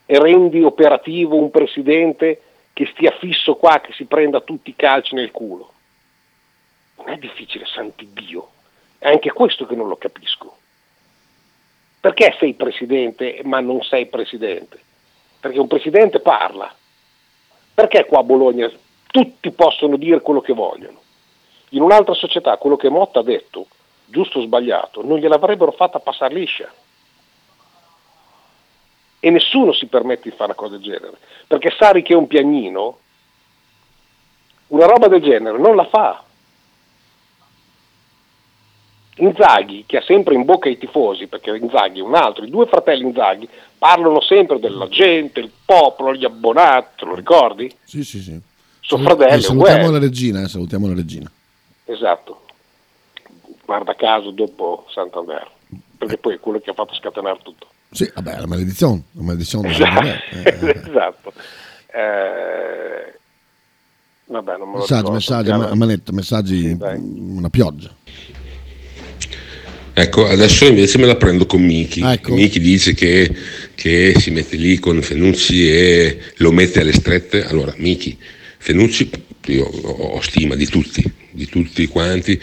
e 0.05 0.20
rendi 0.20 0.63
operativo 0.63 1.36
un 1.36 1.51
presidente 1.51 2.41
che 2.74 2.86
stia 2.93 3.11
fisso 3.20 3.55
qua, 3.55 3.82
che 3.82 3.91
si 3.93 4.05
prenda 4.05 4.39
tutti 4.41 4.70
i 4.70 4.76
calci 4.76 5.15
nel 5.15 5.32
culo. 5.32 5.74
Non 6.97 7.09
è 7.09 7.18
difficile, 7.18 7.65
santi 7.65 8.07
Dio. 8.13 8.49
È 8.97 9.09
anche 9.09 9.32
questo 9.32 9.65
che 9.65 9.76
non 9.76 9.88
lo 9.88 9.97
capisco. 9.97 10.57
Perché 11.99 12.36
sei 12.39 12.53
presidente 12.53 13.41
ma 13.43 13.59
non 13.59 13.82
sei 13.82 14.05
presidente? 14.05 14.80
Perché 15.39 15.59
un 15.59 15.68
presidente 15.68 16.20
parla. 16.20 16.74
Perché 17.74 18.05
qua 18.05 18.20
a 18.20 18.24
Bologna 18.24 18.72
tutti 19.07 19.51
possono 19.51 19.97
dire 19.97 20.22
quello 20.22 20.41
che 20.41 20.53
vogliono? 20.53 21.01
In 21.70 21.82
un'altra 21.82 22.13
società 22.13 22.57
quello 22.57 22.78
che 22.78 22.89
Motta 22.89 23.20
ha 23.20 23.24
detto, 23.24 23.68
giusto 24.05 24.39
o 24.39 24.41
sbagliato, 24.43 25.05
non 25.05 25.18
gliel'avrebbero 25.18 25.72
fatta 25.72 25.99
passare 25.99 26.34
liscia. 26.34 26.72
E 29.20 29.30
nessuno 29.30 29.74
si 29.74 29.88
permette 29.88 30.30
di 30.30 30.36
fare 30.36 30.51
una 30.51 30.55
cosa 30.55 30.78
del 30.78 30.84
genere. 30.84 31.18
Perché 31.47 31.74
Sari 31.78 32.03
che 32.03 32.13
è 32.13 32.18
un 32.18 32.28
piagnino, 32.28 32.99
una 34.68 34.86
roba 34.86 35.07
del 35.07 35.22
genere 35.22 35.57
non 35.57 35.76
la 35.76 35.86
fa. 35.86 36.24
Inzaghi, 39.20 39.86
che 39.88 39.97
ha 39.97 40.01
sempre 40.01 40.36
in 40.36 40.45
bocca 40.45 40.70
i 40.70 40.78
tifosi, 40.78 41.26
perché 41.26 41.55
Inzaghi 41.55 41.99
è 41.99 42.03
un 42.03 42.13
altro, 42.13 42.45
i 42.45 42.49
due 42.49 42.68
fratelli 42.68 43.03
Inzaghi 43.03 43.49
parlano 43.78 44.22
sempre 44.22 44.59
della 44.59 44.88
gente, 44.89 45.39
il 45.39 45.51
popolo, 45.65 46.13
gli 46.13 46.26
abbonati, 46.26 47.05
lo 47.05 47.15
ricordi? 47.15 47.74
Sì, 47.84 48.03
sì, 48.03 48.22
sì. 48.22 48.39
Suo 48.80 48.99
fratello, 48.99 49.34
eh, 49.34 49.41
salutiamo 49.41 49.89
la 49.89 49.99
regina, 49.99 50.41
eh, 50.41 50.47
salutiamo 50.47 50.88
la 50.88 50.93
regina. 50.93 51.32
Esatto. 51.86 52.41
Guarda 53.65 53.95
caso 53.95 54.32
dopo 54.32 54.86
Santander, 54.89 55.49
perché 55.97 56.18
poi 56.18 56.36
è 56.36 56.39
quello 56.39 56.59
che 56.59 56.70
ha 56.70 56.74
fatto 56.74 56.93
scatenare 56.93 57.39
tutto. 57.41 57.68
Sì, 57.91 58.09
vabbè, 58.13 58.39
la 58.39 58.47
maledizione, 58.47 59.03
la 59.13 59.21
maledizione 59.23 59.69
Esatto. 59.69 59.83
Santander, 59.83 60.23
eh. 60.43 60.81
esatto. 60.88 61.33
Eh, 61.93 63.19
vabbè, 64.25 64.57
non 64.57 64.69
me 64.69 64.73
lo 64.75 64.79
Messaggi, 64.79 65.11
messaggi, 65.11 65.49
a 65.49 65.75
manetta, 65.75 66.11
messaggi, 66.11 66.77
una 66.79 67.49
pioggia. 67.49 67.95
Ecco, 69.99 70.27
adesso 70.27 70.67
invece 70.67 70.99
me 70.99 71.07
la 71.07 71.15
prendo 71.15 71.47
con 71.47 71.59
Miki. 71.63 72.01
Ecco. 72.01 72.35
Miki 72.35 72.59
dice 72.59 72.93
che, 72.93 73.33
che 73.73 74.13
si 74.19 74.29
mette 74.29 74.55
lì 74.55 74.77
con 74.77 75.01
Fenucci 75.01 75.67
e 75.71 76.19
lo 76.35 76.51
mette 76.51 76.81
alle 76.81 76.93
strette. 76.93 77.47
Allora, 77.47 77.73
Miki, 77.77 78.15
Fenucci, 78.59 79.09
io 79.45 79.65
ho 79.65 79.89
ho 80.17 80.21
stima 80.21 80.53
di 80.53 80.67
tutti, 80.67 81.03
di 81.31 81.47
tutti 81.47 81.88
quanti, 81.88 82.39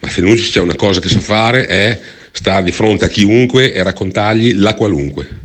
ma 0.00 0.08
Fenucci 0.08 0.50
c'è 0.50 0.60
una 0.60 0.74
cosa 0.74 0.98
che 0.98 1.08
sa 1.08 1.20
fare, 1.20 1.66
è 1.66 2.00
stare 2.36 2.62
di 2.64 2.70
fronte 2.72 3.06
a 3.06 3.08
chiunque 3.08 3.72
e 3.72 3.82
raccontargli 3.82 4.54
la 4.56 4.74
qualunque. 4.74 5.44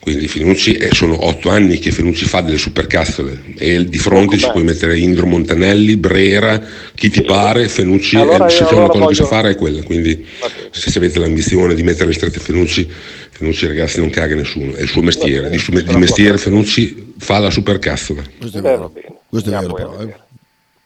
Quindi 0.00 0.26
Fenucci, 0.26 0.72
eh, 0.74 0.92
sono 0.92 1.24
otto 1.26 1.48
anni 1.48 1.78
che 1.78 1.92
Fenucci 1.92 2.24
fa 2.24 2.40
delle 2.40 2.58
supercazzole 2.58 3.54
e 3.56 3.84
di 3.84 3.98
fronte 3.98 4.36
ci 4.36 4.50
puoi 4.50 4.64
mettere 4.64 4.98
Indro 4.98 5.26
Montanelli, 5.26 5.96
Brera, 5.96 6.60
chi 6.96 7.08
ti 7.08 7.22
pare, 7.22 7.68
Fenucci, 7.68 8.16
Allora 8.16 8.46
eh, 8.46 8.50
se 8.50 8.64
c'è 8.64 8.74
una 8.74 8.88
cosa 8.88 9.06
che 9.06 9.14
sa 9.14 9.22
voglio- 9.22 9.26
fare 9.36 9.50
è 9.50 9.54
quella. 9.54 9.80
Quindi 9.84 10.26
se, 10.72 10.90
se 10.90 10.98
avete 10.98 11.20
l'ambizione 11.20 11.74
di 11.76 11.84
mettere 11.84 12.06
le 12.06 12.14
strette 12.14 12.40
Fenucci, 12.40 12.84
Fenucci 13.30 13.66
ragazzi 13.68 14.00
non 14.00 14.10
caga 14.10 14.34
nessuno, 14.34 14.74
è 14.74 14.80
il 14.82 14.88
suo 14.88 15.02
mestiere. 15.02 15.48
Di, 15.48 15.58
su- 15.58 15.70
di 15.70 15.96
mestiere 15.96 16.36
Fenucci 16.36 17.14
fa 17.18 17.38
la 17.38 17.50
supercazzola. 17.50 18.22
Questo 18.38 18.58
è 18.58 18.60
va 18.60 18.70
vero. 18.70 18.92
Questo 19.28 19.50
è 19.50 19.52
vero, 19.52 19.72
però. 19.72 20.00
eh. 20.00 20.14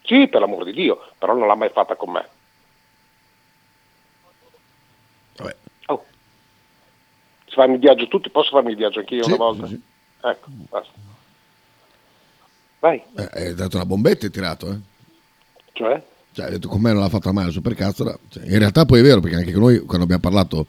Sì, 0.04 0.28
per 0.28 0.40
l'amor 0.40 0.62
di 0.66 0.72
Dio, 0.72 0.98
però 1.18 1.34
non 1.34 1.46
l'ha 1.48 1.56
mai 1.56 1.70
fatta 1.72 1.94
con 1.96 2.12
me. 2.12 2.24
Vabbè. 5.38 5.54
Oh. 5.86 6.04
Fanno 7.56 7.72
il 7.72 7.78
viaggio 7.78 8.06
tutti, 8.06 8.28
posso 8.28 8.50
farmi 8.50 8.72
il 8.72 8.76
viaggio 8.76 8.98
anch'io 8.98 9.22
Sì, 9.22 9.30
una 9.30 9.38
volta? 9.38 9.66
sì. 9.66 9.80
Ecco, 10.22 10.46
basta. 10.68 10.92
Vai, 12.80 13.02
Eh, 13.16 13.28
hai 13.32 13.54
dato 13.54 13.76
una 13.76 13.86
bombetta 13.86 14.26
e 14.26 14.30
tirato, 14.30 14.70
eh. 14.70 14.76
cioè? 15.72 16.02
Cioè, 16.32 16.44
hai 16.44 16.50
detto 16.50 16.68
con 16.68 16.82
me 16.82 16.92
non 16.92 17.00
l'ha 17.00 17.08
fatta 17.08 17.32
mai 17.32 17.46
la 17.46 17.50
supercazzola. 17.50 18.18
Cioè, 18.28 18.44
in 18.44 18.58
realtà 18.58 18.84
poi 18.84 19.00
è 19.00 19.02
vero, 19.02 19.20
perché 19.20 19.36
anche 19.36 19.52
noi 19.52 19.78
quando 19.80 20.04
abbiamo 20.04 20.20
parlato, 20.20 20.66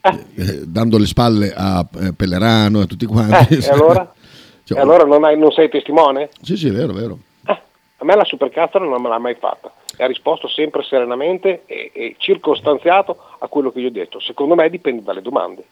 eh, 0.00 0.62
dando 0.66 0.96
le 0.96 1.04
spalle 1.04 1.52
a 1.54 1.86
eh, 2.00 2.14
Pellerano 2.14 2.80
e 2.80 2.82
a 2.84 2.86
tutti 2.86 3.04
quanti. 3.04 3.54
Eh, 3.56 3.66
e 3.66 3.68
allora? 3.68 4.10
Cioè, 4.64 4.78
e 4.78 4.80
allora 4.80 5.04
non, 5.04 5.22
hai- 5.24 5.36
non 5.36 5.50
sei 5.52 5.68
testimone? 5.68 6.30
Sì, 6.40 6.56
sì, 6.56 6.68
è 6.68 6.72
vero, 6.72 6.92
è 6.92 6.96
vero. 6.96 7.18
A 7.44 8.04
me 8.04 8.14
la 8.16 8.24
supercazzola 8.24 8.84
non 8.86 9.02
me 9.02 9.08
l'ha 9.08 9.18
mai 9.18 9.34
fatta 9.34 9.72
e 9.96 10.02
ha 10.02 10.06
risposto 10.06 10.48
sempre 10.48 10.82
serenamente 10.82 11.62
e, 11.66 11.90
e 11.94 12.14
circostanziato 12.18 13.16
a 13.38 13.46
quello 13.48 13.70
che 13.70 13.80
gli 13.80 13.84
ho 13.86 13.90
detto. 13.90 14.18
Secondo 14.20 14.54
me 14.56 14.68
dipende 14.70 15.02
dalle 15.02 15.20
domande, 15.22 15.64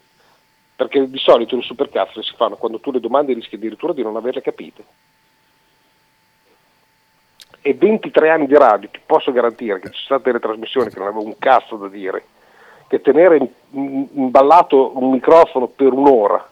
perché 0.80 1.10
di 1.10 1.18
solito 1.18 1.56
le 1.56 1.62
supercazzole 1.62 2.24
si 2.24 2.32
fanno 2.34 2.56
quando 2.56 2.80
tu 2.80 2.90
le 2.90 3.00
domande 3.00 3.34
rischi 3.34 3.56
addirittura 3.56 3.92
di 3.92 4.02
non 4.02 4.16
averle 4.16 4.40
capite. 4.40 4.82
E 7.60 7.74
23 7.74 8.30
anni 8.30 8.46
di 8.46 8.56
radio, 8.56 8.88
ti 8.88 8.98
posso 9.04 9.30
garantire 9.30 9.78
che 9.78 9.90
ci 9.90 10.02
sono 10.02 10.18
state 10.18 10.22
delle 10.22 10.38
trasmissioni 10.38 10.88
che 10.88 10.98
non 10.98 11.08
avevo 11.08 11.26
un 11.26 11.36
cazzo 11.38 11.76
da 11.76 11.88
dire, 11.88 12.24
che 12.88 13.02
tenere 13.02 13.46
imballato 13.72 14.96
un 14.96 15.10
microfono 15.10 15.66
per 15.66 15.92
un'ora 15.92 16.50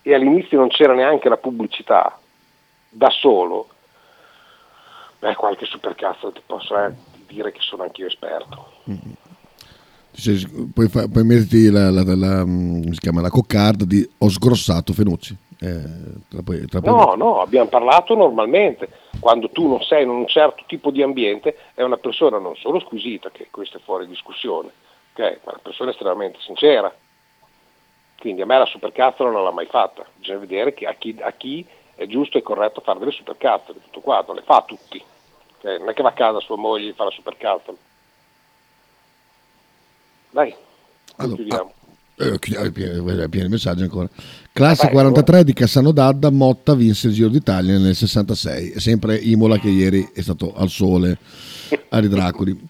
e 0.00 0.14
all'inizio 0.14 0.58
non 0.58 0.68
c'era 0.68 0.94
neanche 0.94 1.28
la 1.28 1.36
pubblicità, 1.36 2.18
da 2.88 3.10
solo, 3.10 3.68
beh, 5.18 5.34
qualche 5.34 5.66
supercazzo 5.66 6.32
ti 6.32 6.40
posso 6.46 6.74
eh, 6.82 6.94
dire 7.26 7.52
che 7.52 7.60
sono 7.60 7.82
anch'io 7.82 8.06
esperto. 8.06 8.72
Ti 8.84 9.29
sei- 10.12 10.70
poi, 10.74 10.88
fa- 10.88 11.08
poi 11.08 11.24
metti 11.24 11.70
la, 11.70 11.90
la- 11.90 12.02
la- 12.14 12.44
mm, 12.44 12.82
come 12.82 12.94
si 12.94 13.00
chiama, 13.00 13.20
la 13.20 13.30
coccarda 13.30 13.84
di 13.84 14.08
ho 14.18 14.28
sgrossato 14.28 14.92
Fenucci. 14.92 15.36
Eh, 15.62 15.82
puoi- 16.42 16.60
te 16.66 16.68
la 16.74 16.80
puoi 16.80 16.94
No, 16.94 17.14
no, 17.16 17.40
abbiamo 17.42 17.68
parlato 17.68 18.14
normalmente. 18.14 18.88
Quando 19.20 19.50
tu 19.50 19.68
non 19.68 19.82
sei 19.82 20.04
in 20.04 20.08
un 20.08 20.26
certo 20.26 20.64
tipo 20.66 20.90
di 20.90 21.02
ambiente, 21.02 21.56
è 21.74 21.82
una 21.82 21.98
persona 21.98 22.38
non 22.38 22.56
solo 22.56 22.80
squisita, 22.80 23.30
che 23.30 23.48
questo 23.50 23.76
è 23.76 23.80
fuori 23.80 24.06
discussione, 24.06 24.70
ok? 25.12 25.20
ma 25.44 25.52
una 25.52 25.60
persona 25.62 25.90
estremamente 25.90 26.38
sincera. 26.40 26.92
Quindi 28.18 28.42
a 28.42 28.46
me 28.46 28.58
la 28.58 28.66
supercazzola 28.66 29.30
non 29.30 29.44
l'ha 29.44 29.50
mai 29.50 29.66
fatta. 29.66 30.04
Bisogna 30.16 30.38
vedere 30.38 30.74
che 30.74 30.86
a, 30.86 30.94
chi, 30.94 31.16
a 31.20 31.32
chi 31.32 31.66
è 31.94 32.06
giusto 32.06 32.38
e 32.38 32.42
corretto 32.42 32.80
fare 32.80 32.98
delle 32.98 33.10
supercazzole, 33.10 33.80
tutto 33.84 34.00
qua, 34.00 34.24
non 34.26 34.36
le 34.36 34.42
fa 34.42 34.56
a 34.56 34.62
tutti. 34.66 35.02
ok? 35.58 35.78
Non 35.78 35.88
è 35.90 35.94
che 35.94 36.02
va 36.02 36.10
a 36.10 36.12
casa 36.12 36.40
sua 36.40 36.56
moglie 36.56 36.90
e 36.90 36.94
fa 36.94 37.04
la 37.04 37.10
supercazzola. 37.10 37.76
Dai, 40.30 40.54
Allora, 41.16 41.36
chiudiamo. 41.36 41.72
Eh, 42.16 42.38
chiudiamo, 42.38 42.66
è 42.66 43.28
pieno, 43.28 43.46
di 43.46 43.48
messaggi 43.48 43.82
ancora. 43.82 44.08
Classe 44.52 44.84
Vai, 44.84 44.92
43 44.92 45.44
di 45.44 45.52
Cassano 45.52 45.90
d'Adda, 45.90 46.30
Motta 46.30 46.74
vinse 46.74 47.08
il 47.08 47.14
Giro 47.14 47.28
d'Italia 47.28 47.78
nel 47.78 47.94
66. 47.94 48.70
È 48.72 48.78
sempre 48.78 49.16
Imola 49.16 49.58
che 49.58 49.68
ieri 49.68 50.10
è 50.12 50.20
stato 50.20 50.54
al 50.54 50.68
sole 50.68 51.16
a 51.88 51.98
Ridracoli. 51.98 52.58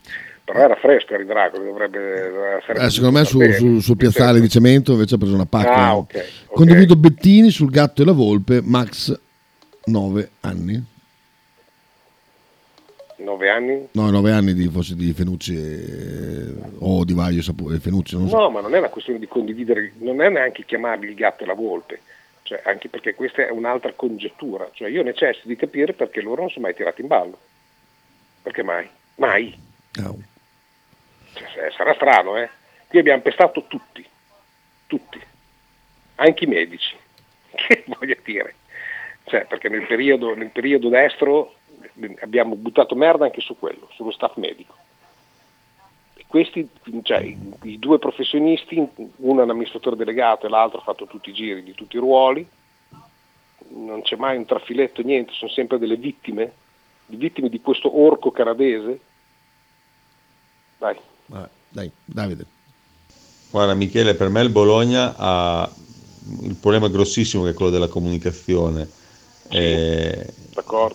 Però 0.50 0.58
era 0.64 0.74
fresco 0.74 1.14
il 1.14 1.26
Dracoli, 1.26 1.64
dovrebbe 1.64 2.58
essere... 2.60 2.84
Eh, 2.84 2.90
secondo 2.90 3.18
me 3.18 3.24
su- 3.24 3.40
su- 3.52 3.78
sul 3.78 3.96
piazzale 3.96 4.40
di 4.40 4.48
cemento 4.48 4.92
invece 4.92 5.14
ha 5.14 5.18
preso 5.18 5.34
una 5.34 5.46
pacca. 5.46 5.74
Ah, 5.74 5.96
ok, 5.96 6.14
ok. 6.48 6.54
Condivido 6.54 6.96
Bettini 6.96 7.50
sul 7.50 7.70
gatto 7.70 8.02
e 8.02 8.04
la 8.04 8.10
volpe, 8.12 8.60
Max 8.60 9.16
9 9.84 10.30
anni. 10.40 10.84
Nove 13.30 13.48
anni? 13.48 13.88
No, 13.92 14.10
9 14.10 14.32
anni 14.32 14.54
di, 14.54 14.68
forse 14.68 14.96
di 14.96 15.12
Fenucci 15.12 15.54
e- 15.54 16.52
o 16.80 17.04
di 17.04 17.12
Vaglio 17.12 17.40
e 17.40 17.78
Fenucci, 17.78 18.16
non 18.16 18.28
so. 18.28 18.36
No, 18.36 18.50
ma 18.50 18.60
non 18.60 18.74
è 18.74 18.78
una 18.78 18.88
questione 18.88 19.20
di 19.20 19.28
condividere, 19.28 19.92
non 19.98 20.20
è 20.20 20.28
neanche 20.28 20.64
chiamarli 20.64 21.06
il 21.06 21.14
gatto 21.14 21.44
e 21.44 21.46
la 21.46 21.54
volpe, 21.54 22.00
cioè, 22.42 22.60
anche 22.64 22.88
perché 22.88 23.14
questa 23.14 23.46
è 23.46 23.50
un'altra 23.50 23.92
congettura. 23.92 24.68
Cioè, 24.72 24.88
io 24.88 25.04
necessito 25.04 25.46
di 25.46 25.54
capire 25.54 25.92
perché 25.92 26.20
loro 26.20 26.40
non 26.40 26.50
sono 26.50 26.64
mai 26.64 26.74
tirati 26.74 27.02
in 27.02 27.06
ballo. 27.06 27.38
Perché 28.42 28.64
mai? 28.64 28.88
Mai. 29.16 29.56
No. 30.00 30.18
Cioè, 31.32 31.70
sarà 31.76 31.94
strano, 31.94 32.36
eh? 32.36 32.50
Qui 32.88 32.98
abbiamo 32.98 33.22
pestato 33.22 33.64
tutti, 33.68 34.04
tutti, 34.88 35.20
anche 36.16 36.44
i 36.44 36.48
medici, 36.48 36.96
che 37.54 37.84
voglio 37.86 38.16
dire. 38.24 38.54
Cioè, 39.22 39.46
perché 39.46 39.68
nel 39.68 39.86
periodo, 39.86 40.34
nel 40.34 40.50
periodo 40.50 40.88
destro 40.88 41.54
abbiamo 42.20 42.54
buttato 42.54 42.94
merda 42.94 43.24
anche 43.24 43.40
su 43.40 43.58
quello, 43.58 43.88
sullo 43.94 44.10
staff 44.10 44.36
medico. 44.36 44.74
E 46.14 46.24
questi, 46.26 46.68
cioè, 47.02 47.18
i, 47.18 47.38
i 47.62 47.78
due 47.78 47.98
professionisti, 47.98 48.76
uno 48.76 49.40
è 49.40 49.44
un 49.44 49.50
amministratore 49.50 49.96
delegato 49.96 50.46
e 50.46 50.48
l'altro 50.48 50.78
ha 50.78 50.82
fatto 50.82 51.06
tutti 51.06 51.30
i 51.30 51.34
giri 51.34 51.62
di 51.62 51.74
tutti 51.74 51.96
i 51.96 52.00
ruoli, 52.00 52.46
non 53.68 54.02
c'è 54.02 54.16
mai 54.16 54.36
un 54.36 54.44
trafiletto, 54.44 55.02
niente, 55.02 55.32
sono 55.32 55.50
sempre 55.50 55.78
delle 55.78 55.96
vittime, 55.96 56.52
di 57.06 57.16
vittime 57.16 57.48
di 57.48 57.60
questo 57.60 58.00
orco 58.00 58.30
canadese. 58.30 59.00
Dai. 60.78 60.96
Vabbè, 61.26 61.48
dai, 61.68 61.90
Davide. 62.04 62.44
Guarda 63.50 63.74
Michele, 63.74 64.14
per 64.14 64.28
me 64.28 64.42
il 64.42 64.50
Bologna 64.50 65.14
ha 65.16 65.70
il 66.42 66.54
problema 66.54 66.88
grossissimo 66.88 67.44
che 67.44 67.50
è 67.50 67.54
quello 67.54 67.70
della 67.70 67.88
comunicazione. 67.88 68.88
Eh, 69.48 70.32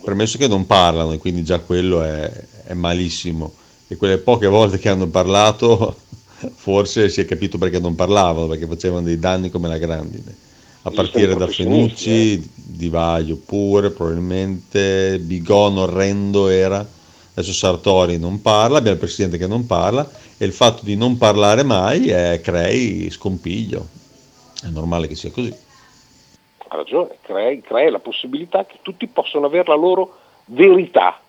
premesso 0.02 0.38
che 0.38 0.48
non 0.48 0.66
parlano 0.66 1.12
e 1.14 1.18
quindi 1.18 1.44
già 1.44 1.60
quello 1.60 2.02
è, 2.02 2.32
è 2.66 2.74
malissimo. 2.74 3.54
E 3.88 3.98
quelle 3.98 4.18
poche 4.18 4.48
volte 4.48 4.80
che 4.80 4.90
hanno 4.90 5.08
parlato 5.08 5.96
forse 6.56 7.10
si 7.10 7.22
è 7.22 7.26
capito 7.26 7.58
perché 7.58 7.80
non 7.80 7.96
parlavano, 7.96 8.48
perché 8.48 8.68
facevano 8.68 9.04
dei 9.04 9.20
danni 9.20 9.50
come 9.50 9.68
la 9.68 9.78
grandine. 9.78 10.44
A 10.84 10.92
partire 10.92 11.36
da 11.36 11.48
Fenucci, 11.48 12.48
Di 12.54 12.90
Vaglio 12.90 13.38
pure, 13.44 13.90
probabilmente 13.90 15.18
Bigon 15.20 15.80
orrendo 15.80 16.48
era, 16.48 16.88
adesso 17.34 17.54
Sartori 17.54 18.20
non 18.20 18.40
parla, 18.42 18.78
abbiamo 18.78 18.96
il 18.96 19.04
presidente 19.04 19.40
che 19.40 19.48
non 19.48 19.66
parla 19.66 20.08
e 20.38 20.46
il 20.46 20.54
fatto 20.54 20.86
di 20.86 20.96
non 20.96 21.18
parlare 21.18 21.64
mai 21.64 22.10
è, 22.10 22.40
crei 22.44 23.10
scompiglio, 23.10 23.88
è 24.62 24.68
normale 24.68 25.08
che 25.08 25.16
sia 25.16 25.32
così. 25.32 25.52
Ragione, 26.76 27.18
crei, 27.22 27.62
crei 27.62 27.90
la 27.90 28.00
possibilità 28.00 28.66
che 28.66 28.80
tutti 28.82 29.08
possano 29.08 29.48
avere 29.48 29.66
la 29.68 29.76
loro 29.76 30.18
verità. 30.46 31.20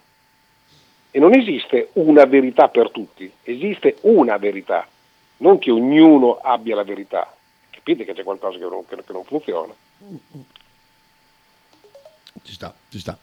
E 1.11 1.18
non 1.18 1.34
esiste 1.34 1.90
una 1.94 2.24
verità 2.26 2.68
per 2.68 2.90
tutti, 2.90 3.30
esiste 3.42 3.97
una 4.03 4.36
verità, 4.36 4.86
non 5.38 5.59
che 5.59 5.70
ognuno 5.70 6.38
abbia 6.42 6.74
la 6.74 6.84
verità. 6.84 7.34
Capite 7.70 8.05
che 8.05 8.12
c'è 8.12 8.22
qualcosa 8.22 8.59
che 8.59 8.64
non, 8.64 8.84
che, 8.86 8.97
che 8.97 9.12
non 9.12 9.24
funziona. 9.24 9.72
Ci 12.42 12.53
sta, 12.53 12.74
ci 12.90 12.99
sta. 12.99 13.18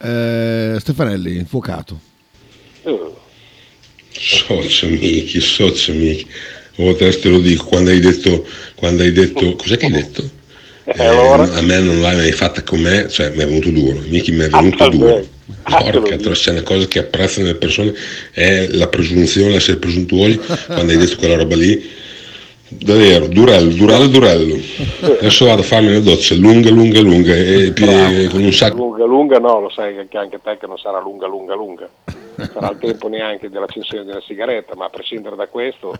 Eh, 0.00 0.76
Stefanelli, 0.80 1.36
infuocato. 1.36 1.98
Eh, 2.82 3.26
Socio 4.10 4.88
Michi, 4.88 5.40
socio 5.40 5.92
Michi. 5.92 6.26
Oh, 6.78 6.94
te 6.94 7.10
te 7.18 7.28
lo 7.28 7.38
dico, 7.38 7.66
quando 7.66 7.90
hai 7.90 8.00
detto, 8.00 8.46
quando 8.74 9.02
hai 9.02 9.12
detto, 9.12 9.54
cos'è 9.56 9.76
che 9.76 9.86
hai 9.86 9.92
detto? 9.92 10.28
Eh, 10.96 11.04
allora? 11.04 11.42
a 11.42 11.60
me 11.62 11.78
non 11.80 12.00
l'hai 12.00 12.16
mai 12.16 12.32
fatta 12.32 12.62
con 12.62 12.80
me, 12.80 13.08
cioè 13.08 13.30
mi 13.30 13.42
è 13.42 13.46
venuto 13.46 13.70
duro, 13.70 14.00
Michi 14.08 14.32
mi 14.32 14.44
è 14.44 14.48
venuto 14.48 14.84
Ah, 14.84 14.88
duro. 14.88 15.26
Porca, 15.62 16.16
dico. 16.16 16.30
c'è 16.30 16.50
una 16.52 16.62
cosa 16.62 16.86
che 16.86 16.98
apprezzano 17.00 17.46
le 17.46 17.54
persone, 17.56 17.94
è 18.32 18.66
la 18.70 18.86
presunzione, 18.88 19.56
essere 19.56 19.76
presuntuosi, 19.78 20.38
quando 20.66 20.92
hai 20.92 20.98
detto 20.98 21.16
quella 21.16 21.36
roba 21.36 21.56
lì, 21.56 21.88
davvero, 22.68 23.26
durello, 23.28 23.70
durello, 23.72 24.06
durello. 24.08 24.58
Adesso 25.00 25.44
vado 25.46 25.60
a 25.62 25.64
farmi 25.64 25.88
una 25.88 26.00
doccia 26.00 26.34
lunga, 26.34 26.70
lunga, 26.70 27.00
lunga, 27.00 27.34
e 27.34 27.72
pi- 27.72 28.28
con 28.30 28.42
un 28.42 28.52
sacco 28.52 28.76
lunga 28.76 29.04
lunga 29.04 29.38
no, 29.38 29.60
lo 29.60 29.70
sai 29.70 30.06
che 30.08 30.16
anche 30.18 30.38
te 30.42 30.56
che 30.58 30.66
non 30.66 30.78
sarà 30.78 31.00
lunga 31.00 31.26
lunga 31.26 31.54
lunga. 31.54 31.88
Sarà 32.52 32.70
il 32.70 32.78
tempo 32.78 33.08
neanche 33.08 33.48
dell'accensione 33.50 34.04
della 34.04 34.22
sigaretta, 34.26 34.74
ma 34.76 34.86
a 34.86 34.90
prescindere 34.90 35.34
da 35.36 35.46
questo, 35.48 35.98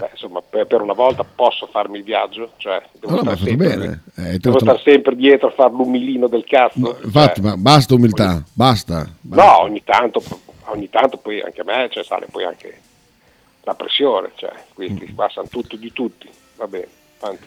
beh, 0.00 0.10
insomma, 0.12 0.40
per, 0.42 0.66
per 0.66 0.80
una 0.80 0.92
volta 0.92 1.24
posso 1.24 1.66
farmi 1.70 1.98
il 1.98 2.04
viaggio, 2.04 2.50
cioè 2.56 2.82
devo, 2.98 3.14
No, 3.14 3.16
no, 3.18 3.22
ma 3.30 3.36
stare, 3.36 3.48
sempre. 3.50 4.00
Eh, 4.16 4.38
devo 4.38 4.56
tratto- 4.58 4.58
stare 4.60 4.80
sempre 4.82 5.16
dietro 5.16 5.48
a 5.48 5.52
fare 5.52 5.72
l'umilino 5.72 6.26
del 6.28 6.44
cazzo. 6.44 6.98
Infatti, 7.02 7.40
cioè, 7.40 7.50
ma 7.50 7.56
basta 7.56 7.94
umiltà, 7.94 8.42
basta. 8.52 9.08
no, 9.22 9.60
ogni 9.62 9.82
tanto, 9.84 10.22
ogni 10.66 10.88
tanto 10.90 11.16
poi 11.18 11.40
anche 11.40 11.60
a 11.60 11.64
me 11.64 11.88
cioè, 11.90 12.02
sale 12.04 12.26
poi 12.30 12.44
anche 12.44 12.80
la 13.64 13.74
pressione, 13.74 14.30
cioè, 14.36 14.52
quindi 14.74 15.06
Mm. 15.10 15.14
passano 15.14 15.46
tutto 15.48 15.76
di 15.76 15.92
tutti, 15.92 16.28
va 16.56 16.66
bene, 16.66 16.88
avanti. 17.20 17.44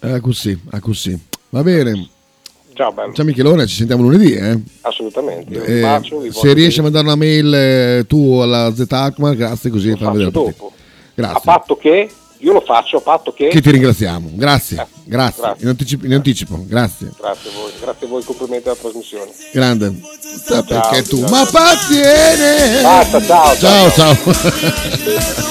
Eh, 0.00 0.20
così, 0.20 0.60
così. 0.80 1.26
Va 1.50 1.62
bene. 1.62 2.08
Ciao 2.74 2.92
bello, 2.92 3.12
Ciao 3.12 3.24
Michelone, 3.24 3.66
ci 3.66 3.74
sentiamo 3.74 4.02
lunedì. 4.02 4.34
Eh? 4.34 4.56
assolutamente, 4.82 5.64
Eh, 5.64 5.80
bacio, 5.80 6.30
se 6.30 6.52
riesci 6.52 6.78
a 6.78 6.82
mandare 6.84 7.06
una 7.06 7.16
mail 7.16 7.52
eh, 7.52 8.04
tu 8.06 8.34
alla 8.38 8.72
Z 8.72 8.84
grazie 9.34 9.70
così 9.70 9.96
fai 9.96 10.12
vedere 10.12 10.30
la 10.32 10.52
partita. 11.18 11.18
a 11.18 11.20
Grazie. 11.32 11.40
patto 11.44 11.76
che, 11.76 12.10
io 12.40 12.52
lo 12.52 12.60
faccio 12.60 12.98
a 12.98 13.00
patto 13.00 13.32
che... 13.32 13.48
Che 13.48 13.60
ti 13.60 13.70
ringraziamo. 13.72 14.30
Grazie, 14.34 14.86
grazie. 15.04 15.42
grazie. 15.42 15.62
In, 15.62 15.68
anticipo, 15.68 16.06
in 16.06 16.14
anticipo, 16.14 16.64
grazie. 16.66 17.10
Grazie 17.18 17.50
a 17.50 17.52
voi, 17.54 17.72
grazie 17.80 18.06
a 18.06 18.08
voi, 18.08 18.22
complimenti 18.22 18.68
alla 18.68 18.76
trasmissione. 18.76 19.30
Grande. 19.52 20.00
Sta 20.20 20.62
perché 20.62 21.02
tu, 21.02 21.18
ciao. 21.18 21.30
ma 21.30 21.44
paziene. 21.50 22.80
Basta, 22.82 23.20
ciao, 23.22 23.56
Ciao, 23.56 23.90
ciao. 23.90 24.14
ciao. 24.14 25.36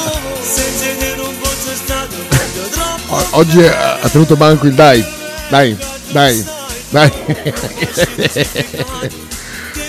Oggi 3.31 3.65
ha 3.65 4.07
tenuto 4.09 4.35
banco 4.35 4.67
il 4.67 4.73
dai. 4.73 5.03
Dai, 5.49 5.77
dai, 6.11 6.45
dai. 6.89 7.11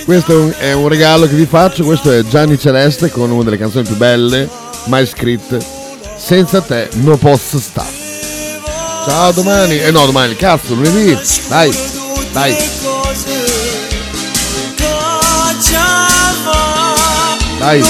questo 0.05 0.33
è 0.33 0.37
un, 0.37 0.55
è 0.59 0.73
un 0.73 0.89
regalo 0.89 1.27
che 1.27 1.35
vi 1.35 1.47
faccio. 1.47 1.85
Questo 1.85 2.11
è 2.11 2.25
Gianni 2.25 2.59
Celeste 2.59 3.11
con 3.11 3.31
una 3.31 3.45
delle 3.45 3.59
canzoni 3.59 3.87
più 3.87 3.97
belle 3.97 4.49
mai 4.89 5.07
scritte. 5.07 5.59
Senza 6.17 6.61
te 6.61 6.89
non 6.95 7.19
posso 7.19 7.59
stare. 7.59 7.97
Ciao 9.07 9.33
domani. 9.33 9.79
Eh 9.79 9.91
no, 9.91 10.05
domani, 10.07 10.35
cazzo, 10.35 10.75
lunedì. 10.75 11.17
Dai, 11.49 11.71
dai. 12.33 12.57
Dai. 17.59 17.83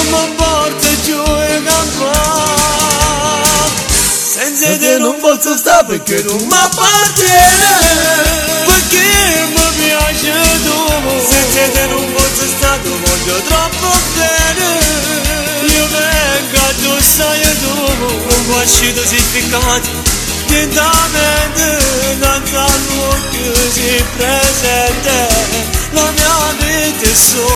Senza 4.31 4.77
te 4.77 4.97
non 4.97 5.17
posso 5.19 5.55
stare 5.55 5.85
perché 5.85 6.23
tu 6.23 6.35
mi 6.35 6.53
appartiene 6.53 7.67
Perché 8.65 9.47
mi 9.53 9.63
piace 9.77 10.33
tu 10.63 10.77
Senza 11.19 11.69
te 11.71 11.85
non 11.87 12.11
posso 12.13 12.45
stare, 12.57 12.79
voglio 12.83 13.41
troppo 13.43 14.08
saio 17.01 17.43
saindo 17.43 17.69
o 17.69 18.43
guaxido 18.47 19.01
de 19.03 19.21
picante 19.33 19.89
Que 20.47 20.65
me 20.65 21.29
vendo 21.55 22.25
na 22.25 22.39
tua 22.39 23.13
que 23.31 23.47
de 23.79 24.03
presente 24.17 25.19
La 25.93 26.11
mia 26.11 26.37
vita 26.59 27.05
è 27.05 27.13
solo 27.13 27.39